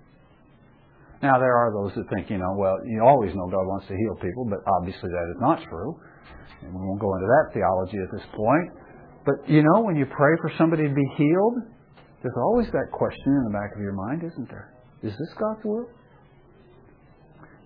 Now, 1.22 1.38
there 1.38 1.54
are 1.54 1.70
those 1.70 1.94
that 1.94 2.10
think, 2.10 2.30
you 2.30 2.38
know, 2.38 2.52
well, 2.58 2.76
you 2.84 3.00
always 3.00 3.30
know 3.34 3.46
God 3.46 3.64
wants 3.64 3.86
to 3.86 3.94
heal 3.94 4.18
people, 4.18 4.44
but 4.50 4.58
obviously 4.66 5.08
that 5.08 5.26
is 5.30 5.40
not 5.40 5.62
true. 5.70 5.94
And 6.62 6.74
we 6.74 6.82
won't 6.82 7.00
go 7.00 7.14
into 7.14 7.26
that 7.30 7.54
theology 7.54 7.98
at 8.02 8.10
this 8.10 8.26
point. 8.34 8.68
But, 9.24 9.48
you 9.48 9.62
know, 9.62 9.86
when 9.86 9.94
you 9.94 10.06
pray 10.06 10.34
for 10.42 10.50
somebody 10.58 10.82
to 10.82 10.94
be 10.94 11.06
healed, 11.16 11.62
There's 12.22 12.38
always 12.38 12.66
that 12.70 12.90
question 12.92 13.34
in 13.34 13.44
the 13.50 13.50
back 13.50 13.74
of 13.74 13.82
your 13.82 13.94
mind, 13.94 14.22
isn't 14.22 14.48
there? 14.48 14.72
Is 15.02 15.10
this 15.10 15.28
God's 15.38 15.60
will? 15.64 15.86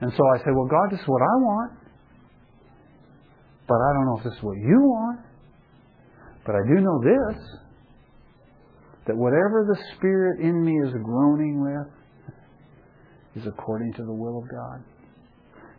And 0.01 0.11
so 0.17 0.23
I 0.35 0.39
say, 0.39 0.51
well, 0.57 0.67
God, 0.67 0.89
this 0.91 1.01
is 1.01 1.07
what 1.07 1.21
I 1.21 1.37
want. 1.45 1.73
But 3.69 3.77
I 3.77 3.93
don't 3.93 4.07
know 4.07 4.17
if 4.19 4.25
this 4.25 4.33
is 4.33 4.43
what 4.43 4.57
you 4.57 4.81
want. 4.81 5.21
But 6.47 6.55
I 6.55 6.61
do 6.67 6.81
know 6.81 7.01
this 7.03 7.43
that 9.07 9.17
whatever 9.17 9.65
the 9.69 9.79
Spirit 9.97 10.41
in 10.41 10.65
me 10.65 10.73
is 10.83 10.93
groaning 11.05 11.63
with 11.63 11.87
is 13.37 13.47
according 13.47 13.93
to 13.95 14.03
the 14.03 14.13
will 14.13 14.39
of 14.39 14.51
God. 14.51 14.83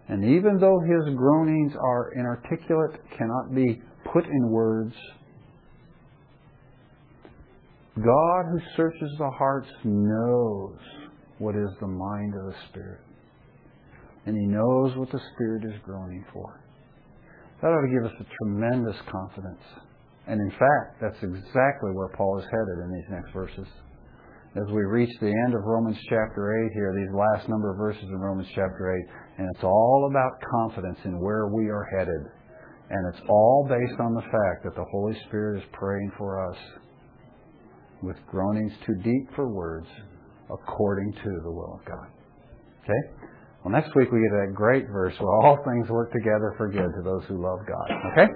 And 0.09 0.23
even 0.23 0.57
though 0.57 0.79
his 0.79 1.15
groanings 1.15 1.73
are 1.75 2.11
inarticulate, 2.15 3.01
cannot 3.17 3.53
be 3.53 3.81
put 4.13 4.25
in 4.25 4.49
words, 4.49 4.95
God 7.95 8.45
who 8.51 8.59
searches 8.75 9.11
the 9.17 9.29
hearts 9.29 9.67
knows 9.83 10.77
what 11.39 11.55
is 11.55 11.69
the 11.81 11.87
mind 11.87 12.33
of 12.35 12.53
the 12.53 12.55
Spirit. 12.69 13.01
And 14.25 14.35
he 14.37 14.45
knows 14.45 14.95
what 14.95 15.11
the 15.11 15.19
Spirit 15.33 15.63
is 15.65 15.81
groaning 15.83 16.23
for. 16.31 16.61
That 17.61 17.67
ought 17.67 17.81
to 17.81 17.93
give 17.93 18.05
us 18.05 18.17
a 18.19 18.43
tremendous 18.43 18.95
confidence. 19.11 19.63
And 20.27 20.39
in 20.39 20.51
fact, 20.51 21.01
that's 21.01 21.23
exactly 21.23 21.91
where 21.93 22.09
Paul 22.09 22.39
is 22.39 22.45
headed 22.45 22.85
in 22.85 22.93
these 22.93 23.09
next 23.09 23.33
verses. 23.33 23.67
As 24.57 24.65
we 24.71 24.81
reach 24.81 25.13
the 25.19 25.27
end 25.45 25.53
of 25.53 25.61
Romans 25.65 25.97
chapter 26.09 26.65
8 26.65 26.73
here, 26.73 26.91
these 26.97 27.13
last 27.13 27.47
number 27.47 27.69
of 27.69 27.77
verses 27.77 28.01
in 28.01 28.17
Romans 28.17 28.47
chapter 28.55 28.97
8, 28.97 29.05
and 29.37 29.47
it's 29.53 29.63
all 29.63 30.09
about 30.09 30.31
confidence 30.49 30.97
in 31.05 31.19
where 31.19 31.45
we 31.47 31.69
are 31.69 31.85
headed. 31.95 32.25
And 32.89 33.13
it's 33.13 33.21
all 33.29 33.67
based 33.69 33.99
on 33.99 34.15
the 34.15 34.21
fact 34.21 34.63
that 34.63 34.73
the 34.73 34.85
Holy 34.89 35.13
Spirit 35.27 35.61
is 35.61 35.69
praying 35.73 36.11
for 36.17 36.49
us 36.49 36.57
with 38.01 38.15
groanings 38.31 38.71
too 38.83 38.95
deep 39.03 39.29
for 39.35 39.47
words 39.47 39.87
according 40.49 41.13
to 41.13 41.29
the 41.43 41.51
will 41.51 41.79
of 41.79 41.85
God. 41.85 42.07
Okay? 42.83 43.27
Well, 43.63 43.73
next 43.73 43.93
week 43.95 44.11
we 44.11 44.21
get 44.21 44.31
that 44.31 44.55
great 44.55 44.87
verse 44.91 45.13
where 45.19 45.35
all 45.35 45.59
things 45.65 45.87
work 45.89 46.11
together 46.11 46.55
for 46.57 46.71
good 46.71 46.89
to 46.97 47.03
those 47.03 47.21
who 47.27 47.43
love 47.43 47.59
God. 47.67 47.91
Okay? 48.11 48.31